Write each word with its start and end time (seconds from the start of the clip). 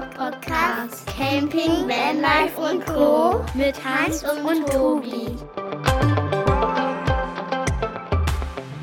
Podcast. 0.00 1.06
Camping, 1.08 1.88
Vanlife 1.88 2.60
und 2.60 2.86
Co. 2.86 3.44
Mit 3.54 3.74
Hans 3.84 4.22
und 4.22 4.64
Tobi. 4.68 5.34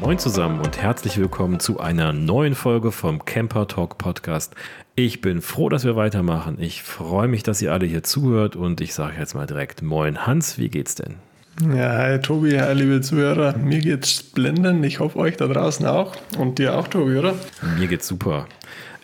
Moin 0.02 0.20
zusammen 0.20 0.60
und 0.60 0.82
herzlich 0.82 1.18
willkommen 1.18 1.62
zu 1.62 1.80
einer 1.80 2.12
neuen 2.12 2.54
Folge 2.54 2.92
vom 2.92 3.24
Camper 3.24 3.68
Talk 3.68 3.98
Podcast. 3.98 4.56
Ich 4.96 5.22
bin 5.22 5.42
froh, 5.42 5.70
dass 5.70 5.86
wir 5.86 5.96
weitermachen. 5.96 6.58
Ich 6.60 6.84
freue 6.84 7.30
mich, 7.30 7.44
dass 7.44 7.62
ihr 7.62 7.72
alle 7.72 7.86
hier 7.86 8.04
zuhört 8.04 8.58
und 8.58 8.82
ich 8.82 8.94
sage 8.94 9.14
jetzt 9.18 9.36
mal 9.36 9.48
direkt 9.48 9.82
Moin 9.82 10.28
Hans, 10.28 10.58
wie 10.58 10.68
geht's 10.68 10.96
denn? 10.96 11.16
Ja, 11.74 11.98
hi 11.98 12.20
Tobi, 12.20 12.60
hi 12.60 12.74
liebe 12.74 13.00
Zuhörer. 13.00 13.56
Mir 13.56 13.80
geht's 13.80 14.22
blendend. 14.22 14.86
Ich 14.86 15.00
hoffe 15.00 15.18
euch 15.20 15.38
da 15.38 15.48
draußen 15.48 15.86
auch. 15.86 16.14
Und 16.38 16.60
dir 16.60 16.78
auch, 16.78 16.90
Tobi, 16.90 17.16
oder? 17.16 17.36
Mir 17.80 17.88
geht's 17.88 18.06
super. 18.06 18.48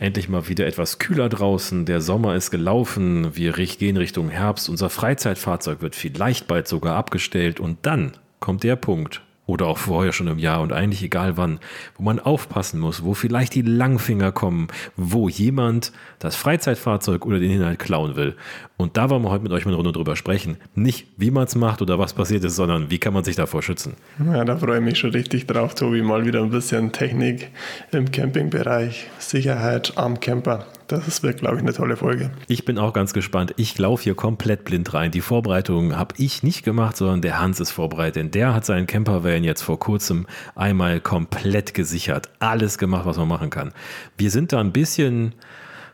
Endlich 0.02 0.30
mal 0.30 0.48
wieder 0.48 0.66
etwas 0.66 0.98
kühler 0.98 1.30
draußen. 1.30 1.86
Der 1.86 2.02
Sommer 2.02 2.34
ist 2.34 2.50
gelaufen. 2.50 3.36
Wir 3.36 3.54
gehen 3.54 3.98
Richtung 3.98 4.30
Herbst. 4.30 4.68
Unser 4.68 4.90
Freizeitfahrzeug 4.90 5.84
wird 5.84 5.96
vielleicht 5.96 6.48
bald 6.48 6.68
sogar 6.68 6.96
abgestellt. 6.96 7.60
Und 7.60 7.78
dann 7.84 8.14
kommt 8.40 8.64
der 8.64 8.78
Punkt, 8.78 9.22
oder 9.52 9.68
auch 9.68 9.78
vorher 9.78 10.14
schon 10.14 10.28
im 10.28 10.40
Jahr 10.40 10.62
und 10.62 10.72
eigentlich 10.72 11.04
egal 11.04 11.36
wann, 11.38 11.60
wo 11.98 12.04
man 12.04 12.20
aufpassen 12.20 12.80
muss, 12.80 13.04
wo 13.04 13.14
vielleicht 13.14 13.54
die 13.54 13.62
Langfinger 13.62 14.32
kommen, 14.32 14.70
wo 14.96 15.30
jemand 15.30 15.92
das 16.20 16.36
Freizeitfahrzeug 16.36 17.26
oder 17.26 17.40
den 17.40 17.52
Inhalt 17.52 17.80
klauen 17.80 18.16
will. 18.16 18.36
Und 18.82 18.98
da 18.98 19.10
wollen 19.10 19.24
wir 19.24 19.30
heute 19.30 19.44
mit 19.44 19.52
euch 19.52 19.66
mal 19.66 19.72
eine 19.72 19.78
Runde 19.78 19.92
drüber 19.92 20.16
sprechen. 20.16 20.58
Nicht, 20.76 21.08
wie 21.18 21.32
man 21.32 21.46
es 21.46 21.56
macht 21.56 21.82
oder 21.82 22.00
was 22.00 22.14
passiert 22.14 22.44
ist, 22.44 22.56
sondern 22.56 22.90
wie 22.92 23.00
kann 23.00 23.14
man 23.14 23.24
sich 23.24 23.36
davor 23.36 23.62
schützen. 23.62 23.94
Ja, 24.26 24.44
da 24.44 24.58
freue 24.58 24.80
ich 24.80 24.84
mich 24.84 25.00
schon 25.00 25.12
richtig 25.12 25.48
drauf, 25.48 25.76
Tobi. 25.76 26.02
Mal 26.02 26.26
wieder 26.26 26.42
ein 26.42 26.50
bisschen 26.50 26.92
Technik 26.92 27.50
im 27.92 28.12
Campingbereich, 28.12 29.08
Sicherheit 29.20 29.94
am 29.96 30.20
Camper. 30.20 30.66
Das 30.88 31.24
wird, 31.24 31.40
glaube 31.40 31.56
ich, 31.56 31.62
eine 31.62 31.72
tolle 31.72 31.96
Folge. 31.96 32.32
Ich 32.48 32.66
bin 32.66 32.78
auch 32.78 32.92
ganz 32.92 33.14
gespannt. 33.14 33.54
Ich 33.56 33.78
laufe 33.78 34.04
hier 34.04 34.16
komplett 34.16 34.66
blind 34.66 34.94
rein. 34.94 35.10
Die 35.12 35.22
Vorbereitung 35.22 35.96
habe 35.96 36.16
ich 36.18 36.44
nicht 36.44 36.64
gemacht, 36.64 36.98
sondern 36.98 37.22
der 37.22 37.40
Hans 37.40 37.62
ist 37.62 37.72
vorbereitet. 37.72 38.18
Denn 38.18 38.32
der 38.32 38.54
hat 38.54 38.66
seinen 38.66 38.88
Campervan 38.88 39.46
jetzt 39.46 39.62
vor 39.62 39.80
kurzem 39.80 40.28
einmal 40.54 41.00
komplett 41.00 41.74
gesichert. 41.74 42.30
Alles 42.40 42.78
gemacht, 42.78 43.06
was 43.06 43.18
man 43.18 43.30
machen 43.30 43.50
kann. 43.50 43.72
Wir 44.18 44.32
sind 44.32 44.52
da 44.52 44.60
ein 44.60 44.74
bisschen 44.74 45.34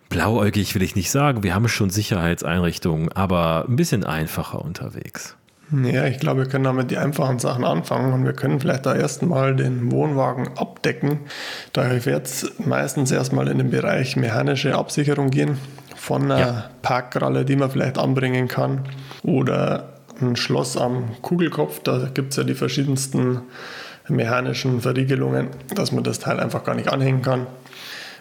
blauäugig, 0.10 0.76
will 0.76 0.84
ich 0.84 0.96
nicht 0.96 1.12
sagen. 1.12 1.44
Wir 1.44 1.56
haben 1.56 1.68
schon 1.68 1.90
Sicherheitseinrichtungen, 1.90 3.12
aber 3.12 3.66
ein 3.68 3.76
bisschen 3.76 4.04
einfacher 4.04 4.64
unterwegs. 4.64 5.36
Ja, 5.72 6.06
ich 6.06 6.20
glaube, 6.20 6.42
wir 6.42 6.50
können 6.50 6.64
damit 6.64 6.92
die 6.92 6.98
einfachen 6.98 7.40
Sachen 7.40 7.66
anfangen 7.66 8.14
und 8.14 8.24
wir 8.24 8.32
können 8.32 8.62
vielleicht 8.62 8.86
da 8.86 8.96
erstmal 8.96 9.54
den 9.54 9.92
Wohnwagen 9.92 10.48
abdecken. 10.58 11.20
Da 11.74 11.90
werde 12.06 12.24
ich 12.26 12.66
meistens 12.66 13.12
erstmal 13.12 13.50
in 13.50 13.58
den 13.58 13.70
Bereich 13.70 14.16
mechanische 14.16 14.76
Absicherung 14.76 15.30
gehen, 15.30 15.58
von 15.96 16.24
einer 16.24 16.40
ja. 16.40 16.70
Parkkralle, 16.84 17.44
die 17.44 17.58
man 17.58 17.70
vielleicht 17.70 17.98
anbringen 17.98 18.48
kann, 18.48 18.86
oder 19.24 19.90
ein 20.22 20.38
Schloss 20.38 20.78
am 20.78 21.22
Kugelkopf. 21.22 21.82
Da 21.84 22.10
gibt 22.14 22.32
es 22.32 22.38
ja 22.38 22.44
die 22.44 22.54
verschiedensten 22.54 23.42
mechanischen 24.08 24.80
Verriegelungen, 24.80 25.50
dass 25.76 25.92
man 25.92 26.06
das 26.06 26.20
Teil 26.20 26.40
einfach 26.40 26.64
gar 26.64 26.76
nicht 26.76 26.88
anhängen 26.88 27.22
kann. 27.22 27.46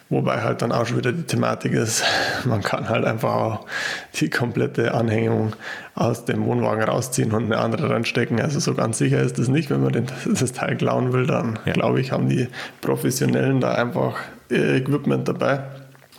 Wobei 0.09 0.43
halt 0.43 0.63
dann 0.63 0.71
auch 0.71 0.87
schon 0.87 0.99
wieder 0.99 1.11
die 1.11 1.25
Thematik 1.25 1.73
ist, 1.73 2.05
man 2.45 2.63
kann 2.63 2.89
halt 2.89 3.05
einfach 3.05 3.35
auch 3.35 3.67
die 4.15 4.31
komplette 4.31 4.95
Anhängung 4.95 5.55
aus 5.97 6.25
dem 6.25 6.45
Wohnwagen 6.45 6.85
rausziehen 6.85 7.33
und 7.33 7.47
eine 7.47 7.59
andere 7.59 7.91
reinstecken. 7.91 8.41
Also 8.41 8.61
so 8.61 8.75
ganz 8.75 8.99
sicher 8.99 9.21
ist 9.21 9.37
das 9.39 9.49
nicht. 9.49 9.69
Wenn 9.69 9.83
man 9.83 9.93
den, 9.93 10.07
das 10.27 10.53
Teil 10.53 10.77
klauen 10.77 11.13
will, 11.13 11.27
dann 11.27 11.59
ja. 11.65 11.73
glaube 11.73 12.01
ich, 12.01 12.13
haben 12.13 12.29
die 12.29 12.47
Professionellen 12.83 13.61
da 13.61 13.75
einfach 13.75 14.15
Equipment 14.49 15.27
dabei. 15.27 15.65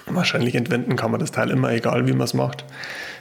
Wahrscheinlich 0.06 0.56
entwenden 0.56 0.98
kann 0.98 1.12
man 1.12 1.22
das 1.22 1.32
Teil 1.32 1.50
immer, 1.50 1.72
egal 1.72 2.08
wie 2.08 2.14
man 2.14 2.26
es 2.26 2.34
macht. 2.34 2.66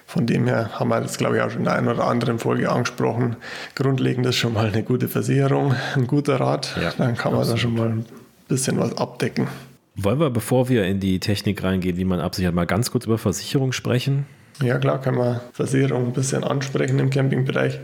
Von 0.05 0.27
dem 0.27 0.47
her 0.47 0.70
haben 0.75 0.89
wir 0.89 1.01
das, 1.01 1.19
glaube 1.19 1.36
ich, 1.36 1.42
auch 1.42 1.51
schon 1.51 1.62
in 1.62 1.69
einer 1.69 1.92
oder 1.92 2.06
anderen 2.06 2.39
Folge 2.41 2.70
angesprochen. 2.70 3.36
Grundlegend 3.77 4.27
ist 4.27 4.36
schon 4.36 4.52
mal 4.52 4.67
eine 4.67 4.83
gute 4.83 5.08
Versicherung, 5.08 5.74
ein 5.95 6.07
guter 6.07 6.41
Rat. 6.41 6.77
Ja, 6.80 6.92
dann 6.96 7.17
kann 7.17 7.35
man 7.35 7.46
da 7.46 7.57
schon 7.57 7.74
mal 7.74 7.89
ein 7.89 8.07
bisschen 8.48 8.79
was 8.79 8.96
abdecken. 8.98 9.48
Wollen 9.96 10.20
wir, 10.20 10.30
bevor 10.30 10.68
wir 10.68 10.84
in 10.84 11.01
die 11.01 11.20
Technik 11.20 11.62
reingehen, 11.62 11.96
wie 11.96 12.05
man 12.05 12.20
absichert, 12.20 12.55
mal 12.55 12.67
ganz 12.67 12.90
kurz 12.90 13.07
über 13.07 13.17
Versicherung 13.17 13.73
sprechen? 13.73 14.27
Ja, 14.62 14.79
klar, 14.79 15.01
können 15.01 15.18
wir 15.18 15.40
Versicherung 15.52 16.07
ein 16.07 16.12
bisschen 16.12 16.45
ansprechen 16.45 16.98
im 16.98 17.11
Campingbereich. 17.11 17.79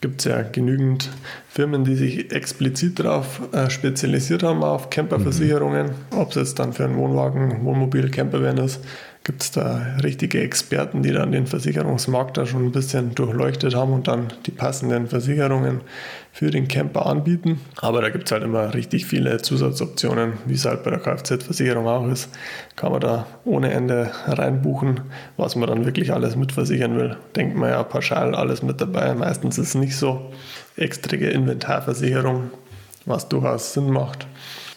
Gibt 0.00 0.20
es 0.20 0.26
ja 0.26 0.42
genügend 0.42 1.10
Firmen, 1.48 1.84
die 1.84 1.94
sich 1.94 2.32
explizit 2.32 2.98
darauf 2.98 3.40
äh, 3.52 3.70
spezialisiert 3.70 4.42
haben, 4.42 4.62
auf 4.62 4.90
Camperversicherungen. 4.90 5.86
Mhm. 5.86 6.18
Ob 6.18 6.30
es 6.30 6.36
jetzt 6.36 6.58
dann 6.58 6.74
für 6.74 6.84
einen 6.84 6.96
Wohnwagen, 6.96 7.64
Wohnmobil, 7.64 8.10
Campervan 8.10 8.58
ist, 8.58 8.80
gibt 9.24 9.42
es 9.42 9.50
da 9.50 9.96
richtige 10.02 10.42
Experten, 10.42 11.02
die 11.02 11.10
dann 11.10 11.32
den 11.32 11.46
Versicherungsmarkt 11.46 12.36
da 12.36 12.44
schon 12.44 12.66
ein 12.66 12.72
bisschen 12.72 13.14
durchleuchtet 13.14 13.74
haben 13.74 13.94
und 13.94 14.06
dann 14.06 14.34
die 14.44 14.50
passenden 14.50 15.06
Versicherungen 15.06 15.80
für 16.30 16.50
den 16.50 16.68
Camper 16.68 17.06
anbieten. 17.06 17.58
Aber 17.80 18.02
da 18.02 18.10
gibt 18.10 18.26
es 18.26 18.32
halt 18.32 18.42
immer 18.42 18.74
richtig 18.74 19.06
viele 19.06 19.40
Zusatzoptionen, 19.40 20.34
wie 20.44 20.52
es 20.52 20.66
halt 20.66 20.84
bei 20.84 20.90
der 20.90 20.98
Kfz-Versicherung 20.98 21.86
auch 21.88 22.06
ist. 22.06 22.28
Kann 22.76 22.92
man 22.92 23.00
da 23.00 23.26
ohne 23.46 23.72
Ende 23.72 24.10
reinbuchen, 24.26 25.00
was 25.38 25.56
man 25.56 25.70
dann 25.70 25.86
wirklich 25.86 26.12
alles 26.12 26.36
mitversichern 26.36 26.98
will. 26.98 27.16
Denkt 27.34 27.56
man 27.56 27.70
ja 27.70 27.82
pauschal 27.82 28.34
alles 28.34 28.62
mit 28.62 28.78
dabei. 28.82 29.14
Meistens 29.14 29.56
ist 29.56 29.68
es 29.68 29.74
nicht 29.74 29.96
so. 29.96 30.32
Extrige 30.76 31.30
Inventarversicherung, 31.30 32.50
was 33.06 33.26
durchaus 33.30 33.72
Sinn 33.72 33.90
macht. 33.90 34.26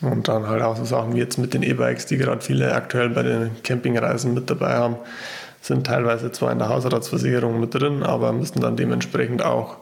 Und 0.01 0.27
dann 0.27 0.47
halt 0.47 0.61
auch 0.61 0.75
so 0.77 0.85
Sachen 0.85 1.15
wie 1.15 1.19
jetzt 1.19 1.37
mit 1.37 1.53
den 1.53 1.63
E-Bikes, 1.63 2.05
die 2.05 2.17
gerade 2.17 2.41
viele 2.41 2.73
aktuell 2.73 3.09
bei 3.09 3.23
den 3.23 3.51
Campingreisen 3.63 4.33
mit 4.33 4.49
dabei 4.49 4.75
haben, 4.75 4.97
sind 5.61 5.87
teilweise 5.87 6.31
zwar 6.31 6.51
in 6.51 6.59
der 6.59 6.69
Hausratsversicherung 6.69 7.59
mit 7.59 7.73
drin, 7.73 8.03
aber 8.03 8.31
müssen 8.31 8.61
dann 8.61 8.77
dementsprechend 8.77 9.43
auch 9.43 9.77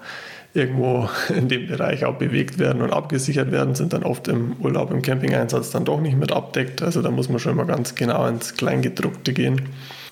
irgendwo 0.54 1.10
in 1.36 1.50
dem 1.50 1.68
Bereich 1.68 2.06
auch 2.06 2.16
bewegt 2.16 2.60
werden 2.60 2.82
und 2.82 2.92
abgesichert 2.92 3.52
werden, 3.52 3.76
sind 3.76 3.94
dann 3.94 4.04
oft 4.04 4.28
im 4.28 4.56
Urlaub, 4.62 4.92
im 4.92 5.02
Campingeinsatz 5.02 5.72
dann 5.72 5.86
doch 5.86 6.00
nicht 6.00 6.18
mit 6.18 6.32
abdeckt. 6.32 6.82
Also 6.82 7.02
da 7.02 7.12
muss 7.12 7.30
man 7.30 7.40
schon 7.40 7.58
mal 7.58 7.66
ganz 7.66 7.96
genau 7.96 8.26
ins 8.28 8.56
Kleingedruckte 8.56 9.34
gehen. 9.34 9.62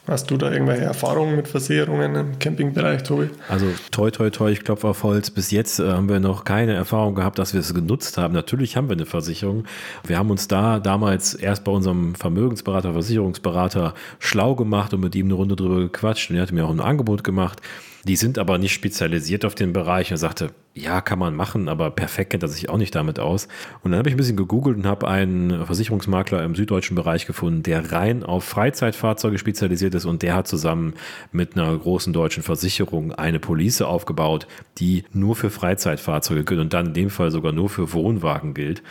Hast 0.06 0.30
du 0.30 0.36
da 0.36 0.52
irgendwelche 0.52 0.84
Erfahrungen 0.84 1.38
mit 1.38 1.48
Versicherungen 1.48 2.16
im 2.16 2.40
Campingbereich, 2.40 3.04
Tobi? 3.04 3.30
Also 3.48 3.68
toi, 3.90 4.12
toi, 4.12 4.30
toi, 4.30 4.52
ich 4.52 4.66
klopfe 4.66 4.90
auf 4.90 5.04
Holz. 5.04 5.30
Bis 5.30 5.50
jetzt 5.50 5.80
äh, 5.80 5.90
haben 5.90 6.10
wir 6.10 6.20
noch 6.20 6.44
keine 6.44 6.74
Erfahrung 6.74 7.16
gehabt, 7.16 7.40
dass 7.40 7.54
wir 7.54 7.62
es 7.62 7.74
genutzt 7.74 8.18
haben. 8.18 8.34
Natürlich 8.34 8.76
haben 8.76 8.90
wir 8.90 8.98
eine 8.98 9.06
Versicherung. 9.06 9.64
Wir 10.06 10.18
haben 10.18 10.30
uns 10.30 10.50
da 10.50 10.80
damals 10.80 11.34
erst 11.34 11.64
bei 11.64 11.72
unserem 11.72 12.16
Vermögensberater, 12.16 12.92
Versicherungsberater 12.92 13.94
schlau 14.20 14.56
gemacht 14.56 14.94
und 14.94 15.00
mit 15.00 15.16
ihm 15.16 15.28
eine 15.28 15.36
Runde 15.36 15.56
drüber 15.56 15.80
gequatscht. 15.80 16.30
Und 16.30 16.36
er 16.36 16.42
hat 16.42 16.52
mir 16.52 16.66
auch 16.66 16.72
ein 16.72 16.82
Angebot 16.82 17.24
gemacht. 17.24 17.62
Die 18.06 18.18
sind 18.18 18.38
aber 18.38 18.58
nicht 18.58 18.74
spezialisiert 18.74 19.46
auf 19.46 19.56
den 19.56 19.72
Bereich. 19.72 20.12
Er 20.12 20.18
sagte, 20.18 20.52
ja, 20.74 21.00
kann 21.00 21.20
man 21.20 21.36
machen, 21.36 21.70
aber 21.70 21.90
perfekt 21.90 22.32
kennt 22.32 22.44
er 22.44 22.50
sich 22.50 22.68
auch 22.68 22.78
nicht 22.78 22.94
damit 22.96 23.18
aus. 23.18 23.48
Und 23.82 23.92
dann 23.92 24.00
habe 24.00 24.10
ich 24.10 24.16
ein 24.16 24.18
bisschen 24.18 24.36
gegoogelt 24.36 24.76
und 24.76 24.86
habe 24.86 25.08
einen 25.08 25.66
Versicherungsmakler 25.66 26.44
im 26.44 26.54
süddeutschen 26.54 26.96
Bereich 26.96 27.26
gefunden, 27.26 27.64
der 27.64 27.94
rein 27.94 28.24
auf 28.24 28.44
Freizeitfahrzeuge 28.44 29.38
spezialisiert 29.38 29.96
ist 29.96 30.04
und 30.04 30.22
der 30.22 30.36
hat 30.36 30.50
zusammen 30.50 30.96
mit 31.32 31.56
einer 31.56 31.78
großen 31.78 32.12
deutschen 32.12 32.44
Versicherung 32.44 33.14
eine 33.14 33.40
Police 33.40 33.82
aufgebaut, 33.82 34.48
die 34.80 35.06
nur 35.14 35.38
für 35.38 35.50
Freizeitfahrzeuge 35.50 36.44
gilt 36.44 36.60
und 36.60 36.74
dann 36.74 36.88
in 36.88 36.94
dem 36.94 37.10
Fall 37.10 37.32
sogar 37.32 37.54
nur 37.54 37.70
für 37.70 37.94
Wohnwagen 37.94 38.54
gilt. 38.54 38.84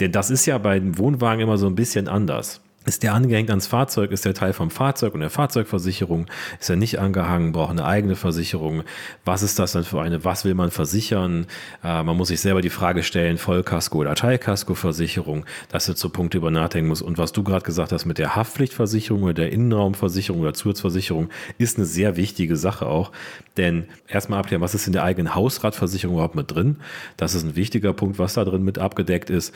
Denn 0.00 0.12
das 0.12 0.30
ist 0.30 0.44
ja 0.44 0.58
bei 0.58 0.78
den 0.78 0.98
Wohnwagen 0.98 1.40
immer 1.40 1.56
so 1.56 1.66
ein 1.66 1.74
bisschen 1.74 2.06
anders. 2.06 2.60
Ist 2.88 3.02
der 3.02 3.12
angehängt 3.12 3.50
ans 3.50 3.66
Fahrzeug, 3.66 4.12
ist 4.12 4.24
der 4.24 4.32
Teil 4.32 4.54
vom 4.54 4.70
Fahrzeug 4.70 5.12
und 5.12 5.20
der 5.20 5.28
Fahrzeugversicherung, 5.28 6.24
ist 6.58 6.70
er 6.70 6.76
nicht 6.76 6.98
angehangen, 6.98 7.52
braucht 7.52 7.72
eine 7.72 7.84
eigene 7.84 8.16
Versicherung. 8.16 8.82
Was 9.26 9.42
ist 9.42 9.58
das 9.58 9.72
dann 9.72 9.84
für 9.84 10.00
eine, 10.00 10.24
was 10.24 10.46
will 10.46 10.54
man 10.54 10.70
versichern? 10.70 11.44
Äh, 11.84 12.02
man 12.02 12.16
muss 12.16 12.28
sich 12.28 12.40
selber 12.40 12.62
die 12.62 12.70
Frage 12.70 13.02
stellen, 13.02 13.36
Vollkasko 13.36 13.98
oder 13.98 14.14
Teilkaskoversicherung. 14.14 15.44
Das 15.68 15.84
sind 15.84 15.98
so 15.98 16.08
Punkte, 16.08 16.38
über 16.38 16.50
nachdenken 16.50 16.88
muss. 16.88 17.02
Und 17.02 17.18
was 17.18 17.32
du 17.32 17.42
gerade 17.42 17.62
gesagt 17.62 17.92
hast 17.92 18.06
mit 18.06 18.16
der 18.16 18.36
Haftpflichtversicherung 18.36 19.22
oder 19.22 19.34
der 19.34 19.52
Innenraumversicherung 19.52 20.40
oder 20.40 20.54
Zusatzversicherung, 20.54 21.28
ist 21.58 21.76
eine 21.76 21.84
sehr 21.84 22.16
wichtige 22.16 22.56
Sache 22.56 22.86
auch. 22.86 23.12
Denn 23.58 23.84
erstmal 24.06 24.38
abklären, 24.38 24.62
was 24.62 24.74
ist 24.74 24.86
in 24.86 24.94
der 24.94 25.04
eigenen 25.04 25.34
Hausratversicherung 25.34 26.14
überhaupt 26.14 26.36
mit 26.36 26.50
drin? 26.50 26.76
Das 27.18 27.34
ist 27.34 27.42
ein 27.42 27.54
wichtiger 27.54 27.92
Punkt, 27.92 28.18
was 28.18 28.32
da 28.32 28.46
drin 28.46 28.62
mit 28.62 28.78
abgedeckt 28.78 29.28
ist 29.28 29.52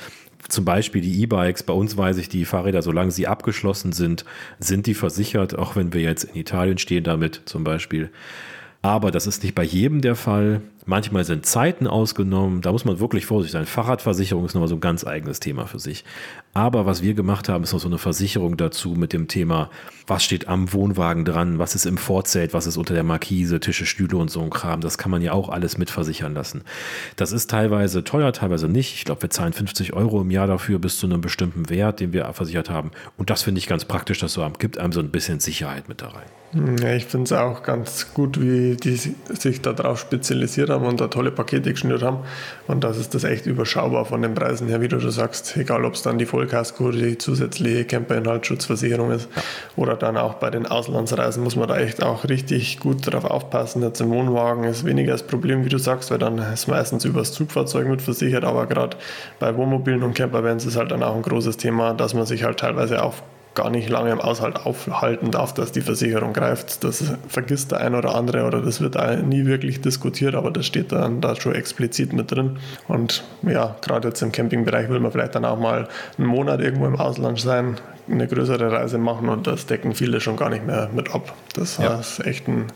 zum 0.49 0.65
Beispiel 0.65 1.01
die 1.01 1.23
E-Bikes, 1.23 1.63
bei 1.63 1.73
uns 1.73 1.97
weiß 1.97 2.19
ich, 2.19 2.29
die 2.29 2.45
Fahrräder, 2.45 2.83
solange 2.83 3.11
sie 3.11 3.27
abgeschlossen 3.27 3.93
sind, 3.93 4.25
sind 4.59 4.87
die 4.87 4.95
versichert, 4.95 5.59
auch 5.59 5.77
wenn 5.77 5.93
wir 5.93 6.01
jetzt 6.01 6.25
in 6.25 6.37
Italien 6.37 6.79
stehen 6.79 7.05
damit 7.05 7.43
zum 7.45 7.65
Beispiel. 7.65 8.11
Aber 8.83 9.11
das 9.13 9.27
ist 9.27 9.43
nicht 9.45 9.55
bei 9.55 9.63
jedem 9.63 10.01
der 10.01 10.17
Fall. 10.17 10.61
Manchmal 10.85 11.25
sind 11.25 11.47
Zeiten 11.47 11.87
ausgenommen. 11.87 12.61
Da 12.61 12.73
muss 12.73 12.85
man 12.85 12.99
wirklich 12.99 13.27
vorsichtig 13.27 13.53
sein. 13.53 13.67
Fahrradversicherung 13.67 14.45
ist 14.45 14.55
nochmal 14.55 14.69
so 14.69 14.75
ein 14.75 14.81
ganz 14.81 15.07
eigenes 15.07 15.39
Thema 15.39 15.67
für 15.67 15.79
sich. 15.79 16.05
Aber 16.55 16.87
was 16.87 17.03
wir 17.03 17.15
gemacht 17.15 17.49
haben, 17.49 17.65
ist 17.65 17.73
noch 17.73 17.81
so 17.81 17.89
eine 17.89 17.99
Versicherung 17.99 18.57
dazu 18.57 18.91
mit 18.91 19.13
dem 19.13 19.29
Thema, 19.29 19.71
was 20.07 20.25
steht 20.25 20.49
am 20.49 20.73
Wohnwagen 20.73 21.25
dran, 21.25 21.59
was 21.59 21.75
ist 21.75 21.87
im 21.87 21.97
Vorzelt, 21.97 22.53
was 22.53 22.67
ist 22.67 22.77
unter 22.77 22.95
der 22.95 23.05
Markise, 23.05 23.61
Tische, 23.61 23.87
Stühle 23.87 24.17
und 24.17 24.31
so 24.31 24.43
ein 24.43 24.51
Kram. 24.51 24.81
Das 24.81 24.99
kann 24.99 25.11
man 25.11 25.23
ja 25.23 25.33
auch 25.33 25.49
alles 25.49 25.79
mitversichern 25.79 26.35
lassen. 26.35 26.63
Das 27.17 27.33
ist 27.33 27.49
teilweise 27.49 28.05
teuer, 28.05 28.33
teilweise 28.33 28.69
nicht. 28.69 28.95
Ich 28.97 29.05
glaube, 29.05 29.23
wir 29.23 29.31
zahlen 29.31 29.53
50 29.53 29.93
Euro 29.93 30.21
im 30.21 30.31
Jahr 30.31 30.47
dafür 30.47 30.79
bis 30.79 30.99
zu 30.99 31.07
einem 31.07 31.21
bestimmten 31.21 31.71
Wert, 31.71 32.01
den 32.01 32.13
wir 32.13 32.31
versichert 32.33 32.69
haben. 32.69 32.91
Und 33.17 33.31
das 33.31 33.43
finde 33.43 33.61
ich 33.61 33.69
ganz 33.69 33.85
praktisch, 33.85 34.19
dass 34.19 34.33
so 34.33 34.43
gibt 34.59 34.79
einem 34.79 34.93
so 34.93 35.01
ein 35.01 35.11
bisschen 35.11 35.41
Sicherheit 35.41 35.89
mit 35.89 36.03
da 36.03 36.09
rein. 36.09 36.79
Ja, 36.83 36.93
ich 36.95 37.07
finde 37.07 37.25
es 37.25 37.33
auch 37.33 37.63
ganz 37.63 38.13
gut, 38.13 38.39
wie 38.39 38.77
die 38.77 38.97
sich 38.97 39.63
darauf 39.63 39.99
spezialisiert 39.99 40.71
haben 40.73 40.85
und 40.85 41.01
da 41.01 41.09
tolle 41.09 41.31
Pakete 41.31 41.73
geschnürt 41.73 42.03
haben. 42.03 42.19
Und 42.67 42.83
das 42.85 42.99
ist 42.99 43.15
das 43.15 43.25
echt 43.25 43.47
überschaubar 43.47 44.05
von 44.05 44.23
den 44.23 44.35
Preisen 44.35 44.69
her, 44.69 44.81
wie 44.81 44.89
du 44.89 45.01
schon 45.01 45.11
sagst. 45.11 45.57
Egal, 45.57 45.85
ob 45.85 45.95
es 45.95 46.03
dann 46.03 46.19
die 46.19 46.27
Vollkasko 46.27 46.91
die 46.91 47.19
zusätzliche 47.19 47.85
Camperinhaltsschutzversicherung 47.85 49.13
ist. 49.13 49.29
Oder 49.77 49.97
dann 49.97 50.17
auch 50.17 50.35
bei 50.35 50.51
den 50.51 50.67
Auslandsreisen 50.67 51.43
muss 51.43 51.57
man 51.57 51.69
da 51.69 51.79
echt 51.79 52.03
auch 52.03 52.25
richtig 52.25 52.81
gut 52.81 53.07
darauf 53.07 53.25
aufpassen. 53.25 53.83
Jetzt 53.83 54.01
im 54.01 54.11
Wohnwagen 54.11 54.65
ist 54.65 54.85
weniger 54.85 55.13
das 55.13 55.23
Problem, 55.23 55.65
wie 55.65 55.69
du 55.69 55.79
sagst, 55.79 56.11
weil 56.11 56.19
dann 56.19 56.39
ist 56.39 56.67
meistens 56.69 57.05
übers 57.05 57.33
Zugfahrzeug 57.33 57.87
mit 57.87 58.03
versichert. 58.03 58.45
Aber 58.45 58.67
gerade 58.67 58.97
bei 59.39 59.57
Wohnmobilen 59.57 60.03
und 60.03 60.15
Campervans 60.15 60.67
ist 60.67 60.77
halt 60.77 60.91
dann 60.91 61.03
auch 61.03 61.15
ein 61.15 61.23
großes 61.23 61.57
Thema, 61.57 61.95
dass 61.95 62.15
man 62.15 62.27
sich 62.27 62.45
halt 62.45 62.59
teilweise 62.59 63.03
auf 63.03 63.23
gar 63.55 63.71
nicht 63.71 63.89
lange 63.89 64.11
im 64.11 64.21
Aushalt 64.21 64.57
aufhalten 64.57 65.31
darf, 65.31 65.53
dass 65.53 65.73
die 65.73 65.83
Versicherung 65.83 66.33
greift. 66.33 66.85
Das 66.85 67.05
vergisst 67.29 67.73
der 67.73 67.81
ein 67.81 67.95
oder 67.95 68.15
andere 68.15 68.47
oder 68.47 68.61
das 68.63 68.81
wird 68.81 68.97
nie 69.27 69.45
wirklich 69.45 69.81
diskutiert, 69.81 70.35
aber 70.35 70.51
das 70.51 70.67
steht 70.67 70.93
dann 70.93 71.21
da 71.21 71.37
schon 71.37 71.55
explizit 71.55 72.13
mit 72.13 72.31
drin. 72.31 72.59
Und 72.89 73.25
ja, 73.43 73.77
gerade 73.83 74.09
jetzt 74.09 74.23
im 74.23 74.33
Campingbereich 74.33 74.89
will 74.89 75.01
man 75.01 75.13
vielleicht 75.13 75.35
dann 75.35 75.45
auch 75.45 75.59
mal 75.59 75.89
einen 76.19 76.27
Monat 76.27 76.61
irgendwo 76.61 76.87
im 76.87 76.97
Ausland 76.97 77.41
sein, 77.41 77.77
eine 78.11 78.27
größere 78.27 78.73
Reise 78.73 78.99
machen 78.99 79.29
und 79.29 79.47
das 79.47 79.67
decken 79.67 79.95
viele 79.95 80.21
schon 80.21 80.37
gar 80.37 80.51
nicht 80.51 80.67
mehr 80.67 80.91
mit 80.95 81.15
ab. 81.15 81.35
Das 81.55 81.79
ja. 81.79 82.01
ist 82.01 82.25
echt 82.25 82.49
ein 82.49 82.67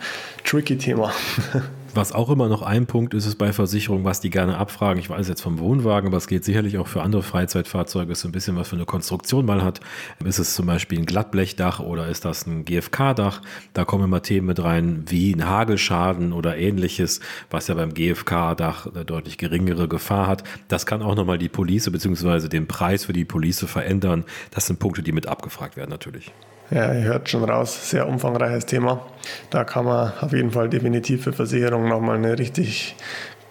tricky 0.44 0.78
Thema. 0.78 1.12
Was 1.96 2.12
auch 2.12 2.28
immer 2.28 2.50
noch 2.50 2.60
ein 2.60 2.84
Punkt 2.84 3.14
ist, 3.14 3.24
ist 3.24 3.36
bei 3.36 3.54
Versicherungen, 3.54 4.04
was 4.04 4.20
die 4.20 4.28
gerne 4.28 4.58
abfragen. 4.58 5.00
Ich 5.00 5.08
weiß 5.08 5.28
jetzt 5.28 5.40
vom 5.40 5.58
Wohnwagen, 5.58 6.08
aber 6.08 6.18
es 6.18 6.26
geht 6.26 6.44
sicherlich 6.44 6.76
auch 6.76 6.88
für 6.88 7.00
andere 7.00 7.22
Freizeitfahrzeuge, 7.22 8.12
ist 8.12 8.20
so 8.20 8.28
ein 8.28 8.32
bisschen 8.32 8.54
was 8.54 8.68
für 8.68 8.76
eine 8.76 8.84
Konstruktion 8.84 9.46
mal 9.46 9.64
hat. 9.64 9.80
Ist 10.22 10.38
es 10.38 10.54
zum 10.54 10.66
Beispiel 10.66 10.98
ein 10.98 11.06
Glattblechdach 11.06 11.80
oder 11.80 12.06
ist 12.08 12.26
das 12.26 12.46
ein 12.46 12.66
GFK-Dach? 12.66 13.40
Da 13.72 13.86
kommen 13.86 14.04
immer 14.04 14.20
Themen 14.20 14.46
mit 14.46 14.62
rein, 14.62 15.04
wie 15.06 15.32
ein 15.32 15.48
Hagelschaden 15.48 16.34
oder 16.34 16.58
ähnliches, 16.58 17.20
was 17.48 17.68
ja 17.68 17.74
beim 17.74 17.94
GFK-Dach 17.94 18.88
eine 18.88 19.06
deutlich 19.06 19.38
geringere 19.38 19.88
Gefahr 19.88 20.26
hat. 20.26 20.44
Das 20.68 20.84
kann 20.84 21.00
auch 21.00 21.14
nochmal 21.14 21.38
die 21.38 21.48
Police 21.48 21.90
bzw. 21.90 22.48
den 22.48 22.66
Preis 22.66 23.06
für 23.06 23.14
die 23.14 23.24
Police 23.24 23.64
verändern. 23.64 24.24
Das 24.50 24.66
sind 24.66 24.78
Punkte, 24.80 25.02
die 25.02 25.12
mit 25.12 25.28
abgefragt 25.28 25.78
werden 25.78 25.92
natürlich. 25.92 26.30
Ja, 26.70 26.92
ihr 26.92 27.04
hört 27.04 27.28
schon 27.28 27.44
raus, 27.44 27.90
sehr 27.90 28.08
umfangreiches 28.08 28.66
Thema. 28.66 29.06
Da 29.50 29.62
kann 29.62 29.84
man 29.84 30.12
auf 30.20 30.32
jeden 30.32 30.50
Fall 30.50 30.68
definitiv 30.68 31.22
für 31.22 31.32
Versicherungen 31.32 31.88
nochmal 31.88 32.16
eine 32.16 32.36
richtig 32.38 32.96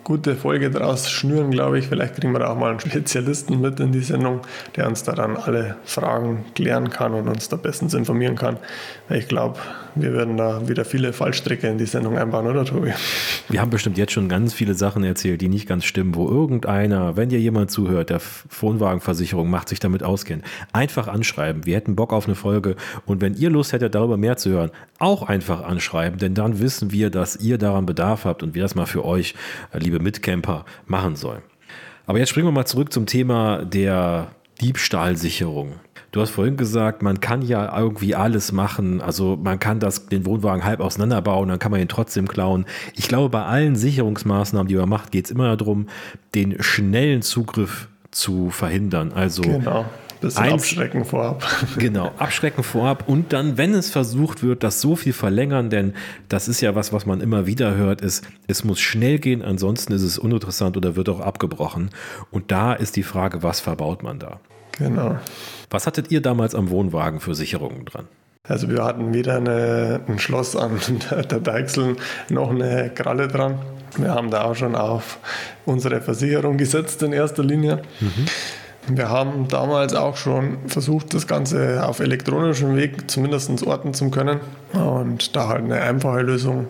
gute 0.03 0.35
Folge 0.35 0.69
draus 0.69 1.09
schnüren, 1.09 1.49
glaube 1.49 1.79
ich. 1.79 1.87
Vielleicht 1.87 2.15
kriegen 2.15 2.33
wir 2.33 2.39
da 2.39 2.49
auch 2.49 2.57
mal 2.57 2.71
einen 2.71 2.79
Spezialisten 2.79 3.61
mit 3.61 3.79
in 3.79 3.93
die 3.93 4.01
Sendung, 4.01 4.41
der 4.75 4.87
uns 4.87 5.03
da 5.03 5.13
dann 5.13 5.37
alle 5.37 5.77
Fragen 5.85 6.45
klären 6.55 6.89
kann 6.89 7.13
und 7.13 7.27
uns 7.29 7.47
da 7.47 7.55
bestens 7.55 7.93
informieren 7.93 8.35
kann. 8.35 8.57
Ich 9.09 9.29
glaube, 9.29 9.59
wir 9.95 10.13
werden 10.13 10.37
da 10.37 10.67
wieder 10.67 10.85
viele 10.85 11.13
Fallstricke 11.13 11.67
in 11.67 11.77
die 11.77 11.85
Sendung 11.85 12.17
einbauen, 12.17 12.47
oder 12.47 12.65
Tobi? 12.65 12.93
Wir 13.49 13.61
haben 13.61 13.69
bestimmt 13.69 13.97
jetzt 13.97 14.11
schon 14.11 14.29
ganz 14.29 14.53
viele 14.53 14.73
Sachen 14.73 15.03
erzählt, 15.03 15.41
die 15.41 15.47
nicht 15.47 15.67
ganz 15.67 15.85
stimmen, 15.85 16.15
wo 16.15 16.27
irgendeiner, 16.27 17.15
wenn 17.15 17.29
dir 17.29 17.39
jemand 17.39 17.71
zuhört, 17.71 18.09
der 18.09 18.21
Wohnwagenversicherung 18.59 19.49
macht, 19.49 19.69
sich 19.69 19.79
damit 19.79 20.03
auskennt, 20.03 20.43
einfach 20.73 21.07
anschreiben. 21.07 21.65
Wir 21.65 21.75
hätten 21.75 21.95
Bock 21.95 22.13
auf 22.13 22.25
eine 22.25 22.35
Folge 22.35 22.75
und 23.05 23.21
wenn 23.21 23.33
ihr 23.33 23.49
Lust 23.49 23.73
hättet, 23.73 23.95
darüber 23.95 24.17
mehr 24.17 24.37
zu 24.37 24.49
hören, 24.49 24.71
auch 24.99 25.23
einfach 25.23 25.63
anschreiben, 25.63 26.19
denn 26.19 26.33
dann 26.33 26.59
wissen 26.59 26.91
wir, 26.91 27.09
dass 27.09 27.37
ihr 27.37 27.57
daran 27.57 27.85
Bedarf 27.85 28.25
habt 28.25 28.43
und 28.43 28.55
wir 28.55 28.63
das 28.63 28.75
mal 28.75 28.85
für 28.85 29.05
euch, 29.05 29.35
äh, 29.71 29.79
liebe 29.79 29.99
Mitcamper, 29.99 30.65
machen 30.85 31.15
sollen. 31.15 31.41
Aber 32.05 32.19
jetzt 32.19 32.29
springen 32.29 32.47
wir 32.47 32.51
mal 32.51 32.65
zurück 32.65 32.91
zum 32.93 33.05
Thema 33.05 33.65
der 33.65 34.27
Diebstahlsicherung. 34.61 35.73
Du 36.15 36.21
hast 36.21 36.29
vorhin 36.29 36.55
gesagt, 36.55 37.01
man 37.01 37.19
kann 37.19 37.41
ja 37.41 37.77
irgendwie 37.77 38.15
alles 38.15 38.53
machen. 38.53 39.01
Also 39.01 39.35
man 39.35 39.59
kann 39.59 39.81
das, 39.81 40.05
den 40.05 40.25
Wohnwagen 40.25 40.63
halb 40.63 40.79
auseinanderbauen, 40.79 41.49
dann 41.49 41.59
kann 41.59 41.71
man 41.71 41.81
ihn 41.81 41.89
trotzdem 41.89 42.25
klauen. 42.25 42.63
Ich 42.93 43.09
glaube, 43.09 43.27
bei 43.27 43.43
allen 43.43 43.75
Sicherungsmaßnahmen, 43.75 44.69
die 44.69 44.75
man 44.75 44.87
macht, 44.87 45.11
geht 45.11 45.25
es 45.25 45.31
immer 45.31 45.57
darum, 45.57 45.87
den 46.33 46.63
schnellen 46.63 47.21
Zugriff 47.21 47.89
zu 48.11 48.49
verhindern. 48.49 49.11
Also 49.11 49.41
genau. 49.41 49.83
Bisschen 50.21 50.43
Eins, 50.43 50.53
abschrecken 50.53 51.03
vorab. 51.03 51.45
Genau, 51.77 52.13
abschrecken 52.17 52.63
vorab 52.63 53.09
und 53.09 53.33
dann, 53.33 53.57
wenn 53.57 53.73
es 53.73 53.89
versucht 53.89 54.41
wird, 54.41 54.63
das 54.63 54.79
so 54.79 54.95
viel 54.95 55.11
verlängern, 55.11 55.69
denn 55.69 55.95
das 56.29 56.47
ist 56.47 56.61
ja 56.61 56.75
was, 56.75 56.93
was 56.93 57.05
man 57.05 57.19
immer 57.19 57.45
wieder 57.45 57.75
hört, 57.75 57.99
ist, 57.99 58.25
es 58.47 58.63
muss 58.63 58.79
schnell 58.79 59.19
gehen, 59.19 59.41
ansonsten 59.41 59.91
ist 59.91 60.03
es 60.03 60.17
uninteressant 60.17 60.77
oder 60.77 60.95
wird 60.95 61.09
auch 61.09 61.19
abgebrochen. 61.19 61.89
Und 62.31 62.53
da 62.53 62.71
ist 62.71 62.95
die 62.95 63.03
Frage, 63.03 63.43
was 63.43 63.59
verbaut 63.59 64.01
man 64.01 64.17
da? 64.17 64.39
Genau. 64.77 65.17
Was 65.69 65.87
hattet 65.87 66.11
ihr 66.11 66.21
damals 66.21 66.55
am 66.55 66.69
Wohnwagen 66.69 67.19
für 67.19 67.35
Sicherungen 67.35 67.85
dran? 67.85 68.07
Also 68.47 68.69
wir 68.69 68.83
hatten 68.83 69.13
weder 69.13 69.37
eine, 69.37 70.01
ein 70.07 70.19
Schloss 70.19 70.55
an 70.55 70.79
der 71.11 71.39
Deichsel 71.39 71.95
noch 72.29 72.51
eine 72.51 72.91
Kralle 72.93 73.27
dran. 73.27 73.59
Wir 73.97 74.13
haben 74.13 74.29
da 74.29 74.43
auch 74.43 74.55
schon 74.55 74.75
auf 74.75 75.17
unsere 75.65 76.01
Versicherung 76.01 76.57
gesetzt 76.57 77.01
in 77.01 77.13
erster 77.13 77.43
Linie. 77.43 77.81
Mhm. 77.99 78.25
Wir 78.87 79.09
haben 79.09 79.47
damals 79.47 79.95
auch 79.95 80.15
schon 80.15 80.57
versucht, 80.67 81.15
das 81.15 81.25
Ganze 81.25 81.83
auf 81.87 81.99
elektronischem 81.99 82.75
Weg 82.75 83.09
zumindest 83.09 83.65
orten 83.65 83.95
zu 83.95 84.11
können 84.11 84.39
und 84.73 85.35
da 85.35 85.47
halt 85.47 85.63
eine 85.63 85.81
einfache 85.81 86.21
Lösung 86.21 86.67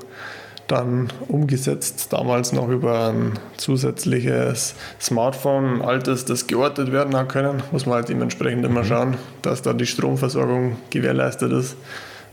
dann 0.67 1.09
umgesetzt, 1.27 2.11
damals 2.11 2.51
noch 2.51 2.69
über 2.69 3.09
ein 3.09 3.33
zusätzliches 3.57 4.75
Smartphone, 4.99 5.75
ein 5.75 5.81
altes, 5.81 6.25
das 6.25 6.47
geortet 6.47 6.91
werden 6.91 7.15
hat 7.15 7.29
können. 7.29 7.61
Muss 7.71 7.85
man 7.85 7.95
halt 7.95 8.09
dementsprechend 8.09 8.65
immer 8.65 8.83
mhm. 8.83 8.87
schauen, 8.87 9.17
dass 9.41 9.61
da 9.61 9.73
die 9.73 9.85
Stromversorgung 9.85 10.77
gewährleistet 10.89 11.51
ist. 11.51 11.75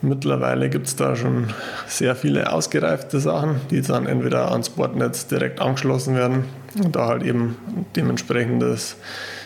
Mittlerweile 0.00 0.68
gibt 0.68 0.88
es 0.88 0.96
da 0.96 1.14
schon 1.14 1.48
sehr 1.86 2.16
viele 2.16 2.52
ausgereifte 2.52 3.20
Sachen, 3.20 3.60
die 3.70 3.82
dann 3.82 4.06
entweder 4.06 4.50
ans 4.50 4.68
Bordnetz 4.68 5.28
direkt 5.28 5.60
angeschlossen 5.60 6.16
werden 6.16 6.44
und 6.82 6.96
da 6.96 7.06
halt 7.06 7.22
eben 7.22 7.56
dementsprechendes 7.94 8.96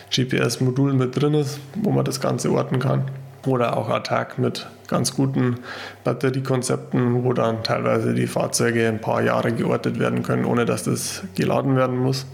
GPS-Modul 0.09 0.93
mit 0.93 1.21
drin 1.21 1.35
ist, 1.35 1.59
wo 1.75 1.91
man 1.91 2.05
das 2.05 2.21
Ganze 2.21 2.51
orten 2.51 2.79
kann 2.79 3.03
oder 3.45 3.77
auch 3.77 3.89
Attack 3.89 4.39
mit 4.39 4.65
ganz 4.87 5.15
guten 5.15 5.57
Batteriekonzepten, 6.03 7.23
wo 7.23 7.33
dann 7.33 7.63
teilweise 7.63 8.13
die 8.13 8.27
Fahrzeuge 8.27 8.87
ein 8.87 8.99
paar 8.99 9.21
Jahre 9.21 9.51
geortet 9.51 9.99
werden 9.99 10.23
können, 10.23 10.45
ohne 10.45 10.65
dass 10.65 10.83
das 10.83 11.23
geladen 11.35 11.75
werden 11.75 11.97
muss. 11.97 12.25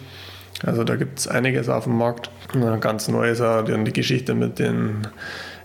Also 0.66 0.84
da 0.84 0.96
gibt 0.96 1.20
es 1.20 1.28
einiges 1.28 1.68
auf 1.68 1.86
dem 1.86 1.98
Markt. 1.98 2.30
Ganz 2.80 3.08
neu 3.08 3.30
ist 3.30 3.42
auch 3.42 3.64
dann 3.64 3.86
die 3.86 3.94
Geschichte 3.94 4.34
mit 4.34 4.60
den 4.60 5.08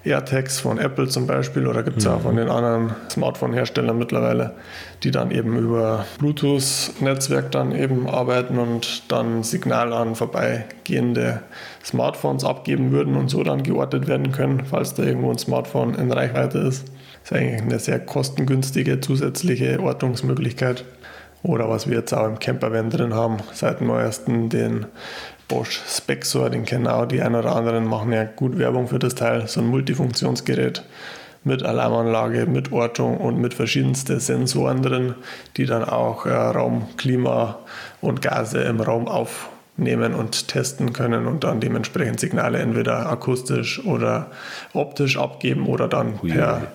AirTags 0.04 0.60
von 0.60 0.78
Apple 0.78 1.08
zum 1.08 1.26
Beispiel 1.26 1.66
oder 1.66 1.82
gibt 1.82 1.98
es 1.98 2.04
mhm. 2.04 2.10
auch 2.12 2.20
von 2.20 2.36
den 2.36 2.48
anderen 2.48 2.94
Smartphone-Herstellern 3.10 3.98
mittlerweile, 3.98 4.54
die 5.02 5.10
dann 5.10 5.30
eben 5.30 5.56
über 5.56 6.04
Bluetooth-Netzwerk 6.18 7.50
dann 7.50 7.72
eben 7.72 8.08
arbeiten 8.08 8.58
und 8.58 9.10
dann 9.10 9.42
Signal 9.42 9.92
an 9.92 10.14
vorbeigehende 10.14 11.42
Smartphones 11.84 12.44
abgeben 12.44 12.92
würden 12.92 13.16
und 13.16 13.28
so 13.28 13.42
dann 13.42 13.62
geortet 13.62 14.06
werden 14.06 14.32
können, 14.32 14.64
falls 14.64 14.94
da 14.94 15.02
irgendwo 15.02 15.30
ein 15.30 15.38
Smartphone 15.38 15.94
in 15.94 16.10
Reichweite 16.12 16.58
ist. 16.58 16.86
Das 17.22 17.32
ist 17.32 17.36
eigentlich 17.36 17.62
eine 17.62 17.78
sehr 17.78 18.00
kostengünstige 18.00 19.00
zusätzliche 19.00 19.80
Ortungsmöglichkeit. 19.80 20.84
Oder 21.42 21.68
was 21.68 21.88
wir 21.88 21.98
jetzt 21.98 22.12
auch 22.12 22.26
im 22.26 22.38
Campervan 22.38 22.90
drin 22.90 23.14
haben, 23.14 23.38
seit 23.52 23.80
neuestem 23.80 24.48
den 24.48 24.86
Bosch 25.46 25.80
Spexor, 25.88 26.50
den 26.50 26.64
kennen 26.64 26.86
auch 26.86 27.06
die 27.06 27.22
ein 27.22 27.34
oder 27.34 27.56
anderen, 27.56 27.86
machen 27.86 28.12
ja 28.12 28.24
gut 28.24 28.58
Werbung 28.58 28.88
für 28.88 28.98
das 28.98 29.14
Teil. 29.14 29.46
So 29.46 29.60
ein 29.60 29.66
Multifunktionsgerät 29.66 30.82
mit 31.44 31.62
Alarmanlage, 31.62 32.46
mit 32.46 32.72
Ortung 32.72 33.16
und 33.16 33.40
mit 33.40 33.54
verschiedensten 33.54 34.20
Sensoren 34.20 34.82
drin, 34.82 35.14
die 35.56 35.64
dann 35.64 35.84
auch 35.84 36.26
äh, 36.26 36.32
Raum, 36.32 36.88
Klima 36.96 37.60
und 38.00 38.20
Gase 38.20 38.60
im 38.60 38.80
Raum 38.80 39.08
aufnehmen 39.08 40.14
und 40.14 40.48
testen 40.48 40.92
können 40.92 41.26
und 41.26 41.44
dann 41.44 41.60
dementsprechend 41.60 42.20
Signale 42.20 42.58
entweder 42.58 43.10
akustisch 43.10 43.84
oder 43.86 44.26
optisch 44.74 45.16
abgeben 45.16 45.66
oder 45.66 45.88
dann 45.88 46.18
per 46.18 46.66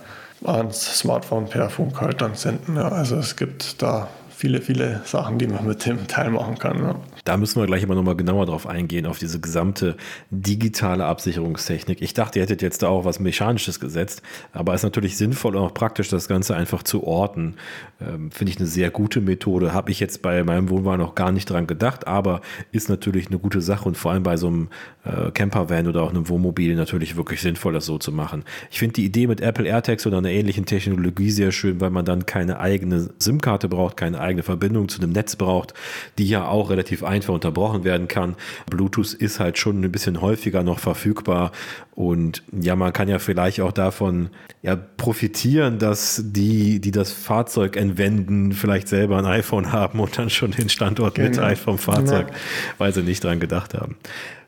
ans 0.45 0.99
Smartphone 0.99 1.47
per 1.47 1.69
Funk 1.69 2.01
halt 2.01 2.21
dann 2.21 2.35
senden. 2.35 2.75
Ja, 2.75 2.89
also 2.89 3.15
es 3.15 3.35
gibt 3.35 3.81
da 3.81 4.07
viele, 4.35 4.61
viele 4.61 5.01
Sachen, 5.05 5.37
die 5.37 5.47
man 5.47 5.67
mit 5.67 5.85
dem 5.85 6.07
Teil 6.07 6.31
machen 6.31 6.57
kann. 6.57 6.79
Ja. 6.79 6.95
Da 7.25 7.37
müssen 7.37 7.59
wir 7.61 7.67
gleich 7.67 7.83
aber 7.83 7.95
nochmal 7.95 8.15
genauer 8.15 8.45
drauf 8.45 8.67
eingehen, 8.67 9.05
auf 9.05 9.19
diese 9.19 9.39
gesamte 9.39 9.95
digitale 10.29 11.05
Absicherungstechnik. 11.05 12.01
Ich 12.01 12.13
dachte, 12.13 12.39
ihr 12.39 12.43
hättet 12.43 12.61
jetzt 12.61 12.83
da 12.83 12.87
auch 12.87 13.05
was 13.05 13.19
Mechanisches 13.19 13.79
gesetzt, 13.79 14.21
aber 14.51 14.73
es 14.73 14.81
ist 14.81 14.83
natürlich 14.83 15.17
sinnvoll 15.17 15.55
und 15.55 15.63
auch 15.63 15.73
praktisch, 15.73 16.09
das 16.09 16.27
Ganze 16.27 16.55
einfach 16.55 16.83
zu 16.83 17.03
orten. 17.03 17.55
Ähm, 18.01 18.31
Finde 18.31 18.51
ich 18.51 18.59
eine 18.59 18.67
sehr 18.67 18.89
gute 18.89 19.21
Methode. 19.21 19.73
Habe 19.73 19.91
ich 19.91 19.99
jetzt 19.99 20.21
bei 20.21 20.43
meinem 20.43 20.69
Wohnwagen 20.69 20.99
noch 20.99 21.15
gar 21.15 21.31
nicht 21.31 21.49
dran 21.49 21.67
gedacht, 21.67 22.07
aber 22.07 22.41
ist 22.71 22.89
natürlich 22.89 23.27
eine 23.27 23.39
gute 23.39 23.61
Sache 23.61 23.85
und 23.87 23.97
vor 23.97 24.11
allem 24.11 24.23
bei 24.23 24.37
so 24.37 24.47
einem 24.47 24.69
äh, 25.05 25.31
Campervan 25.31 25.87
oder 25.87 26.03
auch 26.03 26.09
einem 26.09 26.27
Wohnmobil 26.27 26.75
natürlich 26.75 27.15
wirklich 27.15 27.41
sinnvoll, 27.41 27.73
das 27.73 27.85
so 27.85 27.97
zu 27.97 28.11
machen. 28.11 28.43
Ich 28.71 28.79
finde 28.79 28.93
die 28.93 29.05
Idee 29.05 29.27
mit 29.27 29.41
Apple 29.41 29.67
AirTags 29.67 30.05
oder 30.07 30.17
einer 30.17 30.29
ähnlichen 30.29 30.65
Technologie 30.65 31.31
sehr 31.31 31.51
schön, 31.51 31.79
weil 31.79 31.89
man 31.89 32.05
dann 32.05 32.25
keine 32.25 32.59
eigene 32.59 33.09
SIM-Karte 33.19 33.69
braucht, 33.69 33.97
keine 33.97 34.19
eigene 34.23 34.43
Verbindung 34.43 34.89
zu 34.89 35.01
einem 35.01 35.11
Netz 35.11 35.35
braucht, 35.35 35.73
die 36.17 36.27
ja 36.27 36.47
auch 36.47 36.69
relativ 36.69 37.03
einfach 37.03 37.33
unterbrochen 37.33 37.83
werden 37.83 38.07
kann. 38.07 38.35
Bluetooth 38.69 39.13
ist 39.13 39.39
halt 39.39 39.57
schon 39.57 39.83
ein 39.83 39.91
bisschen 39.91 40.21
häufiger 40.21 40.63
noch 40.63 40.79
verfügbar 40.79 41.51
und 41.95 42.43
ja, 42.51 42.75
man 42.75 42.91
kann 42.91 43.07
ja 43.07 43.19
vielleicht 43.19 43.61
auch 43.61 43.71
davon 43.71 44.29
ja, 44.63 44.75
profitieren, 44.75 45.77
dass 45.77 46.23
die, 46.25 46.79
die 46.79 46.91
das 46.91 47.11
Fahrzeug 47.11 47.75
entwenden, 47.75 48.53
vielleicht 48.53 48.87
selber 48.87 49.17
ein 49.17 49.25
iPhone 49.25 49.71
haben 49.71 49.99
und 49.99 50.17
dann 50.17 50.29
schon 50.29 50.51
den 50.51 50.69
Standort 50.69 51.15
genau. 51.15 51.29
mitteilen 51.29 51.57
vom 51.57 51.77
Fahrzeug, 51.77 52.27
genau. 52.27 52.39
weil 52.79 52.93
sie 52.93 53.03
nicht 53.03 53.23
dran 53.23 53.39
gedacht 53.39 53.73
haben. 53.75 53.97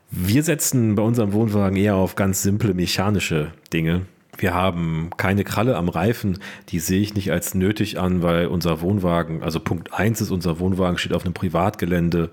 Wir 0.10 0.44
setzen 0.44 0.96
bei 0.96 1.03
unserem 1.03 1.34
Wohnwagen 1.34 1.77
eher 1.77 1.96
auf 1.96 2.15
ganz 2.15 2.41
simple 2.41 2.74
mechanische 2.74 3.51
Dinge. 3.74 4.05
Wir 4.38 4.54
haben 4.54 5.10
keine 5.18 5.44
Kralle 5.44 5.75
am 5.75 5.89
Reifen, 5.89 6.39
die 6.70 6.80
sehe 6.80 7.01
ich 7.01 7.13
nicht 7.13 7.32
als 7.32 7.54
nötig 7.54 8.00
an, 8.00 8.22
weil 8.22 8.48
unser 8.48 8.82
Wohnwagen, 8.82 9.44
also 9.44 9.60
Punkt 9.60 9.94
1 9.94 10.22
ist, 10.22 10.32
unser 10.32 10.60
Wohnwagen 10.60 10.98
steht 10.98 11.13
auf 11.13 11.24
einem 11.24 11.34
Privatgelände, 11.34 12.30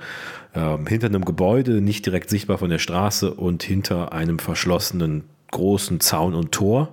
äh, 0.54 0.76
hinter 0.88 1.06
einem 1.06 1.24
Gebäude, 1.24 1.80
nicht 1.80 2.06
direkt 2.06 2.30
sichtbar 2.30 2.58
von 2.58 2.70
der 2.70 2.78
Straße 2.78 3.32
und 3.32 3.62
hinter 3.62 4.12
einem 4.12 4.38
verschlossenen 4.38 5.24
großen 5.50 6.00
Zaun 6.00 6.34
und 6.34 6.52
Tor. 6.52 6.88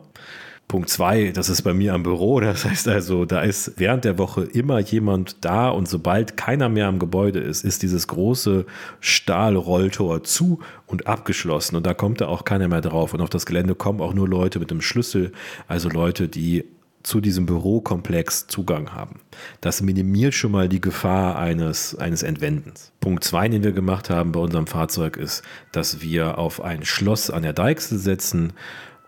Punkt 0.69 0.87
zwei, 0.87 1.31
das 1.31 1.49
ist 1.49 1.63
bei 1.63 1.73
mir 1.73 1.95
am 1.95 2.03
Büro. 2.03 2.39
Das 2.49 2.63
heißt 2.63 2.87
also, 2.87 3.25
da 3.25 3.41
ist 3.41 3.73
während 3.77 4.05
der 4.05 4.17
Woche 4.17 4.43
immer 4.43 4.79
jemand 4.79 5.37
da 5.41 5.69
und 5.69 5.89
sobald 5.89 6.37
keiner 6.37 6.69
mehr 6.69 6.87
am 6.87 6.99
Gebäude 6.99 7.39
ist, 7.39 7.65
ist 7.65 7.81
dieses 7.81 8.07
große 8.07 8.65
Stahlrolltor 8.99 10.23
zu 10.23 10.59
und 10.85 11.07
abgeschlossen 11.07 11.75
und 11.75 11.87
da 11.87 11.93
kommt 11.93 12.21
da 12.21 12.27
auch 12.27 12.45
keiner 12.45 12.67
mehr 12.67 12.81
drauf. 12.81 13.15
Und 13.15 13.21
auf 13.21 13.31
das 13.31 13.47
Gelände 13.47 13.73
kommen 13.73 13.99
auch 13.99 14.13
nur 14.13 14.27
Leute 14.27 14.59
mit 14.59 14.69
dem 14.69 14.81
Schlüssel, 14.81 15.31
also 15.67 15.89
Leute, 15.89 16.27
die 16.27 16.65
zu 17.01 17.21
diesem 17.21 17.45
Bürokomplex 17.47 18.47
Zugang 18.47 18.93
haben. 18.93 19.21
Das 19.61 19.81
minimiert 19.81 20.35
schon 20.35 20.51
mal 20.51 20.69
die 20.69 20.81
Gefahr 20.81 21.39
eines, 21.39 21.95
eines 21.95 22.21
Entwendens. 22.21 22.91
Punkt 22.99 23.23
zwei, 23.23 23.47
den 23.47 23.63
wir 23.63 23.71
gemacht 23.71 24.11
haben 24.11 24.33
bei 24.33 24.39
unserem 24.39 24.67
Fahrzeug, 24.67 25.17
ist, 25.17 25.41
dass 25.71 26.01
wir 26.01 26.37
auf 26.37 26.61
ein 26.61 26.85
Schloss 26.85 27.31
an 27.31 27.41
der 27.41 27.53
Deichsel 27.53 27.97
setzen 27.97 28.53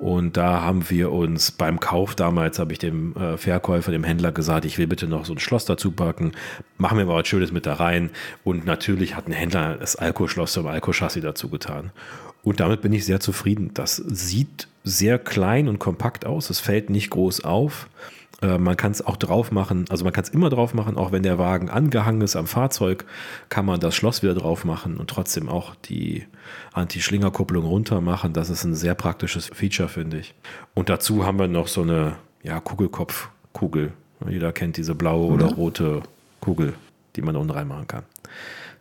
und 0.01 0.36
da 0.36 0.62
haben 0.62 0.89
wir 0.89 1.12
uns 1.12 1.51
beim 1.51 1.79
Kauf 1.79 2.15
damals, 2.15 2.58
habe 2.58 2.74
ich 2.74 2.79
dem 2.79 3.15
äh, 3.15 3.38
Verkäufer, 3.38 3.91
dem 3.91 4.03
Händler 4.03 4.31
gesagt, 4.31 4.65
ich 4.65 4.79
will 4.79 4.88
bitte 4.88 5.05
noch 5.05 5.25
so 5.25 5.34
ein 5.34 5.38
Schloss 5.38 5.65
dazu 5.65 5.91
packen. 5.91 6.31
Machen 6.79 6.98
wir 6.98 7.05
mal 7.05 7.17
was 7.17 7.27
Schönes 7.27 7.51
mit 7.51 7.67
da 7.67 7.75
rein. 7.75 8.10
Und 8.43 8.65
natürlich 8.65 9.15
hat 9.15 9.27
ein 9.27 9.31
Händler 9.31 9.77
das 9.79 9.96
Alkoholschloss 9.96 10.53
zum 10.53 10.65
Alkoholchassis 10.65 11.22
dazu 11.22 11.50
getan. 11.50 11.91
Und 12.41 12.60
damit 12.60 12.81
bin 12.81 12.93
ich 12.93 13.05
sehr 13.05 13.20
zufrieden. 13.20 13.75
Das 13.75 13.98
sieht 13.98 14.67
sehr 14.84 15.20
klein 15.20 15.67
und 15.67 15.77
kompakt 15.77 16.25
aus. 16.25 16.50
Es 16.50 16.60
fällt 16.60 16.89
nicht 16.89 17.12
groß 17.12 17.43
auf. 17.43 17.88
Äh, 18.41 18.57
man 18.57 18.75
kann 18.77 18.91
es 18.91 19.05
auch 19.05 19.17
drauf 19.17 19.51
machen, 19.51 19.86
also 19.89 20.03
man 20.03 20.13
kann 20.13 20.24
es 20.24 20.29
immer 20.29 20.50
drauf 20.50 20.74
machen, 20.74 20.98
auch 20.98 21.12
wenn 21.12 21.24
der 21.24 21.38
Wagen 21.38 21.69
angehangen 21.69 22.21
ist 22.21 22.36
am 22.36 22.48
Fahrzeug, 22.48 23.05
kann 23.50 23.65
man 23.65 23.79
das 23.79 23.95
Schloss 23.95 24.24
wieder 24.24 24.33
drauf 24.33 24.65
machen 24.65 24.98
und 24.98 25.10
trotzdem 25.10 25.48
auch 25.48 25.75
die 25.75 26.25
Anti-Schlingerkupplung 26.74 27.65
runter 27.65 28.01
machen. 28.01 28.33
Das 28.33 28.50
ist 28.50 28.63
ein 28.63 28.75
sehr 28.75 28.95
praktisches 28.95 29.48
Feature, 29.48 29.89
finde 29.89 30.19
ich. 30.19 30.33
Und 30.74 30.89
dazu 30.89 31.25
haben 31.25 31.39
wir 31.39 31.48
noch 31.48 31.67
so 31.67 31.83
eine 31.83 32.15
ja, 32.43 32.60
Kugelkopfkugel. 32.60 33.93
Jeder 34.27 34.51
kennt 34.51 34.77
diese 34.77 34.95
blaue 34.95 35.27
mhm. 35.27 35.33
oder 35.33 35.45
rote 35.53 36.01
Kugel, 36.39 36.74
die 37.15 37.21
man 37.21 37.36
unten 37.36 37.51
reinmachen 37.51 37.88
kann. 37.88 38.03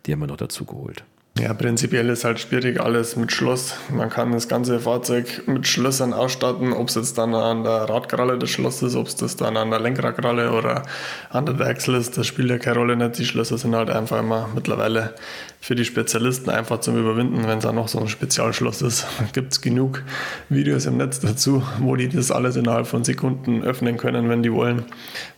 Die 0.05 0.11
haben 0.11 0.19
wir 0.19 0.27
noch 0.27 0.37
dazu 0.37 0.65
geholt. 0.65 1.03
Ja, 1.39 1.53
prinzipiell 1.53 2.09
ist 2.09 2.25
halt 2.25 2.41
schwierig 2.41 2.81
alles 2.81 3.15
mit 3.15 3.31
Schloss. 3.31 3.75
Man 3.89 4.09
kann 4.09 4.33
das 4.33 4.49
ganze 4.49 4.81
Fahrzeug 4.81 5.47
mit 5.47 5.65
Schlössern 5.65 6.11
ausstatten, 6.11 6.73
ob 6.73 6.89
es 6.89 6.95
jetzt 6.95 7.17
dann 7.17 7.33
an 7.33 7.63
der 7.63 7.89
Radkralle 7.89 8.37
das 8.37 8.49
Schloss 8.49 8.81
ist, 8.81 8.97
ob 8.97 9.07
es 9.07 9.15
das 9.15 9.37
dann 9.37 9.55
an 9.55 9.69
der 9.69 9.79
Lenkradkralle 9.79 10.51
oder 10.51 10.83
an 11.29 11.45
der 11.45 11.57
Wechsel 11.57 11.95
ist, 11.95 12.17
das 12.17 12.27
spielt 12.27 12.49
ja 12.49 12.57
keine 12.57 12.79
Rolle 12.79 12.97
nicht. 12.97 13.17
Die 13.17 13.25
Schlösser 13.25 13.57
sind 13.57 13.73
halt 13.73 13.89
einfach 13.89 14.19
immer 14.19 14.49
mittlerweile 14.53 15.15
für 15.61 15.73
die 15.73 15.85
Spezialisten 15.85 16.49
einfach 16.49 16.81
zum 16.81 16.97
Überwinden, 16.97 17.47
wenn 17.47 17.59
es 17.59 17.65
auch 17.65 17.71
noch 17.71 17.87
so 17.87 17.99
ein 17.99 18.09
Spezialschloss 18.09 18.81
ist. 18.81 19.07
Gibt 19.33 19.53
es 19.53 19.61
genug 19.61 20.03
Videos 20.49 20.85
im 20.85 20.97
Netz 20.97 21.21
dazu, 21.21 21.63
wo 21.79 21.95
die 21.95 22.09
das 22.09 22.31
alles 22.31 22.57
innerhalb 22.57 22.87
von 22.87 23.05
Sekunden 23.05 23.63
öffnen 23.63 23.95
können, 23.95 24.27
wenn 24.27 24.43
die 24.43 24.51
wollen. 24.51 24.83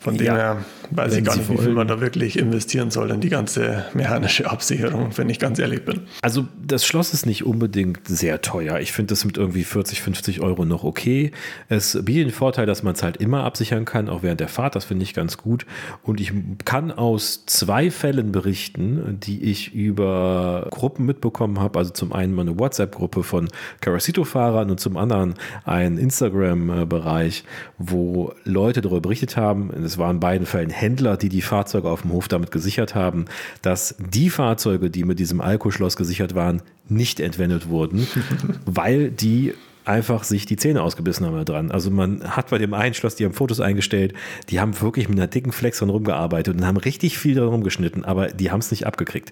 Von 0.04 0.18
dem 0.18 0.28
ja, 0.28 0.36
her 0.36 0.66
weiß 0.92 1.16
ich 1.16 1.24
gar 1.24 1.38
nicht, 1.38 1.50
wie 1.50 1.58
viel 1.58 1.72
man 1.72 1.88
da 1.88 2.02
wirklich 2.02 2.38
investieren 2.38 2.92
soll 2.92 3.10
in 3.12 3.22
die 3.22 3.30
ganze 3.30 3.86
mechanische 3.94 4.52
Absicherung, 4.52 5.12
wenn 5.16 5.30
ich 5.30 5.40
ganz 5.40 5.60
ehrlich 5.60 5.86
bin. 5.86 6.02
Also 6.22 6.46
das 6.62 6.86
Schloss 6.86 7.14
ist 7.14 7.26
nicht 7.26 7.46
unbedingt 7.46 8.08
sehr 8.08 8.42
teuer. 8.42 8.80
Ich 8.80 8.92
finde 8.92 9.14
das 9.14 9.24
mit 9.24 9.38
irgendwie 9.38 9.64
40, 9.64 10.02
50 10.02 10.42
Euro 10.42 10.66
noch 10.66 10.84
okay. 10.84 11.32
Es 11.70 11.98
bietet 12.04 12.28
den 12.28 12.32
Vorteil, 12.32 12.66
dass 12.66 12.84
man 12.84 12.96
es 12.96 13.04
halt 13.04 13.18
immer 13.18 13.46
absichern 13.46 13.86
kann, 13.86 14.10
auch 14.10 14.24
während 14.24 14.40
der 14.40 14.50
Fahrt. 14.50 14.76
Das 14.76 14.86
finde 14.86 15.04
ich 15.04 15.14
ganz 15.14 15.38
gut. 15.38 15.66
Und 16.02 16.20
ich 16.20 16.34
kann 16.66 16.92
aus 16.92 17.46
zwei 17.46 17.90
Fällen 17.90 18.32
berichten, 18.32 19.20
die 19.22 19.44
ich 19.44 19.74
über 19.74 20.68
Gruppen 20.70 21.06
mitbekommen 21.06 21.60
habe. 21.60 21.80
Also 21.80 21.92
zum 21.92 22.12
einen 22.12 22.36
meine 22.36 22.60
WhatsApp-Gruppe 22.60 23.24
von 23.24 23.48
Caracito-Fahrern 23.80 24.70
und 24.70 24.80
zum 24.80 24.98
anderen 24.98 25.36
ein 25.64 25.98
Instagram-Bereich, 25.98 27.46
wo 27.78 28.34
Leute 28.44 28.82
darüber 28.82 29.02
berichtet 29.02 29.38
haben. 29.38 29.72
Es 29.94 29.98
waren 30.00 30.16
in 30.18 30.20
beiden 30.20 30.48
Fällen 30.48 30.70
Händler, 30.70 31.18
die 31.18 31.30
die 31.30 31.42
Fahrzeuge 31.42 31.90
auf 31.90 32.02
dem 32.02 32.12
Hof 32.12 32.28
damit 32.28 32.52
gesichert 32.52 32.96
haben, 32.96 33.26
dass 33.62 33.96
die 34.00 34.30
Fahrzeuge, 34.30 34.90
die 34.90 35.04
mit 35.04 35.20
diesem 35.20 35.40
Alkoholschloss 35.40 35.96
gesichert 35.98 36.34
waren, 36.34 36.62
nicht 36.90 37.20
entwendet 37.20 37.70
wurden, 37.70 38.08
weil 38.66 39.12
die 39.12 39.54
einfach 39.86 40.24
sich 40.24 40.46
die 40.46 40.56
Zähne 40.56 40.82
ausgebissen 40.82 41.26
haben 41.26 41.36
da 41.36 41.44
dran. 41.44 41.70
Also 41.70 41.92
man 41.92 42.24
hat 42.36 42.50
bei 42.50 42.58
dem 42.58 42.74
einen 42.74 42.94
Schloss, 42.94 43.16
die 43.16 43.26
haben 43.26 43.34
Fotos 43.34 43.60
eingestellt, 43.60 44.14
die 44.50 44.60
haben 44.60 44.80
wirklich 44.82 45.10
mit 45.10 45.20
einer 45.20 45.28
dicken 45.28 45.52
Flex 45.52 45.80
dran 45.80 45.90
rumgearbeitet 45.90 46.56
und 46.56 46.66
haben 46.66 46.78
richtig 46.78 47.18
viel 47.18 47.36
daran 47.36 47.50
rumgeschnitten, 47.50 48.06
aber 48.06 48.28
die 48.28 48.50
haben 48.50 48.62
es 48.62 48.72
nicht 48.72 48.88
abgekriegt 48.88 49.32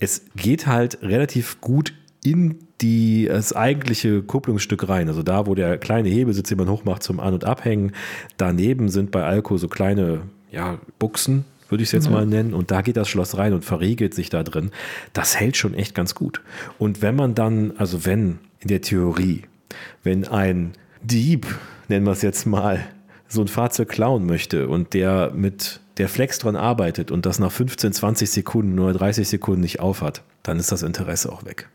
es 0.00 0.22
geht 0.36 0.66
halt 0.66 1.02
relativ 1.02 1.60
gut 1.60 1.92
in 2.30 2.58
die, 2.80 3.26
das 3.26 3.52
eigentliche 3.54 4.22
Kupplungsstück 4.22 4.88
rein. 4.88 5.08
Also 5.08 5.22
da, 5.22 5.46
wo 5.46 5.54
der 5.54 5.78
kleine 5.78 6.08
Hebel 6.08 6.34
sitzt, 6.34 6.50
den 6.50 6.58
man 6.58 6.68
hochmacht 6.68 7.02
zum 7.02 7.20
An- 7.20 7.34
und 7.34 7.44
Abhängen. 7.44 7.92
Daneben 8.36 8.88
sind 8.88 9.10
bei 9.10 9.24
Alco 9.24 9.56
so 9.56 9.68
kleine 9.68 10.22
ja, 10.50 10.78
Buchsen, 10.98 11.44
würde 11.68 11.82
ich 11.82 11.88
es 11.88 11.92
jetzt 11.92 12.06
ja. 12.06 12.12
mal 12.12 12.26
nennen. 12.26 12.54
Und 12.54 12.70
da 12.70 12.82
geht 12.82 12.96
das 12.96 13.08
Schloss 13.08 13.36
rein 13.36 13.52
und 13.52 13.64
verriegelt 13.64 14.14
sich 14.14 14.30
da 14.30 14.42
drin. 14.42 14.70
Das 15.12 15.38
hält 15.38 15.56
schon 15.56 15.74
echt 15.74 15.94
ganz 15.94 16.14
gut. 16.14 16.40
Und 16.78 17.02
wenn 17.02 17.16
man 17.16 17.34
dann, 17.34 17.72
also 17.76 18.04
wenn 18.06 18.38
in 18.60 18.68
der 18.68 18.80
Theorie, 18.80 19.42
wenn 20.02 20.26
ein 20.26 20.72
Dieb, 21.02 21.46
nennen 21.88 22.06
wir 22.06 22.12
es 22.12 22.22
jetzt 22.22 22.46
mal, 22.46 22.84
so 23.28 23.42
ein 23.42 23.48
Fahrzeug 23.48 23.88
klauen 23.88 24.24
möchte 24.24 24.68
und 24.68 24.94
der 24.94 25.32
mit 25.34 25.80
der 25.98 26.08
Flex 26.08 26.38
dran 26.38 26.56
arbeitet 26.56 27.10
und 27.10 27.26
das 27.26 27.38
nach 27.38 27.52
15, 27.52 27.92
20 27.92 28.30
Sekunden 28.30 28.78
oder 28.78 28.94
30 28.94 29.28
Sekunden 29.28 29.60
nicht 29.60 29.80
aufhat, 29.80 30.22
dann 30.42 30.58
ist 30.58 30.72
das 30.72 30.82
Interesse 30.82 31.30
auch 31.30 31.44
weg. 31.44 31.68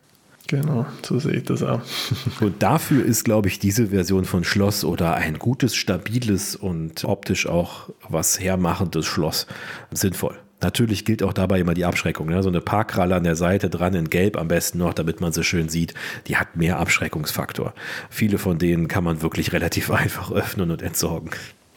Genau, 0.48 0.86
so 1.04 1.20
sehe 1.20 1.38
ich 1.38 1.44
das 1.46 1.64
auch. 1.64 1.82
Und 2.42 2.62
dafür 2.62 3.06
ist, 3.06 3.24
glaube 3.24 3.48
ich, 3.48 3.60
diese 3.60 3.88
Version 3.88 4.26
von 4.26 4.44
Schloss 4.44 4.84
oder 4.84 5.16
ein 5.16 5.40
gutes, 5.40 5.76
stabiles 5.76 6.56
und 6.56 7.06
optisch 7.06 7.48
auch 7.48 7.90
was 8.10 8.40
hermachendes 8.40 9.06
Schloss 9.06 9.48
sinnvoll. 9.92 10.38
Natürlich 10.62 11.04
gilt 11.04 11.24
auch 11.24 11.34
dabei 11.34 11.60
immer 11.60 11.74
die 11.74 11.86
Abschreckung. 11.86 12.28
Ne? 12.28 12.42
So 12.42 12.50
eine 12.50 12.62
Parkralle 12.62 13.16
an 13.16 13.26
der 13.26 13.36
Seite 13.36 13.70
dran 13.70 13.94
in 13.94 14.10
Gelb 14.10 14.38
am 14.38 14.48
besten 14.48 14.78
noch, 14.78 14.94
damit 14.94 15.20
man 15.20 15.34
sie 15.34 15.44
schön 15.44 15.68
sieht. 15.68 15.94
Die 16.28 16.38
hat 16.38 16.56
mehr 16.56 16.80
Abschreckungsfaktor. 16.80 17.74
Viele 18.10 18.38
von 18.38 18.58
denen 18.58 18.88
kann 18.88 19.04
man 19.04 19.22
wirklich 19.22 19.52
relativ 19.54 19.92
einfach 19.92 20.32
öffnen 20.32 20.72
und 20.72 20.82
entsorgen. 20.82 21.32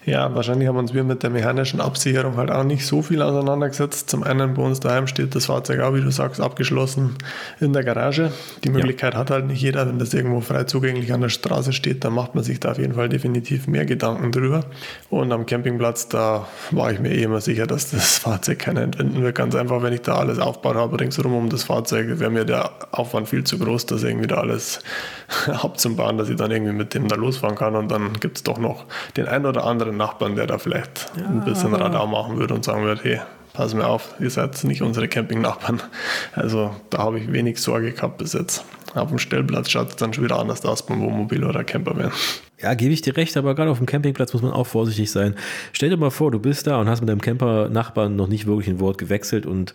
Ja, 0.07 0.33
wahrscheinlich 0.37 0.69
haben 0.69 0.79
uns 0.79 0.95
wir 0.95 1.03
mit 1.03 1.25
der 1.25 1.31
mechanischen 1.31 1.81
Absicherung 1.81 2.37
halt 2.37 2.53
auch 2.53 2.63
nicht 2.63 2.87
so 2.87 3.03
viel 3.03 3.21
auseinandergesetzt. 3.23 4.09
Zum 4.09 4.23
einen 4.23 4.55
bei 4.55 4.63
uns 4.63 4.79
daheim 4.79 5.09
steht 5.09 5.35
das 5.35 5.47
Fahrzeug 5.47 5.81
auch, 5.81 5.95
wie 5.95 6.01
du 6.01 6.13
sagst, 6.13 6.41
abgeschlossen 6.41 7.17
in 7.59 7.73
der 7.73 7.83
Garage. 7.83 8.31
Die 8.63 8.71
Möglichkeit 8.71 9.15
ja. 9.15 9.19
hat 9.21 9.33
halt 9.33 9.49
nicht 9.49 9.61
jeder. 9.61 9.89
Wenn 9.89 9.99
das 9.99 10.15
irgendwo 10.15 10.41
frei 10.41 10.63
zugänglich 10.63 11.13
an 11.13 11.23
der 11.23 11.29
Straße 11.29 11.73
steht, 11.73 12.05
dann 12.05 12.13
macht 12.13 12.37
man 12.37 12.45
sich 12.45 12.61
da 12.61 12.71
auf 12.71 12.79
jeden 12.79 12.95
Fall 12.95 13.09
definitiv 13.09 13.67
mehr 13.67 13.85
Gedanken 13.85 14.31
drüber. 14.31 14.67
Und 15.11 15.33
am 15.33 15.45
Campingplatz, 15.45 16.09
da 16.09 16.47
war 16.71 16.93
ich 16.93 17.01
mir 17.01 17.11
eh 17.11 17.25
immer 17.25 17.41
sicher, 17.41 17.67
dass 17.67 17.91
das 17.91 18.19
Fahrzeug 18.19 18.61
keiner 18.61 18.83
entwenden 18.83 19.21
wird. 19.25 19.35
Ganz 19.35 19.57
einfach, 19.57 19.83
wenn 19.83 19.93
ich 19.93 20.03
da 20.03 20.19
alles 20.19 20.39
aufbaut 20.39 20.77
habe 20.77 21.01
ringsherum 21.01 21.35
um 21.35 21.49
das 21.49 21.65
Fahrzeug, 21.65 22.21
wäre 22.21 22.31
mir 22.31 22.45
der 22.45 22.71
Aufwand 22.93 23.29
viel 23.29 23.43
zu 23.43 23.59
groß, 23.59 23.87
das 23.87 24.05
irgendwie 24.05 24.29
da 24.29 24.37
alles 24.37 24.79
abzubauen, 25.47 26.19
dass 26.19 26.29
ich 26.29 26.37
dann 26.37 26.51
irgendwie 26.51 26.73
mit 26.73 26.95
dem 26.95 27.09
da 27.09 27.17
losfahren 27.17 27.57
kann. 27.57 27.75
Und 27.75 27.91
dann 27.91 28.15
gibt 28.15 28.37
es 28.37 28.43
doch 28.43 28.59
noch 28.59 28.85
den 29.17 29.27
einen 29.27 29.47
oder 29.47 29.65
anderen 29.65 29.97
Nachbarn, 29.97 30.37
der 30.37 30.47
da 30.47 30.59
vielleicht 30.59 31.11
ja. 31.17 31.27
ein 31.27 31.45
bisschen 31.45 31.75
Radau 31.75 32.07
machen 32.07 32.39
würde 32.39 32.55
und 32.55 32.65
sagen 32.65 32.85
würde, 32.85 33.01
hey, 33.03 33.21
pass 33.53 33.75
mir 33.75 33.87
auf, 33.87 34.15
ihr 34.21 34.31
seid 34.31 34.63
nicht 34.65 34.83
unsere 34.83 35.09
Campingnachbarn. 35.09 35.83
Also 36.35 36.77
da 36.91 36.99
habe 36.99 37.19
ich 37.19 37.33
wenig 37.33 37.59
Sorge 37.59 37.93
gehabt 37.93 38.19
bis 38.19 38.35
jetzt. 38.35 38.65
Auf 38.95 39.09
dem 39.09 39.19
Stellplatz 39.19 39.71
schaut 39.71 39.91
es 39.91 39.97
dann 39.97 40.13
schon 40.13 40.25
wieder 40.25 40.39
anders 40.39 40.65
aus 40.65 40.85
beim 40.85 41.01
Wohnmobil 41.01 41.45
oder 41.45 41.65
Campervan. 41.65 42.13
Ja, 42.59 42.73
gebe 42.73 42.95
ich 42.95 43.03
dir 43.03 43.15
recht, 43.19 43.37
aber 43.37 43.55
gerade 43.55 43.71
auf 43.71 43.77
dem 43.77 43.85
Campingplatz 43.85 44.33
muss 44.33 44.41
man 44.41 44.51
auch 44.51 44.67
vorsichtig 44.67 45.11
sein. 45.11 45.35
Stell 45.75 45.91
dir 45.91 45.99
mal 45.99 46.11
vor, 46.11 46.31
du 46.31 46.39
bist 46.39 46.67
da 46.67 46.81
und 46.81 46.89
hast 46.89 47.03
mit 47.03 47.11
deinem 47.11 47.21
Camper-Nachbarn 47.21 48.17
noch 48.17 48.29
nicht 48.29 48.47
wirklich 48.47 48.69
ein 48.69 48.81
Wort 48.81 48.97
gewechselt 48.97 49.45
und 49.45 49.75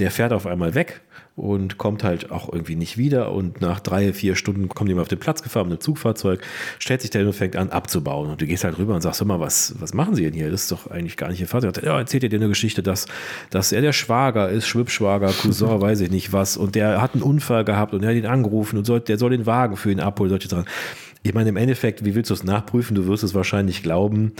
der 0.00 0.10
fährt 0.10 0.32
auf 0.32 0.44
einmal 0.44 0.74
weg 0.74 1.02
und 1.36 1.76
kommt 1.76 2.02
halt 2.02 2.30
auch 2.30 2.50
irgendwie 2.50 2.76
nicht 2.76 2.96
wieder 2.96 3.30
und 3.30 3.60
nach 3.60 3.78
drei, 3.78 4.14
vier 4.14 4.36
Stunden 4.36 4.68
kommt 4.70 4.88
jemand 4.88 5.02
auf 5.02 5.08
den 5.08 5.18
Platz 5.18 5.42
gefahren 5.42 5.66
mit 5.66 5.74
einem 5.74 5.80
Zugfahrzeug, 5.80 6.40
stellt 6.78 7.02
sich 7.02 7.10
da 7.10 7.18
hin 7.18 7.28
und 7.28 7.34
fängt 7.34 7.56
an 7.56 7.68
abzubauen 7.68 8.30
und 8.30 8.40
du 8.40 8.46
gehst 8.46 8.64
halt 8.64 8.78
rüber 8.78 8.94
und 8.94 9.02
sagst 9.02 9.20
immer, 9.20 9.38
was, 9.38 9.74
was 9.78 9.92
machen 9.92 10.14
sie 10.14 10.24
denn 10.24 10.32
hier? 10.32 10.50
Das 10.50 10.62
ist 10.62 10.72
doch 10.72 10.90
eigentlich 10.90 11.18
gar 11.18 11.28
nicht 11.28 11.40
ihr 11.40 11.46
Vater. 11.46 11.72
Ja, 11.84 11.98
erzählt 11.98 12.22
dir 12.22 12.34
eine 12.34 12.48
Geschichte, 12.48 12.82
dass, 12.82 13.06
dass 13.50 13.70
er 13.70 13.82
der 13.82 13.92
Schwager 13.92 14.48
ist, 14.48 14.66
Schwibschwager, 14.66 15.28
Cousin, 15.28 15.68
weiß 15.80 16.00
ich 16.00 16.10
nicht 16.10 16.32
was 16.32 16.56
und 16.56 16.74
der 16.74 17.02
hat 17.02 17.12
einen 17.12 17.22
Unfall 17.22 17.64
gehabt 17.64 17.92
und 17.92 18.02
er 18.02 18.10
hat 18.10 18.16
ihn 18.16 18.26
angerufen 18.26 18.78
und 18.78 18.86
soll, 18.86 19.00
der 19.00 19.18
soll 19.18 19.30
den 19.30 19.44
Wagen 19.44 19.76
für 19.76 19.92
ihn 19.92 20.00
abholen, 20.00 20.30
solche 20.30 20.48
Sachen. 20.48 20.64
Ich 21.22 21.34
meine, 21.34 21.50
im 21.50 21.56
Endeffekt, 21.56 22.04
wie 22.04 22.14
willst 22.14 22.30
du 22.30 22.34
es 22.34 22.44
nachprüfen? 22.44 22.94
Du 22.94 23.06
wirst 23.08 23.24
es 23.24 23.34
wahrscheinlich 23.34 23.82
glauben. 23.82 24.32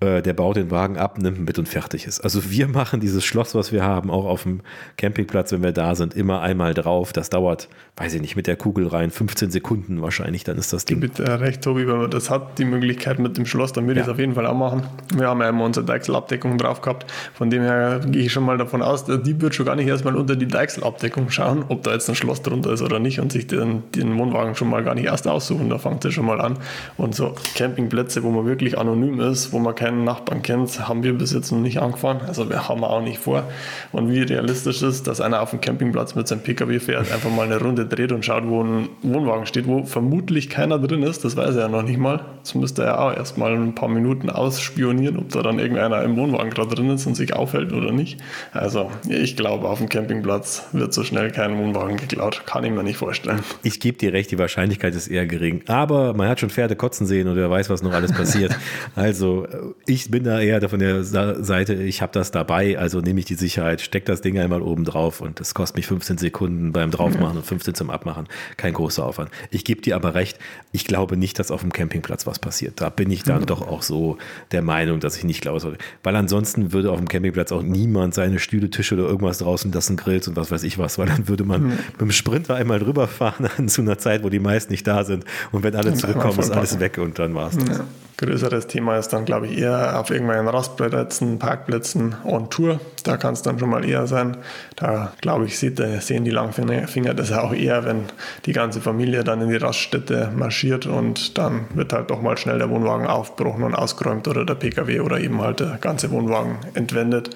Äh, 0.00 0.22
der 0.22 0.32
baut 0.32 0.56
den 0.56 0.70
Wagen 0.70 0.96
ab, 0.96 1.18
nimmt 1.18 1.46
mit 1.46 1.58
und 1.58 1.68
fertig 1.68 2.06
ist. 2.06 2.20
Also 2.20 2.50
wir 2.50 2.68
machen 2.68 3.00
dieses 3.00 3.22
Schloss, 3.22 3.54
was 3.54 3.70
wir 3.70 3.84
haben, 3.84 4.10
auch 4.10 4.24
auf 4.24 4.44
dem 4.44 4.62
Campingplatz, 4.96 5.52
wenn 5.52 5.62
wir 5.62 5.72
da 5.72 5.94
sind, 5.94 6.14
immer 6.14 6.40
einmal 6.40 6.72
drauf. 6.72 7.12
Das 7.12 7.28
dauert, 7.28 7.68
weiß 7.98 8.14
ich 8.14 8.22
nicht, 8.22 8.34
mit 8.34 8.46
der 8.46 8.56
Kugel 8.56 8.86
rein 8.86 9.10
15 9.10 9.50
Sekunden 9.50 10.00
wahrscheinlich, 10.00 10.42
dann 10.42 10.56
ist 10.56 10.72
das 10.72 10.86
Ding. 10.86 11.00
Mit 11.00 11.18
äh, 11.18 11.30
recht, 11.30 11.60
Tobi, 11.60 11.86
wenn 11.86 11.98
man 11.98 12.10
das 12.10 12.30
hat, 12.30 12.58
die 12.58 12.64
Möglichkeit 12.64 13.18
mit 13.18 13.36
dem 13.36 13.44
Schloss, 13.44 13.74
dann 13.74 13.86
würde 13.86 14.00
ja. 14.00 14.04
ich 14.04 14.08
es 14.08 14.12
auf 14.14 14.18
jeden 14.18 14.34
Fall 14.34 14.46
auch 14.46 14.56
machen. 14.56 14.84
Wir 15.14 15.28
haben 15.28 15.42
ja 15.42 15.50
immer 15.50 15.64
unsere 15.64 15.84
Deichselabdeckung 15.84 16.56
drauf 16.56 16.80
gehabt. 16.80 17.10
Von 17.34 17.50
dem 17.50 17.60
her 17.62 18.00
gehe 18.06 18.22
ich 18.22 18.32
schon 18.32 18.44
mal 18.44 18.56
davon 18.56 18.80
aus, 18.80 19.04
der 19.04 19.18
Dieb 19.18 19.42
wird 19.42 19.54
schon 19.54 19.66
gar 19.66 19.76
nicht 19.76 19.88
erstmal 19.88 20.16
unter 20.16 20.34
die 20.34 20.48
Deichselabdeckung 20.48 21.28
schauen, 21.28 21.62
ob 21.68 21.82
da 21.82 21.92
jetzt 21.92 22.08
ein 22.08 22.14
Schloss 22.14 22.40
drunter 22.40 22.72
ist 22.72 22.80
oder 22.80 23.00
nicht 23.00 23.20
und 23.20 23.32
sich 23.32 23.46
den, 23.48 23.82
den 23.94 24.16
Wohnwagen 24.16 24.54
schon 24.54 24.70
mal 24.70 24.82
gar 24.82 24.94
nicht 24.94 25.04
erst 25.04 25.28
aussuchen. 25.28 25.68
Da 25.68 25.76
fängt 25.76 26.02
es 26.06 26.14
schon 26.14 26.24
mal 26.24 26.40
an. 26.40 26.56
Und 26.96 27.14
so 27.14 27.34
Campingplätze, 27.54 28.22
wo 28.22 28.30
man 28.30 28.46
wirklich 28.46 28.78
anonym 28.78 29.20
ist, 29.20 29.52
wo 29.52 29.58
man 29.58 29.74
keinen 29.90 30.04
Nachbarn 30.04 30.42
kennt, 30.42 30.88
haben 30.88 31.02
wir 31.02 31.12
bis 31.14 31.32
jetzt 31.32 31.50
noch 31.50 31.58
nicht 31.58 31.80
angefahren. 31.80 32.20
Also 32.26 32.48
wir 32.48 32.68
haben 32.68 32.84
auch 32.84 33.02
nicht 33.02 33.18
vor. 33.18 33.44
Und 33.92 34.10
wie 34.10 34.22
realistisch 34.22 34.82
ist, 34.82 35.06
dass 35.06 35.20
einer 35.20 35.42
auf 35.42 35.50
dem 35.50 35.60
Campingplatz 35.60 36.14
mit 36.14 36.28
seinem 36.28 36.42
PKW 36.42 36.78
fährt, 36.78 37.12
einfach 37.12 37.30
mal 37.30 37.46
eine 37.46 37.60
Runde 37.60 37.86
dreht 37.86 38.12
und 38.12 38.24
schaut, 38.24 38.46
wo 38.46 38.62
ein 38.62 38.88
Wohnwagen 39.02 39.46
steht, 39.46 39.66
wo 39.66 39.84
vermutlich 39.84 40.48
keiner 40.48 40.78
drin 40.78 41.02
ist. 41.02 41.24
Das 41.24 41.36
weiß 41.36 41.56
er 41.56 41.62
ja 41.62 41.68
noch 41.68 41.82
nicht 41.82 41.98
mal. 41.98 42.24
Das 42.42 42.54
müsste 42.54 42.84
er 42.84 43.00
auch 43.00 43.16
erst 43.16 43.36
mal 43.36 43.52
ein 43.52 43.74
paar 43.74 43.88
Minuten 43.88 44.30
ausspionieren, 44.30 45.18
ob 45.18 45.30
da 45.30 45.42
dann 45.42 45.58
irgendeiner 45.58 46.02
im 46.02 46.16
Wohnwagen 46.16 46.50
gerade 46.50 46.74
drin 46.74 46.90
ist 46.90 47.06
und 47.06 47.16
sich 47.16 47.34
aufhält 47.34 47.72
oder 47.72 47.92
nicht. 47.92 48.20
Also 48.52 48.90
ich 49.08 49.36
glaube, 49.36 49.68
auf 49.68 49.78
dem 49.78 49.88
Campingplatz 49.88 50.68
wird 50.72 50.94
so 50.94 51.02
schnell 51.02 51.32
kein 51.32 51.58
Wohnwagen 51.58 51.96
geklaut. 51.96 52.42
Kann 52.46 52.64
ich 52.64 52.70
mir 52.70 52.84
nicht 52.84 52.96
vorstellen. 52.96 53.40
Ich 53.62 53.80
gebe 53.80 53.98
dir 53.98 54.12
recht, 54.12 54.30
die 54.30 54.38
Wahrscheinlichkeit 54.38 54.94
ist 54.94 55.08
eher 55.08 55.26
gering. 55.26 55.62
Aber 55.66 56.14
man 56.14 56.28
hat 56.28 56.40
schon 56.40 56.50
Pferde 56.50 56.76
kotzen 56.76 57.06
sehen 57.06 57.26
und 57.26 57.36
wer 57.36 57.50
weiß, 57.50 57.68
was 57.70 57.82
noch 57.82 57.92
alles 57.92 58.12
passiert. 58.12 58.56
also 58.94 59.46
ich 59.86 60.10
bin 60.10 60.24
da 60.24 60.40
eher 60.40 60.66
von 60.68 60.78
der 60.78 61.04
Seite, 61.04 61.74
ich 61.74 62.02
habe 62.02 62.12
das 62.12 62.30
dabei, 62.30 62.78
also 62.78 63.00
nehme 63.00 63.20
ich 63.20 63.26
die 63.26 63.34
Sicherheit, 63.34 63.80
stecke 63.80 64.06
das 64.06 64.20
Ding 64.20 64.38
einmal 64.38 64.62
oben 64.62 64.84
drauf 64.84 65.20
und 65.20 65.40
das 65.40 65.54
kostet 65.54 65.76
mich 65.76 65.86
15 65.86 66.18
Sekunden 66.18 66.72
beim 66.72 66.90
Draufmachen 66.90 67.38
und 67.38 67.46
15 67.46 67.74
zum 67.74 67.90
Abmachen. 67.90 68.26
Kein 68.56 68.72
großer 68.72 69.04
Aufwand. 69.04 69.30
Ich 69.50 69.64
gebe 69.64 69.80
dir 69.80 69.96
aber 69.96 70.14
recht, 70.14 70.38
ich 70.72 70.84
glaube 70.84 71.16
nicht, 71.16 71.38
dass 71.38 71.50
auf 71.50 71.62
dem 71.62 71.72
Campingplatz 71.72 72.26
was 72.26 72.38
passiert. 72.38 72.80
Da 72.80 72.90
bin 72.90 73.10
ich 73.10 73.22
dann 73.22 73.42
mhm. 73.42 73.46
doch 73.46 73.66
auch 73.66 73.82
so 73.82 74.18
der 74.52 74.62
Meinung, 74.62 75.00
dass 75.00 75.16
ich 75.16 75.24
nicht 75.24 75.40
glaube, 75.40 75.76
weil 76.02 76.16
ansonsten 76.16 76.72
würde 76.72 76.90
auf 76.90 76.98
dem 76.98 77.08
Campingplatz 77.08 77.52
auch 77.52 77.62
niemand 77.62 78.14
seine 78.14 78.38
Stühle, 78.38 78.70
Tische 78.70 78.94
oder 78.94 79.04
irgendwas 79.04 79.38
draußen 79.38 79.72
lassen, 79.72 79.96
Grills 79.96 80.28
und 80.28 80.36
was 80.36 80.50
weiß 80.50 80.62
ich 80.62 80.78
was, 80.78 80.98
weil 80.98 81.06
dann 81.06 81.28
würde 81.28 81.44
man 81.44 81.62
mhm. 81.62 81.68
mit 81.68 82.00
dem 82.00 82.12
Sprinter 82.12 82.54
einmal 82.54 82.78
drüber 82.78 83.08
fahren 83.08 83.48
zu 83.68 83.80
einer 83.80 83.98
Zeit, 83.98 84.22
wo 84.22 84.28
die 84.28 84.38
meisten 84.40 84.72
nicht 84.72 84.86
da 84.86 85.04
sind 85.04 85.24
und 85.52 85.62
wenn 85.62 85.74
alle 85.74 85.94
zurückkommen, 85.94 86.38
ist 86.38 86.50
alles 86.50 86.78
weg 86.80 86.98
und 86.98 87.18
dann 87.18 87.34
war 87.34 87.48
es 87.48 87.58
das. 87.58 87.78
Ja. 87.78 87.84
Größeres 88.20 88.66
Thema 88.66 88.98
ist 88.98 89.08
dann, 89.08 89.24
glaube 89.24 89.46
ich, 89.46 89.56
eher 89.56 89.69
auf 89.70 90.10
irgendwelchen 90.10 90.48
Rastplätzen, 90.48 91.38
Parkplätzen 91.38 92.14
on 92.24 92.50
Tour. 92.50 92.80
Da 93.04 93.16
kann 93.16 93.34
es 93.34 93.42
dann 93.42 93.58
schon 93.58 93.70
mal 93.70 93.84
eher 93.84 94.06
sein. 94.06 94.36
Da, 94.76 95.12
glaube 95.20 95.46
ich, 95.46 95.58
sieht, 95.58 95.80
sehen 96.00 96.24
die 96.24 96.30
Langfinger 96.30 97.14
das 97.14 97.32
auch 97.32 97.52
eher, 97.52 97.84
wenn 97.84 98.04
die 98.46 98.52
ganze 98.52 98.80
Familie 98.80 99.24
dann 99.24 99.40
in 99.40 99.48
die 99.48 99.56
Raststätte 99.56 100.30
marschiert 100.34 100.86
und 100.86 101.38
dann 101.38 101.66
wird 101.74 101.92
halt 101.92 102.10
doch 102.10 102.20
mal 102.20 102.36
schnell 102.36 102.58
der 102.58 102.70
Wohnwagen 102.70 103.06
aufgebrochen 103.06 103.62
und 103.62 103.74
ausgeräumt 103.74 104.28
oder 104.28 104.44
der 104.44 104.54
PKW 104.54 105.00
oder 105.00 105.18
eben 105.20 105.40
halt 105.40 105.60
der 105.60 105.78
ganze 105.80 106.10
Wohnwagen 106.10 106.58
entwendet. 106.74 107.30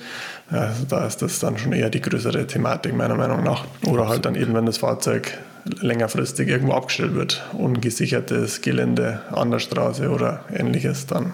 Also 0.51 0.85
da 0.89 1.07
ist 1.07 1.23
das 1.23 1.39
dann 1.39 1.57
schon 1.59 1.73
eher 1.73 1.91
die 1.91 2.03
größere 2.03 2.47
Thematik 2.47 2.95
meiner 2.95 3.17
Meinung 3.17 3.43
nach. 3.43 3.65
Oder 3.87 4.09
halt 4.09 4.27
dann 4.27 4.35
eben, 4.35 4.55
wenn 4.55 4.67
das 4.67 4.79
Fahrzeug 4.79 5.39
längerfristig 5.81 6.49
irgendwo 6.49 6.75
abgestellt 6.75 7.15
wird, 7.15 7.43
ungesichertes 7.55 8.61
Gelände 8.61 9.23
an 9.33 9.51
der 9.51 9.59
Straße 9.61 10.11
oder 10.11 10.41
ähnliches, 10.55 11.07
dann 11.07 11.33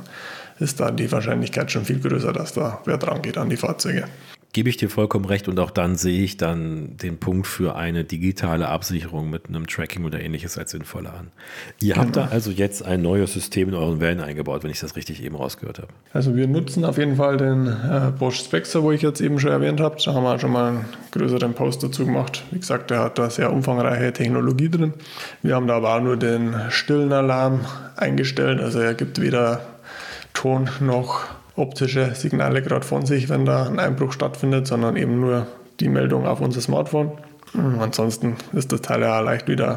ist 0.61 0.81
da 0.81 0.90
die 0.90 1.11
Wahrscheinlichkeit 1.11 1.71
schon 1.71 1.85
viel 1.85 2.00
größer, 2.00 2.33
dass 2.33 2.53
da 2.53 2.81
wer 2.85 2.99
dran 2.99 3.23
geht 3.23 3.38
an 3.38 3.51
die 3.51 3.57
Fahrzeuge 3.57 4.07
gebe 4.53 4.68
ich 4.68 4.77
dir 4.77 4.90
vollkommen 4.90 5.27
recht 5.27 5.46
und 5.49 5.59
auch 5.61 5.70
dann 5.70 5.96
sehe 5.96 6.23
ich 6.23 6.37
dann 6.37 6.96
den 6.96 7.18
Punkt 7.18 7.46
für 7.46 7.77
eine 7.77 8.05
digitale 8.05 8.68
Absicherung 8.68 9.31
mit 9.31 9.49
einem 9.49 9.66
Tracking 9.66 10.05
oder 10.05 10.20
ähnliches 10.20 10.59
als 10.59 10.73
sinnvoller 10.73 11.14
an. 11.14 11.29
Ihr 11.81 11.96
habt 11.96 12.16
da 12.16 12.27
also 12.27 12.51
jetzt 12.51 12.85
ein 12.85 13.01
neues 13.01 13.33
System 13.33 13.68
in 13.68 13.75
euren 13.75 14.01
Wellen 14.01 14.20
eingebaut, 14.20 14.64
wenn 14.64 14.70
ich 14.70 14.81
das 14.81 14.96
richtig 14.96 15.23
eben 15.23 15.37
rausgehört 15.37 15.79
habe. 15.79 15.88
Also 16.12 16.35
wir 16.35 16.49
nutzen 16.49 16.85
auf 16.85 16.99
jeden 16.99 17.16
Fall 17.16 17.37
den 17.37 17.68
äh, 17.68 18.11
Bosch 18.18 18.40
Spexer, 18.40 18.83
wo 18.83 18.90
ich 18.90 19.03
jetzt 19.03 19.20
eben 19.20 19.38
schon 19.38 19.53
erwähnt 19.53 19.81
habe. 19.81 19.96
Da 20.05 20.14
haben 20.14 20.25
wir 20.25 20.38
schon 20.40 20.53
mal 20.53 20.68
einen 20.70 20.85
größeren 21.12 21.55
Post 21.55 21.85
dazu 21.85 22.05
gemacht. 22.05 22.42
Wie 22.51 22.59
gesagt, 22.59 22.90
der 22.90 23.01
hat 23.01 23.18
da 23.18 23.31
sehr 23.31 23.53
umfangreiche 23.53 24.12
Technologie 24.12 24.68
drin. 24.68 24.94
Wir 25.42 25.55
haben 25.55 25.68
da 25.68 25.77
aber 25.77 25.94
auch 25.94 26.03
nur 26.03 26.16
den 26.16 26.57
stillen 26.70 27.12
Alarm 27.12 27.61
eingestellt. 27.94 28.61
Also 28.61 28.81
er 28.81 28.94
gibt 28.94 29.20
weder 29.20 29.61
Ton 30.35 30.69
noch 30.81 31.25
optische 31.57 32.14
Signale 32.14 32.62
gerade 32.62 32.87
von 32.87 33.05
sich, 33.07 33.29
wenn 33.29 33.45
da 33.45 33.66
ein 33.66 33.79
Einbruch 33.79 34.12
stattfindet, 34.12 34.66
sondern 34.66 34.97
eben 34.97 35.21
nur 35.21 35.47
die 35.81 35.88
Meldung 35.88 36.27
auf 36.27 36.40
unser 36.40 36.61
Smartphone. 36.61 37.12
Ansonsten 37.81 38.37
ist 38.53 38.71
das 38.71 38.81
Teil 38.81 39.01
ja 39.01 39.19
leicht 39.21 39.49
wieder 39.49 39.77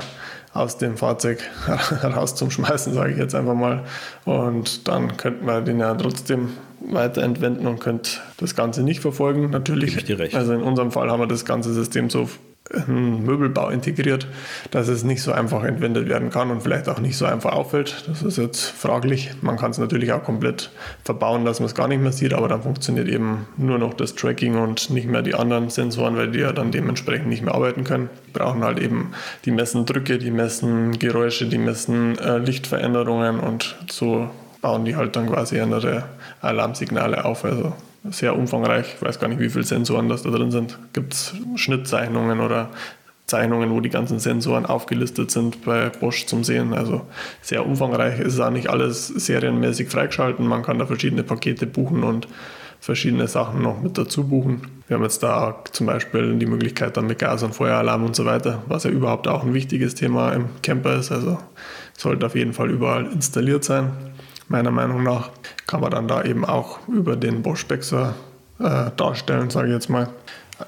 aus 0.53 0.77
dem 0.77 0.97
Fahrzeug 0.97 1.39
heraus 2.01 2.35
zum 2.35 2.51
Schmeißen, 2.51 2.93
sage 2.93 3.13
ich 3.13 3.17
jetzt 3.17 3.33
einfach 3.33 3.55
mal. 3.55 3.83
Und 4.25 4.87
dann 4.87 5.17
könnte 5.17 5.43
man 5.43 5.65
den 5.65 5.79
ja 5.79 5.95
trotzdem 5.95 6.49
weiter 6.79 7.23
entwenden 7.23 7.65
und 7.65 7.79
könnte 7.79 8.11
das 8.37 8.55
Ganze 8.55 8.83
nicht 8.83 8.99
verfolgen. 8.99 9.49
Natürlich. 9.49 9.95
Also 10.35 10.53
in 10.53 10.61
unserem 10.61 10.91
Fall 10.91 11.09
haben 11.09 11.21
wir 11.21 11.27
das 11.27 11.45
ganze 11.45 11.73
System 11.73 12.09
so 12.09 12.29
Möbelbau 12.87 13.69
integriert, 13.69 14.27
dass 14.71 14.87
es 14.87 15.03
nicht 15.03 15.21
so 15.21 15.31
einfach 15.31 15.63
entwendet 15.63 16.07
werden 16.07 16.29
kann 16.29 16.49
und 16.49 16.63
vielleicht 16.63 16.87
auch 16.87 16.99
nicht 16.99 17.17
so 17.17 17.25
einfach 17.25 17.51
auffällt. 17.51 18.05
Das 18.07 18.23
ist 18.23 18.37
jetzt 18.37 18.63
fraglich. 18.63 19.31
Man 19.41 19.57
kann 19.57 19.71
es 19.71 19.77
natürlich 19.77 20.13
auch 20.13 20.23
komplett 20.23 20.71
verbauen, 21.03 21.43
dass 21.45 21.59
man 21.59 21.67
es 21.67 21.75
gar 21.75 21.87
nicht 21.87 22.01
mehr 22.01 22.13
sieht, 22.13 22.33
aber 22.33 22.47
dann 22.47 22.63
funktioniert 22.63 23.09
eben 23.09 23.47
nur 23.57 23.77
noch 23.79 23.93
das 23.93 24.15
Tracking 24.15 24.57
und 24.57 24.89
nicht 24.89 25.07
mehr 25.07 25.21
die 25.21 25.35
anderen 25.35 25.69
Sensoren, 25.69 26.15
weil 26.15 26.31
die 26.31 26.39
ja 26.39 26.53
dann 26.53 26.71
dementsprechend 26.71 27.27
nicht 27.27 27.43
mehr 27.43 27.53
arbeiten 27.53 27.83
können. 27.83 28.09
Die 28.27 28.31
brauchen 28.31 28.63
halt 28.63 28.79
eben, 28.79 29.11
die 29.45 29.51
messen 29.51 29.85
Drücke, 29.85 30.17
die 30.17 30.31
messen 30.31 30.97
Geräusche, 30.97 31.47
die 31.47 31.57
messen 31.57 32.17
äh, 32.17 32.37
Lichtveränderungen 32.37 33.39
und 33.39 33.75
so 33.91 34.29
bauen 34.61 34.85
die 34.85 34.95
halt 34.95 35.15
dann 35.17 35.27
quasi 35.27 35.59
andere 35.59 36.05
Alarmsignale 36.41 37.25
auf. 37.25 37.43
Also 37.43 37.73
sehr 38.09 38.35
umfangreich. 38.37 38.95
Ich 38.95 39.01
weiß 39.01 39.19
gar 39.19 39.27
nicht, 39.27 39.39
wie 39.39 39.49
viele 39.49 39.63
Sensoren 39.63 40.09
das 40.09 40.23
da 40.23 40.29
drin 40.29 40.51
sind. 40.51 40.77
Gibt 40.93 41.13
es 41.13 41.33
Schnittzeichnungen 41.55 42.39
oder 42.39 42.69
Zeichnungen, 43.25 43.71
wo 43.71 43.79
die 43.79 43.89
ganzen 43.89 44.19
Sensoren 44.19 44.65
aufgelistet 44.65 45.31
sind 45.31 45.63
bei 45.63 45.89
Bosch 45.89 46.25
zum 46.25 46.43
Sehen. 46.43 46.73
Also 46.73 47.01
sehr 47.41 47.65
umfangreich. 47.65 48.19
Es 48.19 48.33
ist 48.33 48.39
auch 48.39 48.51
nicht 48.51 48.69
alles 48.69 49.07
serienmäßig 49.07 49.89
freigeschalten. 49.89 50.45
Man 50.45 50.63
kann 50.63 50.79
da 50.79 50.85
verschiedene 50.85 51.23
Pakete 51.23 51.65
buchen 51.65 52.03
und 52.03 52.27
verschiedene 52.81 53.29
Sachen 53.29 53.61
noch 53.61 53.81
mit 53.81 53.97
dazu 53.97 54.27
buchen. 54.27 54.61
Wir 54.87 54.97
haben 54.97 55.03
jetzt 55.03 55.23
da 55.23 55.63
zum 55.71 55.87
Beispiel 55.87 56.35
die 56.35 56.45
Möglichkeit 56.45 56.97
dann 56.97 57.07
mit 57.07 57.19
Gas- 57.19 57.41
und 57.41 57.55
Feueralarm 57.55 58.03
und 58.03 58.13
so 58.13 58.25
weiter, 58.25 58.61
was 58.67 58.83
ja 58.83 58.89
überhaupt 58.89 59.29
auch 59.29 59.43
ein 59.43 59.53
wichtiges 59.53 59.95
Thema 59.95 60.33
im 60.33 60.49
Camper 60.61 60.97
ist. 60.97 61.09
Also 61.09 61.37
sollte 61.97 62.25
auf 62.25 62.35
jeden 62.35 62.51
Fall 62.51 62.69
überall 62.69 63.05
installiert 63.05 63.63
sein 63.63 64.12
meiner 64.53 64.71
Meinung 64.71 65.03
nach, 65.03 65.31
kann 65.67 65.81
man 65.81 65.91
dann 65.91 66.07
da 66.07 66.23
eben 66.23 66.45
auch 66.45 66.87
über 66.87 67.17
den 67.17 67.41
Bosch-Bexer 67.41 68.13
äh, 68.59 68.91
darstellen, 68.95 69.49
sage 69.49 69.67
ich 69.67 69.73
jetzt 69.73 69.89
mal. 69.89 70.07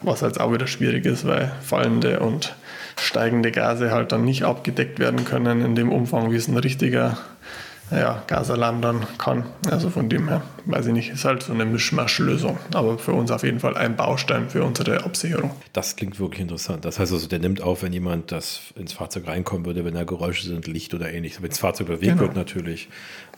Was 0.01 0.23
halt 0.23 0.41
auch 0.41 0.51
wieder 0.51 0.67
schwierig 0.67 1.05
ist, 1.05 1.25
weil 1.25 1.53
fallende 1.61 2.19
und 2.19 2.55
steigende 2.99 3.51
Gase 3.51 3.91
halt 3.91 4.11
dann 4.11 4.25
nicht 4.25 4.43
abgedeckt 4.43 4.99
werden 4.99 5.23
können 5.23 5.61
in 5.61 5.75
dem 5.75 5.91
Umfang, 5.91 6.31
wie 6.31 6.35
es 6.35 6.47
ein 6.47 6.57
richtiger 6.57 7.17
ja, 7.91 8.23
Gasalarm 8.27 8.81
dann 8.81 9.05
kann. 9.17 9.45
Also 9.69 9.89
von 9.89 10.09
dem 10.09 10.27
her, 10.27 10.41
weiß 10.65 10.87
ich 10.87 10.93
nicht, 10.93 11.09
ist 11.11 11.23
halt 11.23 11.43
so 11.43 11.53
eine 11.53 11.65
Mischmaschlösung. 11.65 12.57
Aber 12.73 12.97
für 12.97 13.11
uns 13.13 13.29
auf 13.29 13.43
jeden 13.43 13.59
Fall 13.59 13.77
ein 13.77 13.95
Baustein 13.95 14.49
für 14.49 14.63
unsere 14.63 15.03
Absicherung. 15.03 15.51
Das 15.73 15.95
klingt 15.95 16.19
wirklich 16.19 16.41
interessant. 16.41 16.83
Das 16.83 16.97
heißt 16.97 17.11
also, 17.11 17.27
der 17.27 17.39
nimmt 17.39 17.61
auf, 17.61 17.83
wenn 17.83 17.93
jemand 17.93 18.31
das 18.31 18.73
ins 18.75 18.93
Fahrzeug 18.93 19.27
reinkommen 19.27 19.65
würde, 19.65 19.85
wenn 19.85 19.93
da 19.93 20.03
Geräusche 20.03 20.47
sind, 20.47 20.65
Licht 20.67 20.93
oder 20.93 21.11
ähnliches. 21.13 21.41
Wenn 21.41 21.49
das 21.49 21.59
Fahrzeug 21.59 21.87
bewegt 21.87 22.13
genau. 22.13 22.21
wird 22.21 22.35
natürlich. 22.35 22.89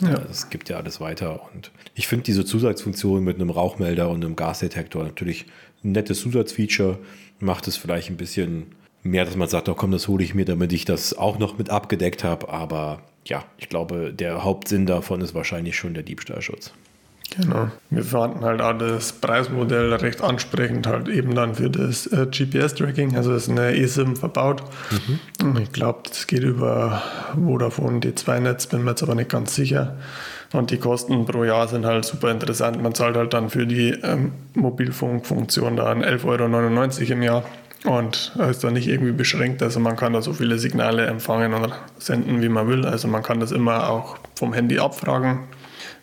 Ja. 0.02 0.16
Es 0.32 0.50
gibt 0.50 0.70
ja 0.70 0.78
alles 0.78 1.02
weiter. 1.02 1.42
Und 1.54 1.72
ich 1.94 2.08
finde 2.08 2.24
diese 2.24 2.46
Zusatzfunktion 2.46 3.24
mit 3.24 3.36
einem 3.36 3.50
Rauchmelder 3.50 4.10
und 4.10 4.24
einem 4.24 4.36
Gasdetektor 4.36 5.04
natürlich 5.04 5.46
ein 5.84 5.92
nettes 5.92 6.22
Zusatzfeature. 6.22 7.00
Macht 7.40 7.68
es 7.68 7.76
vielleicht 7.76 8.10
ein 8.10 8.18
bisschen 8.18 8.68
mehr, 9.04 9.26
dass 9.26 9.36
man 9.36 9.48
sagt, 9.48 9.68
oh 9.70 9.76
komm, 9.76 9.92
das 9.92 10.08
hole 10.08 10.24
ich 10.24 10.34
mir, 10.34 10.46
damit 10.46 10.74
ich 10.74 10.86
das 10.86 11.18
auch 11.18 11.38
noch 11.38 11.58
mit 11.58 11.70
abgedeckt 11.70 12.24
habe. 12.24 12.50
Aber 12.50 13.02
ja, 13.30 13.44
ich 13.58 13.70
glaube, 13.70 14.14
der 14.14 14.44
Hauptsinn 14.44 14.86
davon 14.86 15.22
ist 15.22 15.34
wahrscheinlich 15.34 15.78
schon 15.78 15.94
der 15.94 16.04
Diebstahlschutz. 16.04 16.74
Genau. 17.36 17.70
Wir 17.90 18.04
fanden 18.04 18.46
halt 18.46 18.62
auch 18.62 18.78
das 18.78 19.12
Preismodell 19.12 19.94
recht 19.94 20.22
ansprechend, 20.22 20.88
halt 20.88 21.10
eben 21.10 21.36
dann 21.36 21.56
für 21.56 21.70
das 21.70 22.08
äh, 22.08 22.26
GPS-Tracking. 22.26 23.18
Also 23.18 23.34
ist 23.34 23.50
eine 23.50 23.76
eSIM 23.76 24.16
verbaut. 24.16 24.64
Mhm. 24.92 25.58
Ich 25.62 25.72
glaube, 25.72 26.00
das 26.08 26.28
geht 26.28 26.44
über 26.44 27.02
Vodafone 27.36 28.00
D2-Netz, 28.00 28.68
bin 28.68 28.84
mir 28.84 28.92
jetzt 28.92 29.04
aber 29.04 29.16
nicht 29.16 29.30
ganz 29.30 29.56
sicher. 29.56 29.98
Und 30.54 30.72
die 30.72 30.78
Kosten 30.78 31.26
pro 31.26 31.44
Jahr 31.44 31.68
sind 31.68 31.86
halt 31.86 32.06
super 32.06 32.32
interessant. 32.32 32.82
Man 32.82 32.96
zahlt 32.96 33.18
halt 33.18 33.34
dann 33.34 33.50
für 33.50 33.68
die 33.68 33.90
ähm, 33.90 34.32
Mobilfunkfunktion 34.54 35.76
dann 35.76 36.04
11,99 36.04 37.02
Euro 37.02 37.12
im 37.12 37.24
Jahr. 37.24 37.44
Und 37.86 38.34
ist 38.50 38.64
dann 38.64 38.74
nicht 38.74 38.88
irgendwie 38.88 39.12
beschränkt. 39.12 39.62
Also 39.62 39.80
man 39.80 39.96
kann 39.96 40.14
da 40.14 40.22
so 40.22 40.34
viele 40.34 40.58
Signale 40.58 41.06
empfangen 41.06 41.54
und 41.54 41.72
senden, 42.00 42.42
wie 42.42 42.50
man 42.50 42.68
will. 42.68 42.86
Also 42.86 43.08
man 43.08 43.24
kann 43.24 43.40
das 43.40 43.52
immer 43.52 43.90
auch 43.90 44.18
vom 44.36 44.54
Handy 44.54 44.80
abfragen, 44.80 45.42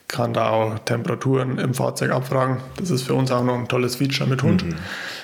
kann 0.09 0.33
da 0.33 0.51
auch 0.51 0.79
Temperaturen 0.81 1.59
im 1.59 1.75
Fahrzeug 1.75 2.13
abfragen. 2.13 2.59
Das 2.77 2.91
ist 2.91 3.03
für 3.03 3.15
uns 3.15 3.31
auch 3.33 3.43
noch 3.43 3.55
ein 3.55 3.69
tolles 3.69 3.97
Feature 3.97 4.29
mit 4.29 4.43
Hund, 4.43 4.65
mhm. 4.65 4.77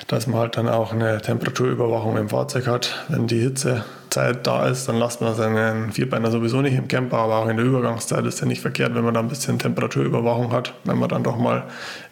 dass 0.07 0.27
man 0.27 0.41
halt 0.41 0.57
dann 0.57 0.67
auch 0.67 0.91
eine 0.91 1.21
Temperaturüberwachung 1.21 2.17
im 2.17 2.29
Fahrzeug 2.29 2.67
hat. 2.67 3.05
Wenn 3.07 3.27
die 3.27 3.39
Hitzezeit 3.39 4.45
da 4.45 4.67
ist, 4.67 4.89
dann 4.89 4.97
lasst 4.97 5.21
man 5.21 5.33
seinen 5.35 5.93
Vierbeiner 5.93 6.31
sowieso 6.31 6.61
nicht 6.61 6.77
im 6.77 6.89
Camper, 6.89 7.19
aber 7.19 7.37
auch 7.37 7.47
in 7.47 7.57
der 7.57 7.65
Übergangszeit 7.65 8.25
ist 8.25 8.41
ja 8.41 8.45
nicht 8.45 8.61
verkehrt, 8.61 8.93
wenn 8.93 9.05
man 9.05 9.13
da 9.13 9.21
ein 9.21 9.29
bisschen 9.29 9.57
Temperaturüberwachung 9.57 10.51
hat, 10.51 10.73
wenn 10.83 10.97
man 10.97 11.07
dann 11.07 11.23
doch 11.23 11.37
mal 11.37 11.63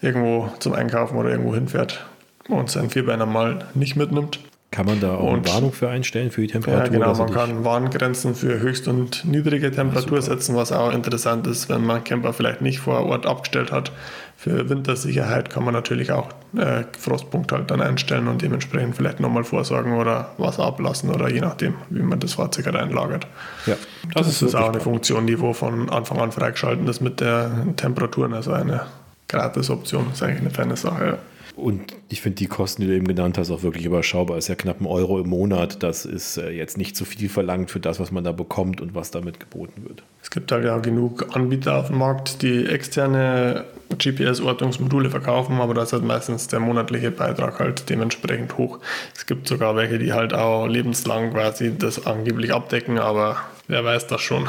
irgendwo 0.02 0.50
zum 0.60 0.74
Einkaufen 0.74 1.18
oder 1.18 1.30
irgendwo 1.30 1.54
hinfährt 1.54 2.06
und 2.50 2.70
seinen 2.70 2.90
Vierbeiner 2.90 3.26
mal 3.26 3.66
nicht 3.74 3.96
mitnimmt. 3.96 4.40
Kann 4.72 4.86
man 4.86 5.00
da 5.00 5.16
auch 5.16 5.32
und, 5.32 5.48
eine 5.48 5.56
Warnung 5.56 5.74
für 5.74 5.90
einstellen, 5.90 6.30
für 6.30 6.42
die 6.42 6.48
Temperatur? 6.48 6.84
Ja, 6.84 6.92
genau, 6.92 7.16
man 7.16 7.32
kann 7.34 7.66
Warngrenzen 7.66 8.36
für 8.36 8.60
höchst- 8.60 8.88
und 8.88 9.26
niedrige 9.26 9.72
Temperatur 9.72 10.20
ja, 10.20 10.22
setzen, 10.22 10.56
was 10.56 10.72
auch 10.72 10.94
interessant 10.94 11.48
ist, 11.48 11.70
wenn 11.70 11.84
man 11.84 12.04
Camper 12.04 12.34
vielleicht 12.34 12.62
nicht 12.62 12.80
vor 12.80 13.04
Ort 13.08 13.26
abgestellt 13.26 13.72
hat. 13.72 13.92
Für 14.38 14.70
Wintersicherheit 14.70 15.50
kann 15.50 15.66
man 15.66 15.74
natürlich 15.74 16.12
auch 16.12 16.30
äh, 16.56 16.84
Frostpunkt 17.00 17.52
halt 17.52 17.72
dann 17.72 17.82
einstellen 17.82 18.28
und 18.28 18.44
dementsprechend 18.44 18.96
vielleicht 18.96 19.20
nochmal 19.20 19.44
vorsorgen 19.44 19.98
oder 19.98 20.30
Wasser 20.38 20.66
ablassen 20.66 21.10
oder 21.10 21.30
je 21.32 21.42
nachdem, 21.42 21.74
wie 21.90 22.04
man 22.04 22.20
das 22.20 22.34
Fahrzeug 22.34 22.68
halt 22.68 22.76
einlagert. 22.76 23.26
Ja, 23.66 23.76
das, 24.14 24.28
das 24.28 24.28
ist, 24.28 24.42
ist 24.44 24.56
auch 24.56 24.70
eine 24.70 24.80
Funktion, 24.80 25.26
die 25.26 25.40
wo 25.40 25.54
von 25.54 25.90
Anfang 25.90 26.20
an 26.20 26.32
freigeschalten 26.32 26.88
ist 26.88 27.02
mit 27.02 27.22
der 27.22 27.52
Temperaturen, 27.76 28.34
also 28.36 28.54
eine 28.54 28.82
Gratis-Option, 29.28 30.12
ist 30.14 30.22
eigentlich 30.22 30.42
eine 30.42 30.52
feine 30.52 30.78
Sache. 30.78 31.06
Ja. 31.06 31.18
Und 31.60 31.94
ich 32.08 32.22
finde 32.22 32.38
die 32.38 32.48
Kosten, 32.48 32.82
die 32.82 32.88
du 32.88 32.96
eben 32.96 33.08
genannt 33.08 33.38
hast, 33.38 33.52
auch 33.52 33.64
wirklich 33.64 33.86
überschaubar. 33.86 34.38
Es 34.38 34.46
ist 34.46 34.50
ja 34.50 34.56
knapp 34.56 34.80
ein 34.82 34.86
Euro 34.86 35.20
im 35.20 35.30
Monat. 35.30 35.84
Das 35.84 36.06
ist 36.06 36.38
äh, 36.38 36.50
jetzt 36.50 36.78
nicht 36.78 36.96
zu 36.96 37.06
viel 37.06 37.30
verlangt 37.30 37.70
für 37.70 37.80
das, 37.80 38.00
was 38.00 38.12
man 38.12 38.24
da 38.24 38.32
bekommt 38.32 38.82
und 38.82 38.96
was 38.96 39.12
damit 39.12 39.40
geboten 39.40 39.84
wird. 39.86 40.04
Es 40.22 40.32
gibt 40.32 40.52
halt 40.52 40.66
ja 40.66 40.78
genug 40.78 41.36
Anbieter 41.36 41.76
auf 41.78 41.88
dem 41.88 41.98
Markt, 41.98 42.42
die 42.42 42.66
externe 42.66 43.66
GPS-Ortungsmodule 43.98 45.10
verkaufen, 45.10 45.60
aber 45.60 45.74
da 45.74 45.84
ist 45.84 45.94
halt 45.94 46.04
meistens 46.04 46.48
der 46.48 46.60
monatliche 46.60 47.12
Beitrag 47.12 47.60
halt 47.60 47.90
dementsprechend 47.90 48.58
hoch. 48.58 48.80
Es 49.16 49.26
gibt 49.26 49.48
sogar 49.48 49.76
welche, 49.76 50.00
die 50.00 50.14
halt 50.14 50.34
auch 50.34 50.68
lebenslang 50.68 51.32
quasi 51.32 51.76
das 51.78 52.06
angeblich 52.06 52.54
abdecken, 52.54 53.00
aber 53.00 53.38
wer 53.68 53.84
weiß 53.84 54.08
das 54.08 54.22
schon, 54.22 54.48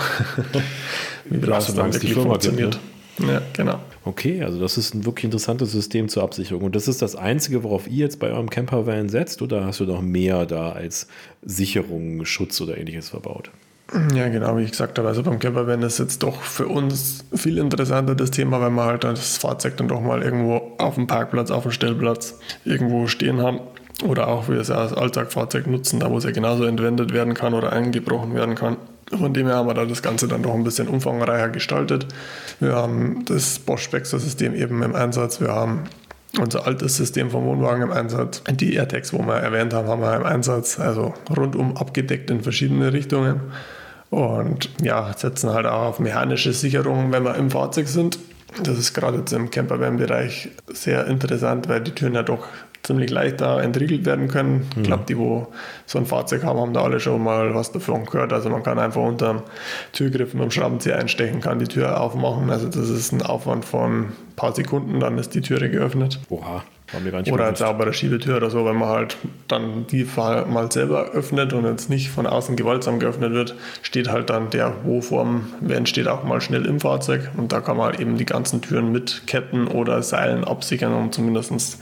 wie 1.25 1.41
das 1.41 1.75
dann 1.75 1.93
wirklich 1.93 2.15
funktioniert. 2.15 2.79
Gibt, 3.17 3.29
ne? 3.29 3.35
Ja, 3.35 3.43
genau. 3.53 3.81
Okay, 4.05 4.43
also 4.43 4.59
das 4.59 4.79
ist 4.79 4.95
ein 4.95 5.05
wirklich 5.05 5.25
interessantes 5.25 5.73
System 5.73 6.09
zur 6.09 6.23
Absicherung. 6.23 6.65
Und 6.65 6.75
das 6.75 6.89
ist 6.89 7.03
das 7.03 7.17
Einzige, 7.17 7.63
worauf 7.65 7.87
ihr 7.87 7.99
jetzt 7.99 8.19
bei 8.19 8.31
eurem 8.31 8.49
Campervan 8.49 9.11
setzt, 9.11 9.43
oder 9.43 9.67
hast 9.67 9.81
du 9.81 9.85
noch 9.85 10.01
mehr 10.01 10.47
da 10.47 10.73
als 10.73 11.07
Sicherung, 11.43 12.25
Schutz 12.25 12.61
oder 12.61 12.79
ähnliches 12.79 13.11
verbaut? 13.11 13.51
Ja, 14.15 14.29
genau, 14.29 14.57
wie 14.57 14.63
ich 14.63 14.71
gesagt 14.71 14.99
habe, 14.99 15.09
also 15.09 15.23
beim 15.23 15.41
Campervan 15.41 15.83
ist 15.83 15.99
jetzt 15.99 16.23
doch 16.23 16.43
für 16.43 16.69
uns 16.69 17.25
viel 17.35 17.59
interessanter 17.59 18.15
das 18.15 18.31
Thema, 18.31 18.61
weil 18.61 18.71
wir 18.71 18.85
halt 18.85 19.03
das 19.03 19.37
Fahrzeug 19.37 19.77
dann 19.79 19.89
doch 19.89 20.01
mal 20.01 20.23
irgendwo 20.23 20.77
auf 20.79 20.95
dem 20.95 21.09
Parkplatz, 21.09 21.51
auf 21.51 21.65
dem 21.65 21.73
Stellplatz 21.73 22.39
irgendwo 22.65 23.09
stehen 23.09 23.43
haben 23.43 23.61
oder 24.07 24.29
auch 24.29 24.49
wir 24.49 24.61
es 24.61 24.71
als 24.71 24.93
Alltagfahrzeug 24.93 25.67
nutzen, 25.67 25.99
da 25.99 26.09
wo 26.11 26.19
es 26.19 26.25
ja 26.25 26.31
genauso 26.31 26.65
entwendet 26.65 27.13
werden 27.13 27.35
kann 27.35 27.53
oder 27.53 27.73
eingebrochen 27.73 28.33
werden 28.35 28.55
kann. 28.55 28.77
Von 29.11 29.35
dem 29.35 29.47
her 29.49 29.57
haben 29.57 29.69
wir 29.69 29.75
da 29.75 29.85
das 29.85 30.03
Ganze 30.03 30.29
dann 30.29 30.43
doch 30.45 30.55
ein 30.55 30.63
bisschen 30.63 30.87
umfangreicher 30.87 31.49
gestaltet. 31.49 32.07
Wir 32.61 32.75
haben 32.75 33.25
das 33.25 33.59
Bosch 33.59 33.83
Spexer-System 33.85 34.55
eben 34.55 34.83
im 34.83 34.95
Einsatz. 34.95 35.41
Wir 35.41 35.49
haben 35.49 35.85
unser 36.39 36.67
altes 36.67 36.97
System 36.97 37.31
vom 37.31 37.45
Wohnwagen 37.45 37.83
im 37.83 37.91
Einsatz. 37.91 38.43
Die 38.51 38.75
AirTags, 38.75 39.13
wo 39.13 39.19
wir 39.19 39.37
erwähnt 39.37 39.73
haben, 39.73 39.89
haben 39.89 40.03
wir 40.03 40.15
im 40.15 40.25
Einsatz. 40.25 40.79
Also 40.79 41.15
rundum 41.35 41.77
abgedeckt 41.77 42.31
in 42.31 42.43
verschiedene 42.43 42.93
Richtungen. 42.93 43.41
Und 44.11 44.71
ja, 44.83 45.13
setzen 45.17 45.51
halt 45.51 45.67
auch 45.67 45.87
auf 45.87 45.99
mechanische 46.01 46.53
Sicherungen, 46.53 47.13
wenn 47.13 47.25
wir 47.25 47.37
im 47.37 47.51
Fahrzeug 47.51 47.89
sind. 47.89 48.19
Das 48.63 48.79
ist 48.79 48.93
gerade 48.93 49.19
jetzt 49.19 49.33
im 49.33 49.51
Campervan-Bereich 49.51 50.51
sehr 50.73 51.07
interessant, 51.07 51.69
weil 51.69 51.81
die 51.81 51.93
Türen 51.93 52.15
ja 52.15 52.23
doch 52.23 52.47
ziemlich 52.83 53.11
leicht 53.11 53.41
da 53.41 53.61
entriegelt 53.61 54.05
werden 54.07 54.29
können. 54.29 54.69
Ich 54.77 54.83
glaube, 54.85 55.05
die, 55.09 55.19
wo 55.19 55.49
so 55.87 55.99
ein 55.99 56.07
Fahrzeug 56.07 56.45
haben, 56.45 56.59
haben 56.59 56.73
da 56.73 56.83
alle 56.83 57.01
schon 57.01 57.23
mal 57.23 57.55
was 57.55 57.73
davon 57.73 58.07
gehört. 58.07 58.33
Also 58.33 58.49
man 58.49 58.63
kann 58.63 58.79
einfach 58.79 59.03
unter 59.03 59.35
dem 59.35 59.43
Türgriff 59.93 60.35
mit 60.35 60.43
dem 60.43 60.51
Schraubenzieher 60.51 60.99
einstechen, 60.99 61.41
kann 61.41 61.59
die 61.59 61.69
Tür 61.69 62.01
aufmachen. 62.01 62.51
Also 62.51 62.69
das 62.69 62.89
ist 62.89 63.13
ein 63.13 63.23
Aufwand 63.23 63.65
von 63.65 64.01
ein 64.01 64.13
paar 64.37 64.55
Sekunden, 64.55 65.01
dann 65.01 65.19
ist 65.19 65.35
die 65.35 65.43
Türe 65.43 65.71
geöffnet. 65.71 66.21
Oha. 66.31 66.63
Oder 66.93 67.53
bei 67.75 67.85
der 67.85 67.93
Schiebetür 67.93 68.37
oder 68.37 68.51
so, 68.51 68.65
wenn 68.65 68.77
man 68.77 68.89
halt 68.89 69.17
dann 69.49 69.87
die 69.87 70.07
mal 70.17 70.71
selber 70.73 71.11
öffnet 71.11 71.53
und 71.53 71.65
jetzt 71.65 71.89
nicht 71.89 72.11
von 72.11 72.27
außen 72.27 72.57
gewaltsam 72.57 72.99
geöffnet 72.99 73.33
wird, 73.33 73.55
steht 73.83 74.09
halt 74.09 74.31
dann 74.31 74.51
der 74.51 74.73
Wo-Form, 74.85 75.47
entsteht 75.69 76.09
auch 76.09 76.25
mal 76.25 76.41
schnell 76.41 76.67
im 76.67 76.81
Fahrzeug 76.81 77.31
und 77.37 77.53
da 77.53 77.61
kann 77.61 77.77
man 77.77 77.87
halt 77.87 78.01
eben 78.01 78.17
die 78.17 78.27
ganzen 78.27 78.61
Türen 78.61 78.93
mit 78.93 79.27
Ketten 79.27 79.69
oder 79.69 80.03
Seilen 80.03 80.45
absichern, 80.45 80.93
um 80.95 81.13
zumindest 81.13 81.79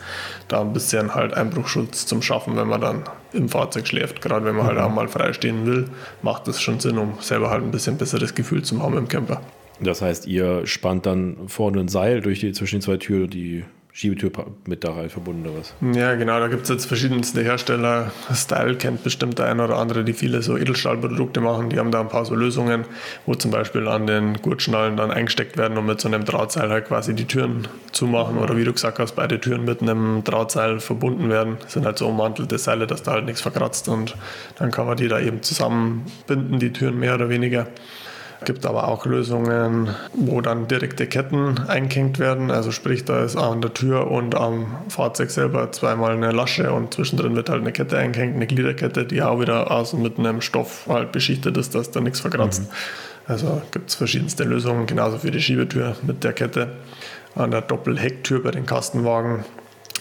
da 0.48 0.60
ein 0.60 0.72
bisschen 0.72 1.14
halt 1.14 1.34
Einbruchschutz 1.34 2.06
zum 2.06 2.22
Schaffen, 2.22 2.56
wenn 2.56 2.68
man 2.68 2.80
dann 2.80 3.02
im 3.32 3.48
Fahrzeug 3.48 3.86
schläft. 3.86 4.20
Gerade 4.20 4.44
wenn 4.44 4.56
man 4.56 4.66
halt 4.66 4.76
mhm. 4.76 4.82
halt 4.82 4.90
auch 4.90 4.94
mal 4.94 5.08
freistehen 5.08 5.66
will, 5.66 5.86
macht 6.22 6.48
das 6.48 6.60
schon 6.60 6.80
Sinn, 6.80 6.98
um 6.98 7.14
selber 7.20 7.50
halt 7.50 7.62
ein 7.62 7.70
bisschen 7.70 7.96
besseres 7.96 8.34
Gefühl 8.34 8.62
zu 8.62 8.82
haben 8.82 8.96
im 8.96 9.08
Camper. 9.08 9.40
Das 9.80 10.02
heißt, 10.02 10.26
ihr 10.26 10.66
spannt 10.66 11.06
dann 11.06 11.48
vorne 11.48 11.80
ein 11.80 11.88
Seil 11.88 12.20
durch 12.20 12.40
die, 12.40 12.52
zwischen 12.52 12.76
den 12.76 12.82
zwei 12.82 12.96
Türen, 12.96 13.30
die 13.30 13.64
Schiebetür 13.98 14.30
mit 14.68 14.84
da 14.84 14.94
halt 14.94 15.10
verbunden 15.10 15.44
oder 15.48 15.58
was? 15.58 15.74
Ja, 15.96 16.14
genau, 16.14 16.38
da 16.38 16.46
gibt 16.46 16.62
es 16.62 16.68
jetzt 16.68 16.86
verschiedenste 16.86 17.42
Hersteller. 17.42 18.12
Style 18.32 18.76
kennt 18.76 19.02
bestimmt 19.02 19.40
der 19.40 19.46
eine 19.46 19.64
oder 19.64 19.76
andere, 19.76 20.04
die 20.04 20.12
viele 20.12 20.40
so 20.40 20.56
Edelstahlprodukte 20.56 21.40
machen. 21.40 21.68
Die 21.68 21.80
haben 21.80 21.90
da 21.90 22.00
ein 22.00 22.08
paar 22.08 22.24
so 22.24 22.36
Lösungen, 22.36 22.84
wo 23.26 23.34
zum 23.34 23.50
Beispiel 23.50 23.88
an 23.88 24.06
den 24.06 24.34
Gurtschnallen 24.34 24.96
dann 24.96 25.10
eingesteckt 25.10 25.56
werden 25.56 25.76
und 25.76 25.86
mit 25.86 26.00
so 26.00 26.06
einem 26.06 26.24
Drahtseil 26.24 26.70
halt 26.70 26.86
quasi 26.86 27.12
die 27.12 27.24
Türen 27.24 27.66
zumachen. 27.90 28.38
Oder 28.38 28.56
wie 28.56 28.62
du 28.62 28.72
gesagt 28.72 29.00
hast, 29.00 29.16
beide 29.16 29.40
Türen 29.40 29.64
mit 29.64 29.82
einem 29.82 30.22
Drahtseil 30.22 30.78
verbunden 30.78 31.28
werden. 31.28 31.56
Das 31.60 31.72
sind 31.72 31.84
halt 31.84 31.98
so 31.98 32.06
ummantelte 32.06 32.56
Seile, 32.56 32.86
dass 32.86 33.02
da 33.02 33.10
halt 33.14 33.24
nichts 33.24 33.40
verkratzt 33.40 33.88
und 33.88 34.14
dann 34.60 34.70
kann 34.70 34.86
man 34.86 34.96
die 34.96 35.08
da 35.08 35.18
eben 35.18 35.42
zusammenbinden, 35.42 36.60
die 36.60 36.72
Türen 36.72 37.00
mehr 37.00 37.16
oder 37.16 37.30
weniger. 37.30 37.66
Es 38.40 38.46
gibt 38.46 38.66
aber 38.66 38.88
auch 38.88 39.04
Lösungen, 39.04 39.88
wo 40.14 40.40
dann 40.40 40.68
direkte 40.68 41.06
Ketten 41.06 41.58
eingehängt 41.66 42.18
werden. 42.18 42.50
Also 42.50 42.70
sprich, 42.70 43.04
da 43.04 43.24
ist 43.24 43.36
an 43.36 43.60
der 43.60 43.74
Tür 43.74 44.10
und 44.10 44.36
am 44.36 44.76
Fahrzeug 44.88 45.30
selber 45.30 45.72
zweimal 45.72 46.12
eine 46.12 46.30
Lasche 46.30 46.72
und 46.72 46.94
zwischendrin 46.94 47.34
wird 47.34 47.50
halt 47.50 47.62
eine 47.62 47.72
Kette 47.72 47.98
eingehängt, 47.98 48.36
eine 48.36 48.46
Gliederkette, 48.46 49.04
die 49.04 49.22
auch 49.22 49.40
wieder 49.40 49.70
außen 49.70 50.00
mit 50.00 50.18
einem 50.18 50.40
Stoff 50.40 50.86
halt 50.88 51.12
beschichtet 51.12 51.56
ist, 51.56 51.74
dass 51.74 51.90
da 51.90 52.00
nichts 52.00 52.20
verkratzt. 52.20 52.62
Mhm. 52.62 52.68
Also 53.26 53.62
gibt 53.72 53.90
es 53.90 53.96
verschiedenste 53.96 54.44
Lösungen, 54.44 54.86
genauso 54.86 55.18
für 55.18 55.30
die 55.30 55.40
Schiebetür 55.40 55.96
mit 56.02 56.24
der 56.24 56.32
Kette. 56.32 56.76
An 57.34 57.50
der 57.50 57.60
Doppelhecktür 57.60 58.42
bei 58.42 58.52
den 58.52 58.66
Kastenwagen 58.66 59.44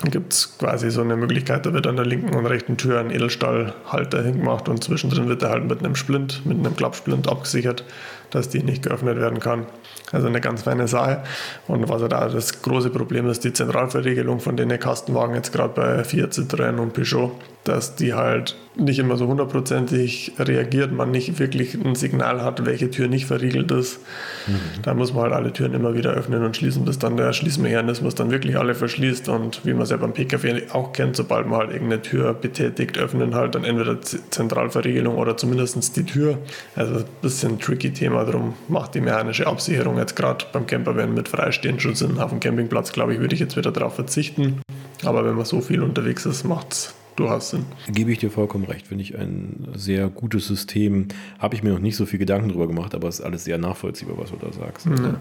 gibt 0.04 0.34
es 0.34 0.58
quasi 0.58 0.92
so 0.92 1.02
eine 1.02 1.16
Möglichkeit, 1.16 1.66
da 1.66 1.74
wird 1.74 1.88
an 1.88 1.96
der 1.96 2.06
linken 2.06 2.36
und 2.36 2.46
rechten 2.46 2.78
Tür 2.78 3.00
ein 3.00 3.10
Edelstahlhalter 3.10 4.24
hingemacht 4.24 4.70
und 4.70 4.84
zwischendrin 4.84 5.28
wird 5.28 5.42
er 5.42 5.50
halt 5.50 5.68
mit 5.68 5.80
einem 5.80 5.96
Splint, 5.96 6.46
mit 6.46 6.58
einem 6.58 6.76
Klappsplint 6.76 7.28
abgesichert, 7.28 7.84
dass 8.32 8.50
die 8.50 8.64
nicht 8.64 8.84
geöffnet 8.84 9.18
werden 9.18 9.40
kann. 9.40 9.66
Also 10.12 10.28
eine 10.28 10.42
ganz 10.42 10.64
feine 10.64 10.88
Sache. 10.88 11.24
Und 11.68 11.90
was 11.90 12.02
da 12.08 12.30
das 12.30 12.62
große 12.62 12.90
Problem 12.90 13.28
ist, 13.30 13.44
die 13.44 13.54
Zentralverriegelung 13.54 14.40
von 14.40 14.58
den 14.58 14.70
Kastenwagen 14.80 15.36
jetzt 15.36 15.52
gerade 15.52 15.74
bei 15.74 16.04
Fiat, 16.04 16.34
Citroën 16.34 16.78
und 16.78 16.94
Peugeot, 16.94 17.32
dass 17.68 17.96
die 17.96 18.14
halt 18.14 18.56
nicht 18.76 19.00
immer 19.00 19.18
so 19.18 19.28
hundertprozentig 19.28 20.34
reagiert, 20.38 20.92
man 20.92 21.12
nicht 21.12 21.40
wirklich 21.40 21.74
ein 21.74 21.96
Signal 21.96 22.44
hat, 22.44 22.66
welche 22.66 22.92
Tür 22.92 23.08
nicht 23.08 23.26
verriegelt 23.26 23.72
ist. 23.72 24.00
Mhm. 24.46 24.60
Da 24.84 24.94
muss 24.94 25.14
man 25.14 25.24
halt 25.24 25.34
alle 25.34 25.52
Türen 25.52 25.74
immer 25.74 25.96
wieder 25.96 26.12
öffnen 26.12 26.44
und 26.44 26.56
schließen, 26.56 26.86
bis 26.86 27.00
dann 27.00 27.18
der 27.18 27.34
Schließmechanismus 27.34 28.16
dann 28.16 28.30
wirklich 28.30 28.58
alle 28.58 28.76
verschließt. 28.76 29.30
Und 29.30 29.66
wie 29.66 29.74
man 29.74 29.82
es 29.82 29.90
ja 29.90 29.98
beim 29.98 30.14
PKW 30.14 30.64
auch 30.72 30.94
kennt, 30.94 31.16
sobald 31.16 31.48
man 31.48 31.60
halt 31.60 31.72
irgendeine 31.72 32.02
Tür 32.02 32.34
betätigt, 32.34 32.98
öffnen 32.98 33.34
halt 33.34 33.56
dann 33.56 33.64
entweder 33.64 34.00
Zentralverriegelung 34.02 35.18
oder 35.18 35.36
zumindest 35.38 35.98
die 35.98 36.06
Tür. 36.06 36.38
Also 36.76 36.98
ein 36.98 37.06
bisschen 37.22 37.60
tricky 37.60 37.92
Thema, 37.92 38.26
darum 38.26 38.54
macht 38.68 38.96
die 38.96 39.02
mechanische 39.02 39.48
Absicherung 39.48 39.98
jetzt 39.98 40.16
gerade 40.16 40.46
beim 40.54 40.68
Campervan 40.68 41.14
mit 41.14 41.28
freistehend 41.28 41.82
schon 41.82 41.96
Sinn. 41.96 42.20
Auf 42.20 42.30
dem 42.30 42.40
Campingplatz, 42.40 42.94
glaube 42.94 43.14
ich, 43.14 43.20
würde 43.20 43.34
ich 43.34 43.40
jetzt 43.40 43.58
wieder 43.58 43.72
darauf 43.72 43.96
verzichten. 43.96 44.62
Aber 45.04 45.26
wenn 45.26 45.36
man 45.36 45.46
so 45.46 45.62
viel 45.62 45.82
unterwegs 45.82 46.26
ist, 46.26 46.44
macht 46.44 46.74
es 46.74 46.94
du 47.18 47.30
hast 47.30 47.50
Sinn. 47.50 47.66
Gebe 47.90 48.12
ich 48.12 48.20
dir 48.20 48.32
vollkommen 48.32 48.64
recht. 48.64 48.88
Finde 48.88 49.04
ich 49.04 49.18
ein 49.18 49.68
sehr 49.76 50.08
gutes 50.08 50.48
System. 50.48 51.10
Habe 51.40 51.56
ich 51.56 51.64
mir 51.64 51.72
noch 51.72 51.80
nicht 51.80 51.98
so 51.98 52.06
viel 52.06 52.20
Gedanken 52.20 52.50
drüber 52.50 52.68
gemacht, 52.68 52.96
aber 52.96 53.10
es 53.10 53.20
ist 53.20 53.26
alles 53.26 53.44
sehr 53.44 53.58
nachvollziehbar, 53.58 54.18
was 54.18 54.32
du 54.32 54.38
da 54.38 54.54
sagst. 54.54 54.86
Ja. 54.86 55.16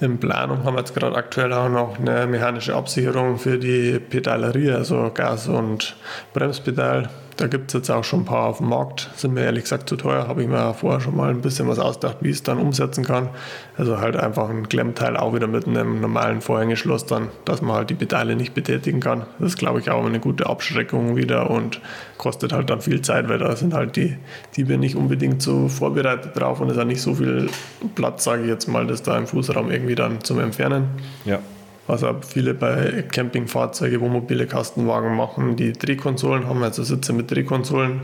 In 0.00 0.18
Planung 0.18 0.64
haben 0.64 0.74
wir 0.74 0.80
jetzt 0.80 0.94
gerade 0.94 1.14
aktuell 1.14 1.52
auch 1.52 1.68
noch 1.68 2.00
eine 2.00 2.26
mechanische 2.26 2.74
Absicherung 2.74 3.38
für 3.38 3.58
die 3.58 4.00
Pedalerie, 4.00 4.72
also 4.72 5.12
Gas- 5.14 5.46
und 5.46 5.94
Bremspedal. 6.32 7.08
Da 7.36 7.46
gibt 7.46 7.70
es 7.70 7.74
jetzt 7.74 7.90
auch 7.90 8.04
schon 8.04 8.20
ein 8.20 8.24
paar 8.24 8.48
auf 8.48 8.58
dem 8.58 8.68
Markt. 8.68 9.10
Sind 9.16 9.34
mir 9.34 9.42
ehrlich 9.42 9.64
gesagt 9.64 9.88
zu 9.88 9.96
teuer. 9.96 10.28
Habe 10.28 10.42
ich 10.42 10.48
mir 10.48 10.74
vorher 10.74 11.00
schon 11.00 11.16
mal 11.16 11.30
ein 11.30 11.40
bisschen 11.40 11.66
was 11.66 11.78
ausgedacht, 11.78 12.18
wie 12.20 12.28
ich 12.28 12.36
es 12.36 12.42
dann 12.42 12.58
umsetzen 12.58 13.04
kann. 13.04 13.30
Also 13.76 13.98
halt 13.98 14.16
einfach 14.16 14.50
ein 14.50 14.68
Klemmteil 14.68 15.16
auch 15.16 15.34
wieder 15.34 15.46
mit 15.46 15.66
einem 15.66 16.00
normalen 16.00 16.40
Vorhängeschloss 16.40 17.06
dann, 17.06 17.28
dass 17.44 17.62
man 17.62 17.76
halt 17.76 17.90
die 17.90 17.94
Pedale 17.94 18.36
nicht 18.36 18.54
betätigen 18.54 19.00
kann. 19.00 19.24
Das 19.38 19.52
ist, 19.52 19.58
glaube 19.58 19.80
ich, 19.80 19.90
auch 19.90 20.04
eine 20.04 20.20
gute 20.20 20.46
Abschreckung 20.46 21.16
wieder 21.16 21.50
und 21.50 21.80
kostet 22.18 22.52
halt 22.52 22.68
dann 22.68 22.80
viel 22.80 23.00
Zeit, 23.00 23.28
weil 23.28 23.38
da 23.38 23.56
sind 23.56 23.72
halt 23.72 23.96
die 23.96 24.16
Diebe 24.56 24.76
nicht 24.76 24.96
unbedingt 24.96 25.42
so 25.42 25.68
vorbereitet 25.68 26.38
drauf 26.38 26.60
und 26.60 26.70
es 26.70 26.78
auch 26.78 26.84
nicht 26.84 27.02
so 27.02 27.14
viel 27.14 27.48
Platz, 27.94 28.24
sage 28.24 28.42
ich 28.42 28.48
jetzt 28.48 28.68
mal, 28.68 28.86
das 28.86 29.02
da 29.02 29.16
im 29.16 29.26
Fußraum 29.26 29.70
irgendwie 29.70 29.94
dann 29.94 30.22
zum 30.22 30.38
Entfernen. 30.38 30.88
Ja 31.24 31.38
was 31.86 32.04
auch 32.04 32.22
viele 32.24 32.54
bei 32.54 33.04
Campingfahrzeugen, 33.10 34.00
wo 34.00 34.08
mobile 34.08 34.46
Kastenwagen 34.46 35.16
machen, 35.16 35.56
die 35.56 35.72
Drehkonsolen 35.72 36.46
haben, 36.46 36.62
also 36.62 36.82
Sitze 36.84 37.12
mit 37.12 37.30
Drehkonsolen, 37.30 38.02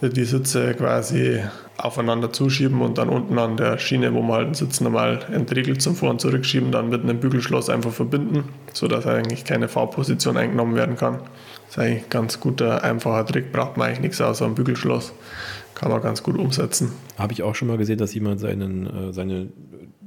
die 0.00 0.24
Sitze 0.24 0.74
quasi 0.74 1.40
aufeinander 1.76 2.32
zuschieben 2.32 2.80
und 2.80 2.98
dann 2.98 3.08
unten 3.08 3.38
an 3.38 3.56
der 3.56 3.78
Schiene, 3.78 4.12
wo 4.14 4.22
man 4.22 4.36
halt 4.36 4.46
den 4.48 4.54
Sitz 4.54 4.80
normal 4.80 5.20
entriegelt 5.32 5.82
zum 5.82 5.94
Vor- 5.94 6.10
und 6.10 6.20
Zurückschieben, 6.20 6.72
dann 6.72 6.88
mit 6.88 7.02
einem 7.02 7.20
Bügelschloss 7.20 7.68
einfach 7.68 7.92
verbinden, 7.92 8.44
sodass 8.72 9.06
eigentlich 9.06 9.44
keine 9.44 9.68
Fahrposition 9.68 10.36
eingenommen 10.36 10.74
werden 10.74 10.96
kann. 10.96 11.18
Das 11.66 11.76
ist 11.76 11.78
eigentlich 11.78 12.04
ein 12.04 12.10
ganz 12.10 12.40
guter, 12.40 12.82
einfacher 12.82 13.26
Trick, 13.26 13.52
braucht 13.52 13.76
man 13.76 13.88
eigentlich 13.88 14.00
nichts 14.00 14.20
außer 14.20 14.44
ein 14.44 14.54
Bügelschloss. 14.54 15.12
Kann 15.74 15.90
man 15.90 16.02
ganz 16.02 16.22
gut 16.22 16.36
umsetzen. 16.36 16.92
Habe 17.16 17.32
ich 17.32 17.42
auch 17.42 17.54
schon 17.54 17.68
mal 17.68 17.78
gesehen, 17.78 17.96
dass 17.96 18.12
jemand 18.12 18.40
seinen, 18.40 18.86
äh, 18.86 19.12
seine 19.12 19.48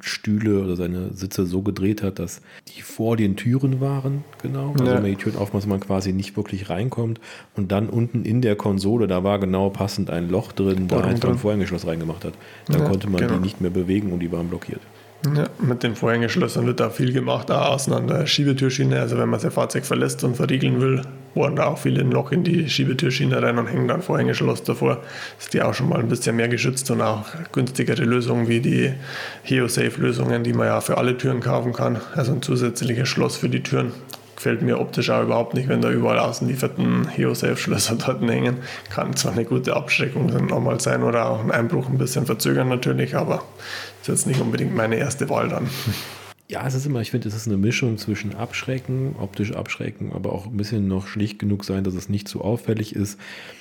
Stühle 0.06 0.62
oder 0.62 0.76
seine 0.76 1.14
Sitze 1.14 1.46
so 1.46 1.62
gedreht 1.62 2.04
hat, 2.04 2.20
dass 2.20 2.42
die 2.68 2.82
vor 2.82 3.16
den 3.16 3.38
Türen 3.38 3.80
waren, 3.80 4.26
genau. 4.42 4.72
Also 4.74 4.84
ja. 4.84 4.96
wenn 4.96 5.02
man 5.02 5.12
die 5.12 5.16
Türen 5.16 5.38
aufmacht, 5.38 5.66
man 5.66 5.80
quasi 5.80 6.12
nicht 6.12 6.36
wirklich 6.36 6.70
reinkommt. 6.70 7.22
Und 7.56 7.72
dann 7.72 7.88
unten 7.88 8.26
in 8.26 8.42
der 8.42 8.58
Konsole, 8.58 9.08
da 9.08 9.24
war 9.24 9.40
genau 9.40 9.70
passend 9.70 10.10
ein 10.10 10.30
Loch 10.30 10.52
drin, 10.52 10.90
da 10.90 11.00
einfach 11.00 11.30
ein 11.30 11.38
Vorhängeschloss 11.38 11.88
reingemacht 11.88 12.26
hat. 12.26 12.34
Da 12.68 12.80
ja, 12.80 12.86
konnte 12.86 13.10
man 13.10 13.22
genau. 13.22 13.36
die 13.36 13.40
nicht 13.40 13.62
mehr 13.62 13.72
bewegen 13.72 14.12
und 14.12 14.20
die 14.20 14.32
waren 14.32 14.50
blockiert. 14.50 14.82
Ja, 15.26 15.46
mit 15.60 15.84
den 15.84 15.96
Vorhängeschlössern 15.96 16.68
wird 16.68 16.82
da 16.82 16.90
viel 16.90 17.14
gemacht, 17.14 17.50
auch 17.50 17.72
außen 17.72 17.94
an 17.94 18.08
der 18.08 18.26
Schiebetürschiene. 18.26 19.00
Also 19.00 19.18
wenn 19.18 19.30
man 19.30 19.40
sein 19.40 19.52
Fahrzeug 19.52 19.86
verlässt 19.86 20.22
und 20.26 20.36
verriegeln 20.36 20.82
will, 20.82 21.02
bohren 21.34 21.56
da 21.56 21.68
auch 21.68 21.78
viele 21.78 22.02
ein 22.02 22.12
Loch 22.12 22.34
in 22.34 22.44
die 22.44 22.70
Schiebetürschiene 22.70 23.42
rein 23.42 23.58
und 23.58 23.68
hängen 23.68 23.88
dann 23.88 24.02
Vorhängeschloss 24.02 24.64
davor. 24.64 25.02
Ist 25.40 25.54
die 25.54 25.62
auch 25.62 25.74
schon 25.74 25.88
mal 25.88 26.00
ein 26.00 26.10
bisschen 26.10 26.36
mehr 26.36 26.50
geschützt 26.50 26.92
und 26.92 27.02
auch 27.02 27.26
günstigere 27.54 28.04
Lösungen 28.04 28.50
wie 28.50 28.60
die 28.60 28.94
HeoSafe-Lösungen, 29.44 30.44
die 30.44 30.52
man 30.52 30.68
ja 30.68 30.82
für 30.82 30.98
alle 30.98 31.18
Türen 31.18 31.40
kaufen 31.40 31.72
kann. 31.72 32.02
Also 32.16 32.34
ein 32.34 32.42
zusätzliches 32.42 33.08
Schloss 33.08 33.38
für 33.38 33.48
die 33.48 33.64
Türen 33.64 33.94
gefällt 34.44 34.62
mir 34.62 34.78
optisch 34.82 35.10
auch 35.10 35.24
überhaupt 35.24 35.54
nicht, 35.54 35.70
wenn 35.70 35.80
da 35.80 35.90
überall 35.90 36.20
außen 36.20 36.50
die 36.50 36.56
fetten 36.56 37.08
Heo-Safe-Schlösser 37.08 37.96
dort 37.96 38.22
hängen. 38.30 38.58
Kann 38.90 39.16
zwar 39.16 39.32
eine 39.32 39.46
gute 39.46 39.74
Abschreckung 39.74 40.26
nochmal 40.48 40.82
sein 40.82 41.02
oder 41.02 41.30
auch 41.30 41.42
ein 41.42 41.50
Einbruch 41.50 41.88
ein 41.88 41.98
bisschen 41.98 42.26
verzögern 42.26 42.68
natürlich, 42.68 43.16
aber 43.16 43.46
ist 44.02 44.10
jetzt 44.10 44.28
nicht 44.28 44.42
unbedingt 44.42 44.76
meine 44.76 44.98
erste 44.98 45.30
Wahl 45.30 45.48
dann. 45.48 45.70
Ja, 46.50 46.68
es 46.68 46.76
ist 46.76 46.86
immer, 46.86 47.00
ich 47.00 47.12
finde, 47.12 47.30
es 47.30 47.36
ist 47.36 47.48
eine 47.48 47.56
Mischung 47.56 47.98
zwischen 47.98 48.36
Abschrecken, 48.36 49.16
optisch 49.18 49.54
abschrecken, 49.54 50.12
aber 50.14 50.34
auch 50.34 50.46
ein 50.46 50.58
bisschen 50.58 50.90
noch 50.90 51.08
schlicht 51.08 51.40
genug 51.40 51.64
sein, 51.64 51.86
dass 51.86 51.94
es 51.94 52.10
nicht 52.10 52.28
zu 52.28 52.42
auffällig 52.42 52.98
ist. 52.98 53.18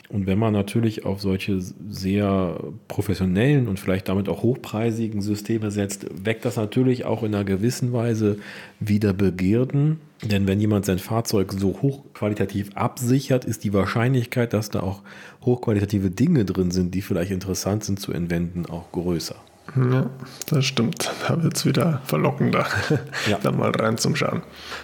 Und 0.09 0.27
wenn 0.27 0.38
man 0.38 0.53
natürlich 0.53 1.07
auf 1.07 1.21
solche 1.23 1.61
sehr 1.61 2.61
professionellen 2.88 3.68
und 3.68 3.79
vielleicht 3.79 4.09
damit 4.09 4.29
auch 4.29 4.42
hochpreisigen 4.42 5.23
Systeme 5.23 5.71
setzt, 5.71 6.07
weckt 6.25 6.45
das 6.45 6.57
natürlich 6.57 7.05
auch 7.05 7.23
in 7.23 7.35
einer 7.35 7.45
gewissen 7.45 7.92
Weise 7.92 8.38
wieder 8.81 9.12
Begierden. 9.12 10.01
Denn 10.22 10.46
wenn 10.46 10.61
jemand 10.61 10.87
sein 10.87 10.98
Fahrzeug 10.98 11.52
so 11.52 11.80
hochqualitativ 11.82 12.70
absichert, 12.76 13.44
ist 13.44 13.64
die 13.64 13.72
Wahrscheinlichkeit, 13.72 14.52
dass 14.52 14.70
da 14.70 14.80
auch 14.80 15.02
hochqualitative 15.44 16.11
Dinge 16.11 16.44
drin 16.44 16.70
sind, 16.70 16.94
die 16.94 17.02
vielleicht 17.02 17.32
interessant 17.32 17.85
sind 17.85 17.98
zu 17.98 18.12
entwenden, 18.12 18.66
auch 18.66 18.92
größer. 18.92 19.35
Ja, 19.76 20.11
das 20.48 20.64
stimmt. 20.64 21.11
Da 21.26 21.42
wird 21.42 21.56
es 21.56 21.64
wieder 21.64 22.02
verlockender, 22.04 22.66
ja. 23.30 23.38
da 23.42 23.52
mal 23.52 23.70
reinzuschauen. 23.70 24.42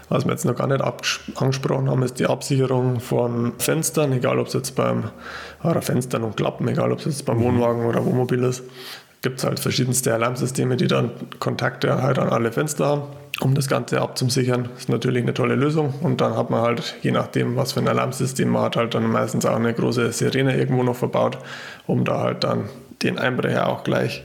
Was 0.08 0.24
wir 0.24 0.32
jetzt 0.32 0.44
noch 0.44 0.56
gar 0.56 0.66
nicht 0.66 0.82
angesprochen 1.36 1.90
haben, 1.90 2.02
ist 2.02 2.18
die 2.18 2.26
Absicherung 2.26 3.00
von 3.00 3.52
Fenstern, 3.58 4.12
egal 4.12 4.38
ob 4.38 4.46
es 4.46 4.54
jetzt 4.54 4.76
beim 4.76 5.10
oder 5.62 5.82
Fenstern 5.82 6.24
und 6.24 6.36
Klappen, 6.36 6.66
egal 6.68 6.92
ob 6.92 7.00
es 7.00 7.04
jetzt 7.04 7.26
beim 7.26 7.38
mhm. 7.38 7.44
Wohnwagen 7.44 7.84
oder 7.86 8.04
Wohnmobil 8.04 8.42
ist. 8.44 8.62
Gibt 9.28 9.40
es 9.40 9.44
halt 9.44 9.60
verschiedenste 9.60 10.14
Alarmsysteme, 10.14 10.78
die 10.78 10.86
dann 10.86 11.10
Kontakte 11.38 12.00
halt 12.00 12.18
an 12.18 12.30
alle 12.30 12.50
Fenster 12.50 12.86
haben, 12.86 13.02
um 13.40 13.54
das 13.54 13.68
Ganze 13.68 14.00
abzusichern. 14.00 14.70
Das 14.72 14.84
ist 14.84 14.88
natürlich 14.88 15.22
eine 15.22 15.34
tolle 15.34 15.54
Lösung. 15.54 15.92
Und 16.00 16.22
dann 16.22 16.34
hat 16.34 16.48
man 16.48 16.62
halt, 16.62 16.94
je 17.02 17.10
nachdem, 17.10 17.54
was 17.54 17.72
für 17.72 17.80
ein 17.80 17.88
Alarmsystem 17.88 18.48
man 18.48 18.62
hat, 18.62 18.76
halt 18.76 18.94
dann 18.94 19.06
meistens 19.06 19.44
auch 19.44 19.56
eine 19.56 19.74
große 19.74 20.12
Sirene 20.12 20.56
irgendwo 20.56 20.82
noch 20.82 20.96
verbaut, 20.96 21.36
um 21.86 22.06
da 22.06 22.20
halt 22.20 22.42
dann 22.42 22.70
den 23.02 23.18
Einbrecher 23.18 23.68
auch 23.68 23.84
gleich 23.84 24.24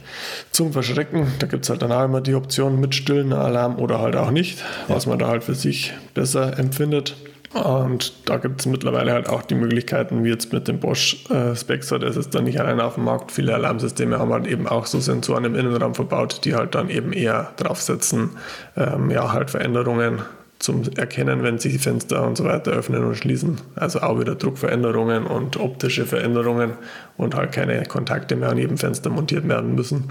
zum 0.51 0.71
Verschrecken. 0.71 1.27
Da 1.39 1.47
gibt 1.47 1.65
es 1.65 1.69
halt 1.69 1.81
dann 1.81 1.91
auch 1.91 2.05
immer 2.05 2.21
die 2.21 2.35
Option 2.35 2.79
mit 2.79 2.95
stillender 2.95 3.41
Alarm 3.41 3.79
oder 3.79 3.99
halt 3.99 4.15
auch 4.15 4.31
nicht, 4.31 4.63
was 4.87 5.05
man 5.05 5.19
da 5.19 5.27
halt 5.27 5.43
für 5.43 5.53
sich 5.53 5.91
besser 6.13 6.57
empfindet. 6.57 7.17
Und 7.53 8.13
da 8.29 8.37
gibt 8.37 8.61
es 8.61 8.65
mittlerweile 8.65 9.11
halt 9.11 9.29
auch 9.29 9.43
die 9.43 9.55
Möglichkeiten, 9.55 10.23
wie 10.23 10.29
jetzt 10.29 10.51
mit 10.51 10.67
dem 10.67 10.79
Bosch 10.79 11.25
äh, 11.29 11.55
Spexer, 11.55 11.99
das 11.99 12.17
ist 12.17 12.33
dann 12.33 12.45
nicht 12.45 12.59
allein 12.59 12.79
auf 12.79 12.95
dem 12.95 13.03
Markt. 13.03 13.31
Viele 13.31 13.53
Alarmsysteme 13.53 14.17
haben 14.17 14.33
halt 14.33 14.47
eben 14.47 14.67
auch 14.67 14.87
so 14.87 14.99
Sensoren 14.99 15.45
im 15.45 15.55
Innenraum 15.55 15.93
verbaut, 15.93 16.45
die 16.45 16.55
halt 16.55 16.73
dann 16.73 16.89
eben 16.89 17.13
eher 17.13 17.51
draufsetzen, 17.57 18.31
ähm, 18.75 19.11
ja, 19.11 19.31
halt 19.31 19.51
Veränderungen 19.51 20.21
zum 20.63 20.83
Erkennen, 20.95 21.43
wenn 21.43 21.59
sich 21.59 21.73
die 21.73 21.79
Fenster 21.79 22.25
und 22.25 22.37
so 22.37 22.45
weiter 22.45 22.71
öffnen 22.71 23.03
und 23.03 23.15
schließen. 23.15 23.57
Also 23.75 23.99
auch 24.01 24.19
wieder 24.19 24.35
Druckveränderungen 24.35 25.25
und 25.25 25.57
optische 25.57 26.05
Veränderungen 26.05 26.73
und 27.17 27.35
halt 27.35 27.51
keine 27.51 27.83
Kontakte 27.83 28.35
mehr 28.35 28.49
an 28.49 28.57
jedem 28.57 28.77
Fenster 28.77 29.09
montiert 29.09 29.47
werden 29.47 29.75
müssen. 29.75 30.05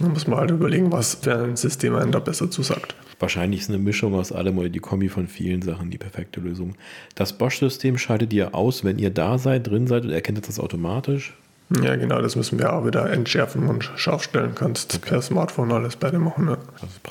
Da 0.00 0.08
muss 0.08 0.26
man 0.26 0.38
halt 0.38 0.50
überlegen, 0.50 0.90
was 0.92 1.16
für 1.16 1.34
ein 1.34 1.56
System 1.56 1.94
einem 1.94 2.12
da 2.12 2.20
besser 2.20 2.50
zusagt. 2.50 2.94
Wahrscheinlich 3.18 3.60
ist 3.62 3.68
eine 3.68 3.78
Mischung 3.78 4.14
aus 4.14 4.32
allem 4.32 4.58
oder 4.58 4.68
die 4.68 4.78
Kombi 4.78 5.08
von 5.08 5.26
vielen 5.26 5.60
Sachen 5.60 5.90
die 5.90 5.98
perfekte 5.98 6.40
Lösung. 6.40 6.74
Das 7.14 7.36
Bosch-System 7.36 7.98
schaltet 7.98 8.32
ihr 8.32 8.54
aus, 8.54 8.84
wenn 8.84 8.98
ihr 8.98 9.10
da 9.10 9.38
seid, 9.38 9.66
drin 9.66 9.88
seid 9.88 10.04
und 10.04 10.10
erkennt 10.10 10.46
das 10.46 10.60
automatisch? 10.60 11.34
Ja, 11.70 11.96
genau, 11.96 12.22
das 12.22 12.34
müssen 12.34 12.58
wir 12.58 12.72
auch 12.72 12.86
wieder 12.86 13.10
entschärfen 13.10 13.68
und 13.68 13.84
scharf 13.96 14.22
stellen. 14.22 14.54
Kannst 14.54 14.94
okay. 14.94 15.10
per 15.10 15.22
Smartphone 15.22 15.70
alles 15.70 15.96
bei 15.96 16.10
dir 16.10 16.18
machen. 16.18 16.48
Ja. 16.48 16.56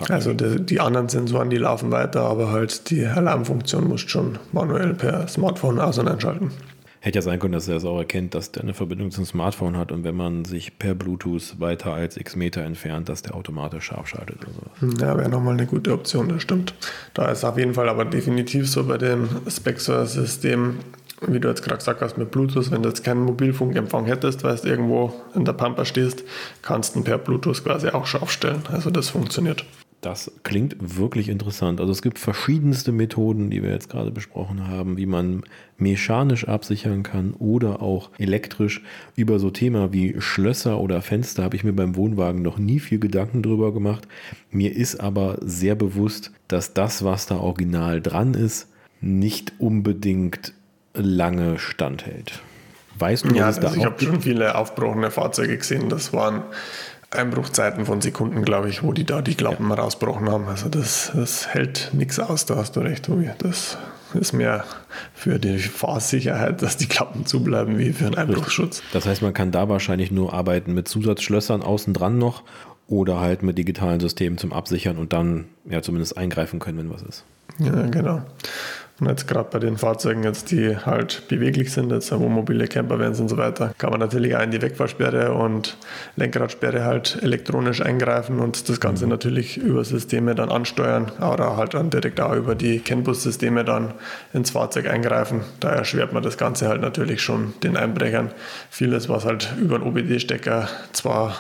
Also 0.10 0.34
die, 0.34 0.66
die, 0.66 0.80
anderen 0.80 1.10
Sensoren, 1.10 1.52
die 1.52 1.58
laufen 1.58 1.92
weiter, 1.92 2.22
aber 2.22 2.52
halt 2.52 2.90
die 2.90 3.06
Alarmfunktion 3.06 3.88
musst 3.88 4.10
schon 4.10 4.40
manuell 4.52 4.96
per 4.96 5.28
Smartphone 5.28 5.80
aus- 5.80 6.00
und 6.00 6.08
einschalten. 6.08 6.52
Hätte 7.00 7.20
ja 7.20 7.22
sein 7.22 7.40
können, 7.40 7.54
dass 7.54 7.68
er 7.68 7.76
es 7.78 7.86
auch 7.86 8.00
erkennt, 8.00 8.34
dass 8.34 8.52
der 8.52 8.64
eine 8.64 8.74
Verbindung 8.74 9.12
zum 9.12 9.24
Smartphone 9.26 9.78
hat 9.78 9.92
und 9.92 10.04
wenn 10.04 10.16
man 10.16 10.44
sich 10.46 10.80
per 10.80 10.96
Bluetooth 10.96 11.60
weiter 11.60 11.94
als 11.94 12.18
x 12.18 12.36
Meter 12.36 12.64
entfernt, 12.64 13.08
dass 13.08 13.22
der 13.22 13.36
automatisch 13.36 13.86
scharf 13.86 14.08
schaltet 14.08 14.38
oder 14.42 14.54
sowas. 14.54 15.00
Ja, 15.00 15.18
wäre 15.18 15.30
nochmal 15.30 15.54
eine 15.54 15.68
gute 15.68 15.94
Option, 15.94 16.30
das 16.30 16.42
stimmt. 16.42 16.74
Da 17.14 17.32
ist 17.32 17.46
auf 17.46 17.58
jeden 17.60 17.76
Fall 17.76 17.88
aber 17.88 18.04
definitiv 18.06 18.68
so 18.68 18.84
bei 18.84 18.98
dem 18.98 19.30
Spexor-System, 19.48 20.80
wie 21.22 21.40
du 21.40 21.48
jetzt 21.48 21.64
gerade 21.64 21.78
gesagt 21.78 22.02
hast, 22.02 22.18
mit 22.18 22.32
Bluetooth, 22.32 22.72
wenn 22.72 22.84
du 22.84 22.90
jetzt 22.90 23.04
keinen 23.04 23.22
Mobilfunkempfang 23.22 24.06
hättest, 24.06 24.44
weil 24.44 24.56
du 24.58 24.68
irgendwo 24.68 25.14
in 25.34 25.46
der 25.46 25.54
Pampa 25.54 25.86
stehst, 25.86 26.24
kannst 26.62 26.96
du 26.96 27.04
per 27.04 27.18
Bluetooth 27.18 27.64
quasi 27.64 27.90
auch 27.90 28.06
scharf 28.06 28.32
stellen. 28.32 28.64
Also 28.72 28.92
das 28.92 29.10
funktioniert. 29.10 29.66
Das 30.02 30.32
klingt 30.44 30.76
wirklich 30.80 31.28
interessant. 31.28 31.82
Also 31.82 31.92
es 31.92 32.04
gibt 32.04 32.20
verschiedenste 32.20 32.92
Methoden, 32.92 33.50
die 33.50 33.64
wir 33.64 33.72
jetzt 33.72 33.90
gerade 33.90 34.12
besprochen 34.12 34.68
haben, 34.68 34.96
wie 34.96 35.08
man 35.08 35.42
mechanisch 35.78 36.48
absichern 36.48 37.02
kann 37.02 37.34
oder 37.34 37.82
auch 37.82 38.12
elektrisch. 38.20 38.84
Über 39.16 39.40
so 39.40 39.50
Thema 39.50 39.94
wie 39.94 40.16
Schlösser 40.20 40.80
oder 40.80 41.02
Fenster 41.02 41.44
habe 41.44 41.56
ich 41.56 41.64
mir 41.64 41.74
beim 41.74 41.96
Wohnwagen 41.96 42.44
noch 42.44 42.60
nie 42.60 42.80
viel 42.80 43.00
Gedanken 43.00 43.42
drüber 43.42 43.74
gemacht. 43.74 44.08
Mir 44.52 44.76
ist 44.76 45.00
aber 45.00 45.40
sehr 45.42 45.74
bewusst, 45.74 46.32
dass 46.48 46.76
das, 46.76 47.04
was 47.04 47.26
da 47.26 47.38
original 47.38 48.00
dran 48.00 48.36
ist, 48.36 48.70
nicht 49.02 49.54
unbedingt 49.58 50.54
lange 50.98 51.60
standhält. 51.60 52.42
Weißt 53.00 53.26
du, 53.26 53.36
ja, 53.36 53.46
also 53.46 53.62
ich 53.76 53.86
habe 53.86 54.04
schon 54.04 54.22
viele 54.22 54.56
aufbrochene 54.56 55.12
Fahrzeuge 55.12 55.58
gesehen. 55.58 55.90
Das 55.90 56.14
waren 56.14 56.44
Einbruchzeiten 57.12 57.86
von 57.86 58.02
Sekunden, 58.02 58.44
glaube 58.44 58.70
ich, 58.70 58.84
wo 58.84 58.92
die 58.92 59.06
da 59.06 59.22
die 59.22 59.36
Klappen 59.36 59.70
ja. 59.70 59.76
rausbrochen 59.76 60.30
haben. 60.30 60.48
Also 60.48 60.68
das, 60.68 61.12
das 61.14 61.48
hält 61.48 61.92
nichts 61.94 62.20
aus, 62.20 62.46
da 62.46 62.56
hast 62.56 62.76
du 62.76 62.82
recht, 62.82 63.06
Tobi. 63.06 63.30
Das 63.38 63.78
ist 64.14 64.34
mehr 64.34 64.66
für 65.14 65.40
die 65.40 65.60
Fahrsicherheit, 65.60 66.62
dass 66.62 66.78
die 66.78 66.88
Klappen 66.88 67.26
zubleiben, 67.26 67.78
wie 67.78 67.94
für 67.94 68.06
einen 68.06 68.16
Einbruchsschutz. 68.16 68.82
Das 68.94 69.06
heißt, 69.06 69.22
man 69.22 69.34
kann 69.34 69.52
da 69.52 69.70
wahrscheinlich 69.70 70.12
nur 70.12 70.34
arbeiten 70.34 70.74
mit 70.74 70.88
Zusatzschlössern 70.88 71.62
außen 71.62 71.94
dran 71.94 72.18
noch 72.18 72.44
oder 72.88 73.20
halt 73.20 73.44
mit 73.44 73.58
digitalen 73.58 74.00
Systemen 74.00 74.38
zum 74.38 74.52
Absichern 74.52 74.98
und 74.98 75.14
dann 75.14 75.46
ja 75.70 75.82
zumindest 75.82 76.18
eingreifen 76.18 76.60
können, 76.60 76.78
wenn 76.78 76.90
was 76.90 77.04
ist. 77.04 77.26
Ja, 77.60 77.88
genau. 77.88 78.22
Und 79.00 79.08
jetzt 79.10 79.28
gerade 79.28 79.50
bei 79.52 79.60
den 79.60 79.78
Fahrzeugen, 79.78 80.24
jetzt, 80.24 80.50
die 80.50 80.76
halt 80.76 81.28
beweglich 81.28 81.72
sind, 81.72 81.92
jetzt 81.92 82.12
wo 82.12 82.30
mobile 82.30 82.68
Campervans 82.68 83.20
und 83.20 83.30
so 83.30 83.38
weiter, 83.38 83.72
kann 83.78 83.92
man 83.92 84.00
natürlich 84.00 84.36
auch 84.36 84.42
in 84.42 84.50
die 84.50 84.62
Wegfahrsperre 84.62 85.34
und 85.34 85.78
Lenkradsperre 86.16 86.84
halt 86.84 87.20
elektronisch 87.22 87.82
eingreifen 87.82 88.40
und 88.40 88.68
das 88.70 88.80
Ganze 88.80 89.06
mhm. 89.06 89.12
natürlich 89.12 89.58
über 89.58 89.84
Systeme 89.84 90.34
dann 90.34 90.50
ansteuern 90.50 91.12
oder 91.20 91.58
halt 91.58 91.76
dann 91.76 91.92
direkt 91.92 92.20
auch 92.20 92.34
über 92.34 92.56
die 92.56 92.80
CAN-Bus-Systeme 92.80 93.64
dann 93.64 93.94
ins 94.34 94.50
Fahrzeug 94.50 94.90
eingreifen. 94.90 95.42
Da 95.60 95.70
erschwert 95.70 96.14
man 96.14 96.24
das 96.24 96.40
Ganze 96.40 96.68
halt 96.68 96.82
natürlich 96.82 97.22
schon 97.22 97.54
den 97.62 97.78
Einbrechern. 97.78 98.32
Vieles, 98.72 99.10
was 99.10 99.26
halt 99.26 99.54
über 99.62 99.76
einen 99.76 99.84
OBD-Stecker 99.84 100.70
zwar 100.94 101.36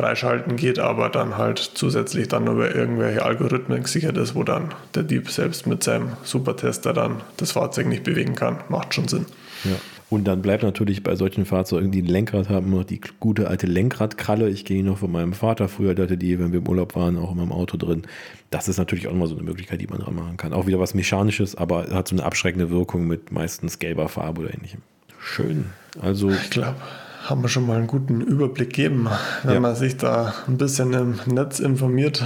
freischalten 0.00 0.56
geht, 0.56 0.78
aber 0.78 1.10
dann 1.10 1.36
halt 1.36 1.58
zusätzlich 1.58 2.28
dann 2.28 2.46
über 2.46 2.74
irgendwelche 2.74 3.24
Algorithmen 3.24 3.82
gesichert 3.82 4.16
ist, 4.16 4.34
wo 4.34 4.44
dann 4.44 4.70
der 4.94 5.02
Dieb 5.02 5.30
selbst 5.30 5.66
mit 5.66 5.82
seinem 5.82 6.12
Supertester 6.24 6.92
dann 6.92 7.20
das 7.36 7.52
Fahrzeug 7.52 7.86
nicht 7.86 8.02
bewegen 8.02 8.34
kann. 8.34 8.58
Macht 8.68 8.94
schon 8.94 9.08
Sinn. 9.08 9.26
Ja. 9.64 9.76
Und 10.08 10.24
dann 10.24 10.42
bleibt 10.42 10.64
natürlich 10.64 11.04
bei 11.04 11.14
solchen 11.14 11.44
Fahrzeugen, 11.44 11.92
die 11.92 12.02
ein 12.02 12.06
Lenkrad 12.06 12.48
haben, 12.48 12.70
noch 12.70 12.82
die 12.82 13.00
gute 13.20 13.46
alte 13.46 13.66
Lenkradkralle. 13.66 14.48
Ich 14.48 14.64
gehe 14.64 14.82
noch 14.82 14.98
von 14.98 15.12
meinem 15.12 15.34
Vater 15.34 15.68
früher, 15.68 15.94
der 15.94 16.06
hatte 16.06 16.16
die, 16.16 16.38
wenn 16.40 16.50
wir 16.50 16.58
im 16.58 16.66
Urlaub 16.66 16.96
waren, 16.96 17.16
auch 17.16 17.30
in 17.30 17.36
meinem 17.36 17.52
Auto 17.52 17.76
drin. 17.76 18.02
Das 18.50 18.66
ist 18.68 18.78
natürlich 18.78 19.06
auch 19.06 19.12
immer 19.12 19.28
so 19.28 19.36
eine 19.36 19.44
Möglichkeit, 19.44 19.80
die 19.80 19.86
man 19.86 20.00
dran 20.00 20.16
machen 20.16 20.36
kann. 20.36 20.52
Auch 20.52 20.66
wieder 20.66 20.80
was 20.80 20.94
Mechanisches, 20.94 21.54
aber 21.54 21.90
hat 21.90 22.08
so 22.08 22.16
eine 22.16 22.24
abschreckende 22.24 22.70
Wirkung 22.70 23.06
mit 23.06 23.30
meistens 23.30 23.78
gelber 23.78 24.08
Farbe 24.08 24.40
oder 24.40 24.54
ähnlichem. 24.54 24.80
Schön. 25.20 25.66
Also. 26.00 26.30
Ich 26.30 26.50
glaube, 26.50 26.76
haben 27.24 27.42
wir 27.42 27.48
schon 27.48 27.66
mal 27.66 27.76
einen 27.76 27.86
guten 27.86 28.20
Überblick 28.20 28.70
gegeben. 28.70 29.08
Wenn 29.42 29.54
ja. 29.54 29.60
man 29.60 29.76
sich 29.76 29.96
da 29.96 30.34
ein 30.48 30.56
bisschen 30.56 30.92
im 30.94 31.20
Netz 31.26 31.60
informiert, 31.60 32.24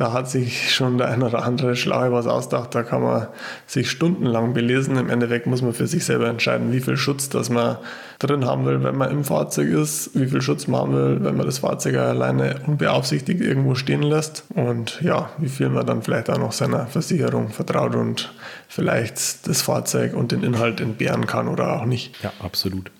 da 0.00 0.14
hat 0.14 0.30
sich 0.30 0.74
schon 0.74 0.96
der 0.96 1.08
eine 1.08 1.26
oder 1.26 1.44
andere 1.44 1.76
Schlaue 1.76 2.10
was 2.10 2.26
ausgedacht. 2.26 2.74
Da 2.74 2.82
kann 2.82 3.02
man 3.02 3.26
sich 3.66 3.90
stundenlang 3.90 4.54
belesen. 4.54 4.96
Im 4.96 5.10
Endeffekt 5.10 5.46
muss 5.46 5.60
man 5.60 5.74
für 5.74 5.86
sich 5.86 6.06
selber 6.06 6.26
entscheiden, 6.26 6.72
wie 6.72 6.80
viel 6.80 6.96
Schutz 6.96 7.28
das 7.28 7.50
man 7.50 7.76
drin 8.18 8.46
haben 8.46 8.64
will, 8.64 8.82
wenn 8.82 8.96
man 8.96 9.10
im 9.10 9.24
Fahrzeug 9.24 9.68
ist, 9.68 10.18
wie 10.18 10.26
viel 10.26 10.40
Schutz 10.40 10.66
man 10.66 10.80
haben 10.80 10.94
will, 10.94 11.18
wenn 11.22 11.36
man 11.36 11.44
das 11.44 11.58
Fahrzeug 11.58 11.96
alleine 11.96 12.60
unbeaufsichtigt 12.66 13.42
irgendwo 13.42 13.74
stehen 13.74 14.00
lässt 14.00 14.44
und 14.54 15.02
ja, 15.02 15.28
wie 15.36 15.50
viel 15.50 15.68
man 15.68 15.84
dann 15.84 16.00
vielleicht 16.00 16.30
auch 16.30 16.38
noch 16.38 16.52
seiner 16.52 16.86
Versicherung 16.86 17.50
vertraut 17.50 17.94
und 17.94 18.32
vielleicht 18.68 19.46
das 19.48 19.60
Fahrzeug 19.60 20.14
und 20.14 20.32
den 20.32 20.42
Inhalt 20.42 20.80
entbehren 20.80 21.26
kann 21.26 21.46
oder 21.46 21.78
auch 21.78 21.84
nicht. 21.84 22.22
Ja, 22.22 22.32
absolut. 22.42 22.90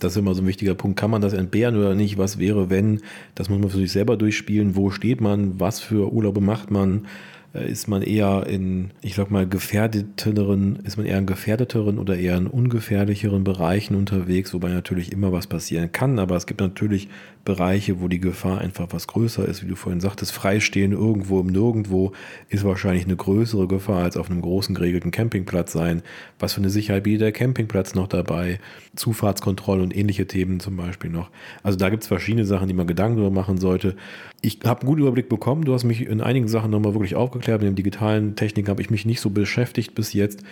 Das 0.00 0.12
ist 0.12 0.18
immer 0.18 0.34
so 0.34 0.42
ein 0.42 0.46
wichtiger 0.46 0.74
Punkt. 0.74 0.98
Kann 0.98 1.10
man 1.10 1.22
das 1.22 1.32
entbehren 1.32 1.76
oder 1.76 1.94
nicht? 1.94 2.18
Was 2.18 2.38
wäre, 2.38 2.70
wenn? 2.70 3.00
Das 3.34 3.48
muss 3.48 3.60
man 3.60 3.70
für 3.70 3.78
sich 3.78 3.92
selber 3.92 4.16
durchspielen. 4.16 4.76
Wo 4.76 4.90
steht 4.90 5.20
man? 5.20 5.60
Was 5.60 5.80
für 5.80 6.12
Urlaube 6.12 6.40
macht 6.40 6.70
man? 6.70 7.06
Äh, 7.54 7.70
ist 7.70 7.88
man 7.88 8.02
eher 8.02 8.46
in, 8.46 8.90
ich 9.00 9.14
sag 9.14 9.30
mal, 9.30 9.48
gefährdeteren, 9.48 10.80
ist 10.84 10.96
man 10.96 11.06
eher 11.06 11.18
in 11.18 11.26
gefährdeteren 11.26 11.98
oder 11.98 12.16
eher 12.16 12.36
in 12.36 12.46
ungefährlicheren 12.46 13.44
Bereichen 13.44 13.94
unterwegs, 13.94 14.52
wobei 14.52 14.70
natürlich 14.70 15.12
immer 15.12 15.32
was 15.32 15.46
passieren 15.46 15.92
kann, 15.92 16.18
aber 16.18 16.36
es 16.36 16.46
gibt 16.46 16.60
natürlich 16.60 17.08
Bereiche, 17.44 18.00
wo 18.00 18.08
die 18.08 18.20
Gefahr 18.20 18.60
einfach 18.60 18.88
was 18.90 19.06
größer 19.06 19.46
ist, 19.46 19.62
wie 19.62 19.68
du 19.68 19.76
vorhin 19.76 20.00
sagtest, 20.00 20.32
freistehen 20.32 20.92
irgendwo 20.92 21.40
im 21.40 21.48
Nirgendwo 21.48 22.12
ist 22.48 22.64
wahrscheinlich 22.64 23.04
eine 23.04 23.16
größere 23.16 23.68
Gefahr 23.68 24.02
als 24.02 24.16
auf 24.16 24.30
einem 24.30 24.40
großen 24.40 24.74
geregelten 24.74 25.10
Campingplatz 25.10 25.72
sein. 25.72 26.02
Was 26.38 26.54
für 26.54 26.60
eine 26.60 26.70
Sicherheit 26.70 27.04
bietet 27.04 27.20
der 27.20 27.32
Campingplatz 27.32 27.94
noch 27.94 28.08
dabei? 28.08 28.58
Zufahrtskontrolle 28.96 29.82
und 29.82 29.96
ähnliche 29.96 30.26
Themen 30.26 30.60
zum 30.60 30.76
Beispiel 30.76 31.10
noch. 31.10 31.30
Also 31.62 31.78
da 31.78 31.90
gibt 31.90 32.02
es 32.02 32.08
verschiedene 32.08 32.46
Sachen, 32.46 32.68
die 32.68 32.74
man 32.74 32.86
Gedanken 32.86 33.18
darüber 33.18 33.34
machen 33.34 33.58
sollte. 33.58 33.96
Ich 34.40 34.60
habe 34.64 34.80
einen 34.80 34.88
guten 34.88 35.02
Überblick 35.02 35.28
bekommen. 35.28 35.64
Du 35.64 35.72
hast 35.74 35.84
mich 35.84 36.06
in 36.06 36.20
einigen 36.20 36.48
Sachen 36.48 36.70
nochmal 36.70 36.94
wirklich 36.94 37.14
aufgeklärt. 37.14 37.60
Mit 37.60 37.68
den 37.68 37.76
digitalen 37.76 38.36
Techniken 38.36 38.68
habe 38.68 38.82
ich 38.82 38.90
mich 38.90 39.06
nicht 39.06 39.20
so 39.20 39.30
beschäftigt 39.30 39.94
bis 39.94 40.12
jetzt. 40.12 40.42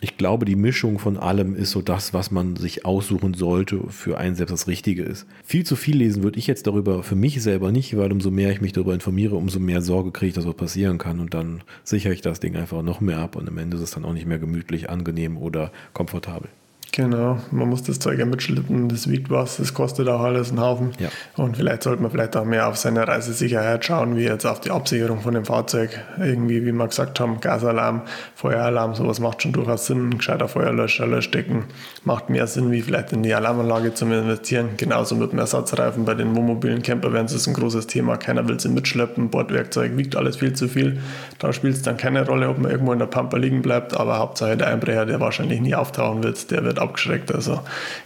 Ich 0.00 0.16
glaube, 0.16 0.44
die 0.44 0.56
Mischung 0.56 0.98
von 0.98 1.16
allem 1.16 1.54
ist 1.54 1.72
so 1.72 1.82
das, 1.82 2.14
was 2.14 2.30
man 2.30 2.56
sich 2.56 2.86
aussuchen 2.86 3.34
sollte 3.34 3.80
für 3.88 4.18
einen 4.18 4.34
selbst 4.34 4.52
das 4.52 4.66
Richtige 4.66 5.02
ist. 5.02 5.26
Viel 5.44 5.64
zu 5.64 5.76
viel 5.76 5.96
lesen 5.96 6.22
würde 6.22 6.38
ich 6.38 6.39
jetzt 6.46 6.66
darüber 6.66 7.02
für 7.02 7.16
mich 7.16 7.42
selber 7.42 7.72
nicht, 7.72 7.96
weil 7.96 8.12
umso 8.12 8.30
mehr 8.30 8.50
ich 8.50 8.60
mich 8.60 8.72
darüber 8.72 8.94
informiere, 8.94 9.36
umso 9.36 9.60
mehr 9.60 9.82
Sorge 9.82 10.12
kriege 10.12 10.28
ich, 10.30 10.34
dass 10.34 10.46
was 10.46 10.54
passieren 10.54 10.98
kann. 10.98 11.20
Und 11.20 11.34
dann 11.34 11.62
sichere 11.84 12.12
ich 12.12 12.20
das 12.20 12.40
Ding 12.40 12.56
einfach 12.56 12.82
noch 12.82 13.00
mehr 13.00 13.18
ab 13.18 13.36
und 13.36 13.48
am 13.48 13.58
Ende 13.58 13.76
ist 13.76 13.82
es 13.82 13.90
dann 13.92 14.04
auch 14.04 14.12
nicht 14.12 14.26
mehr 14.26 14.38
gemütlich, 14.38 14.90
angenehm 14.90 15.36
oder 15.36 15.72
komfortabel. 15.92 16.48
Genau, 16.92 17.38
man 17.52 17.68
muss 17.68 17.84
das 17.84 18.00
Zeug 18.00 18.18
ja 18.18 18.26
mitschleppen, 18.26 18.88
das 18.88 19.08
wiegt 19.08 19.30
was, 19.30 19.58
das 19.58 19.74
kostet 19.74 20.08
auch 20.08 20.20
alles 20.20 20.50
einen 20.50 20.60
Haufen. 20.60 20.90
Ja. 20.98 21.08
Und 21.36 21.56
vielleicht 21.56 21.84
sollte 21.84 22.02
man 22.02 22.10
vielleicht 22.10 22.36
auch 22.36 22.44
mehr 22.44 22.66
auf 22.66 22.76
seine 22.76 23.06
Reisesicherheit 23.06 23.84
schauen, 23.84 24.16
wie 24.16 24.24
jetzt 24.24 24.44
auf 24.44 24.60
die 24.60 24.72
Absicherung 24.72 25.20
von 25.20 25.34
dem 25.34 25.44
Fahrzeug. 25.44 26.00
Irgendwie, 26.18 26.66
wie 26.66 26.72
wir 26.72 26.88
gesagt 26.88 27.20
haben, 27.20 27.40
Gasalarm, 27.40 28.02
Feueralarm, 28.34 28.94
sowas 28.94 29.20
macht 29.20 29.42
schon 29.42 29.52
durchaus 29.52 29.86
Sinn. 29.86 30.18
Gescheiter 30.18 30.48
Feuerlöscher, 30.48 31.06
Löschdecken 31.06 31.64
macht 32.04 32.28
mehr 32.28 32.48
Sinn, 32.48 32.72
wie 32.72 32.82
vielleicht 32.82 33.12
in 33.12 33.22
die 33.22 33.34
Alarmanlage 33.34 33.94
zu 33.94 34.06
investieren. 34.06 34.70
Genauso 34.76 35.14
mit 35.14 35.30
dem 35.30 35.38
Ersatzreifen 35.38 36.04
bei 36.04 36.14
den 36.14 36.34
wohnmobilen 36.34 36.82
Campervans 36.82 37.32
ist 37.32 37.46
ein 37.46 37.54
großes 37.54 37.86
Thema. 37.86 38.16
Keiner 38.16 38.48
will 38.48 38.58
sie 38.58 38.68
mitschleppen, 38.68 39.30
Bordwerkzeug 39.30 39.96
wiegt 39.96 40.16
alles 40.16 40.36
viel 40.36 40.54
zu 40.54 40.66
viel. 40.66 41.00
Da 41.38 41.52
spielt 41.52 41.76
es 41.76 41.82
dann 41.82 41.96
keine 41.96 42.26
Rolle, 42.26 42.48
ob 42.48 42.58
man 42.58 42.70
irgendwo 42.70 42.92
in 42.92 42.98
der 42.98 43.06
Pampa 43.06 43.36
liegen 43.36 43.62
bleibt, 43.62 43.96
aber 43.96 44.18
Hauptsache 44.18 44.56
der 44.56 44.68
Einbrecher, 44.68 45.06
der 45.06 45.20
wahrscheinlich 45.20 45.60
nie 45.60 45.74
auftauchen 45.74 46.24
wird, 46.24 46.50
der 46.50 46.64
wird 46.64 46.79
abgeschreckt. 46.80 47.32
Also 47.34 47.60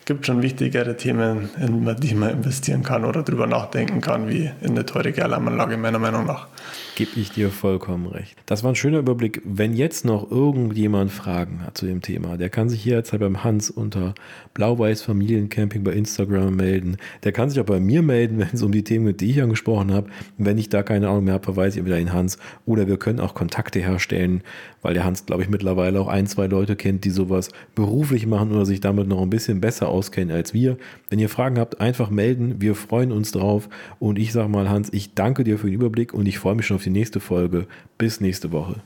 gibt 0.05 0.27
schon 0.27 0.43
wichtigere 0.43 0.97
Themen, 0.97 1.51
in 1.59 1.97
die 2.01 2.15
man 2.15 2.31
investieren 2.31 2.83
kann 2.83 3.05
oder 3.05 3.23
drüber 3.23 3.47
nachdenken 3.47 4.01
kann, 4.01 4.29
wie 4.29 4.51
in 4.61 4.71
eine 4.71 4.87
teure 4.87 5.15
Alarmanlage 5.23 5.77
meiner 5.77 5.99
Meinung 5.99 6.27
nach. 6.27 6.49
Gebe 6.97 7.11
ich 7.17 7.33
dir 7.33 7.51
vollkommen 7.51 8.07
recht. 8.07 8.37
Das 8.47 8.63
war 8.63 8.71
ein 8.71 8.77
schöner 8.77 8.99
Überblick. 8.99 9.43
Wenn 9.45 9.75
jetzt 9.75 10.05
noch 10.05 10.31
irgendjemand 10.31 11.11
Fragen 11.11 11.63
hat 11.67 11.77
zu 11.77 11.87
dem 11.87 12.03
Thema, 12.03 12.37
der 12.37 12.51
kann 12.51 12.69
sich 12.69 12.83
hier 12.83 12.97
jetzt 12.97 13.19
beim 13.19 13.43
Hans 13.43 13.69
unter 13.71 14.15
Blau-Weiß 14.55 15.03
Familiencamping 15.03 15.83
bei 15.83 15.93
Instagram 15.93 16.55
melden. 16.55 16.97
Der 17.25 17.33
kann 17.33 17.51
sich 17.51 17.59
auch 17.61 17.67
bei 17.67 17.81
mir 17.81 18.03
melden, 18.03 18.39
wenn 18.39 18.51
es 18.53 18.63
um 18.63 18.71
die 18.71 18.85
Themen 18.85 19.07
geht, 19.07 19.21
die 19.21 19.31
ich 19.31 19.43
angesprochen 19.43 19.93
habe. 19.93 20.09
Wenn 20.39 20.57
ich 20.57 20.69
da 20.69 20.83
keine 20.83 21.09
Ahnung 21.09 21.25
mehr 21.25 21.35
habe, 21.35 21.45
verweise 21.45 21.81
ich 21.81 21.85
wieder 21.87 21.99
in 21.99 22.13
Hans. 22.13 22.39
Oder 22.65 22.87
wir 22.87 22.97
können 22.97 23.19
auch 23.19 23.35
Kontakte 23.35 23.81
herstellen, 23.81 24.43
weil 24.83 24.95
der 24.95 25.05
Hans, 25.05 25.27
glaube 25.27 25.43
ich, 25.43 25.49
mittlerweile 25.49 26.01
auch 26.01 26.09
ein, 26.09 26.27
zwei 26.27 26.47
Leute 26.47 26.77
kennt, 26.77 27.05
die 27.05 27.11
sowas 27.11 27.51
beruflich 27.75 28.27
machen 28.27 28.53
oder 28.53 28.64
sich 28.65 28.81
damit 28.81 29.09
noch 29.09 29.23
ein 29.23 29.31
bisschen 29.31 29.61
besser 29.61 29.89
auskennen 29.89 30.35
als 30.35 30.55
wir. 30.55 30.77
Wenn 31.11 31.19
ihr 31.19 31.29
Fragen 31.29 31.59
habt, 31.59 31.81
einfach 31.81 32.11
melden. 32.11 32.57
Wir 32.61 32.75
freuen 32.75 33.13
uns 33.13 33.33
drauf. 33.33 33.69
Und 33.99 34.19
ich 34.19 34.33
sage 34.33 34.49
mal, 34.49 34.69
Hans, 34.69 34.89
ich 34.93 35.15
danke 35.15 35.45
dir 35.45 35.59
für 35.59 35.67
den 35.67 35.75
Überblick 35.75 36.15
und 36.15 36.27
ich 36.27 36.39
freue 36.39 36.55
mich 36.55 36.67
schon 36.67 36.77
auf 36.77 36.85
die 36.85 36.91
nächste 36.91 37.21
Folge. 37.21 37.67
Bis 37.99 38.21
nächste 38.21 38.53
Woche. 38.53 38.77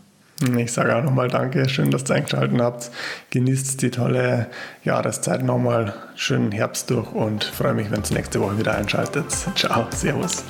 Ich 0.57 0.73
sage 0.73 0.95
auch 0.95 1.03
nochmal 1.03 1.29
Danke, 1.29 1.69
schön, 1.69 1.91
dass 1.91 2.09
ihr 2.09 2.14
eingeschaltet 2.14 2.61
habt. 2.61 2.91
Genießt 3.31 3.83
die 3.83 3.91
tolle 3.91 4.47
Jahreszeit 4.85 5.43
nochmal, 5.43 5.95
schönen 6.14 6.53
Herbst 6.53 6.91
durch 6.91 7.12
und 7.12 7.43
freue 7.43 7.75
mich, 7.75 7.91
wenn 7.91 8.03
ihr 8.03 8.14
nächste 8.14 8.41
Woche 8.41 8.59
wieder 8.59 8.77
einschaltet. 8.77 9.27
Ciao, 9.57 9.88
Servus. 9.91 10.45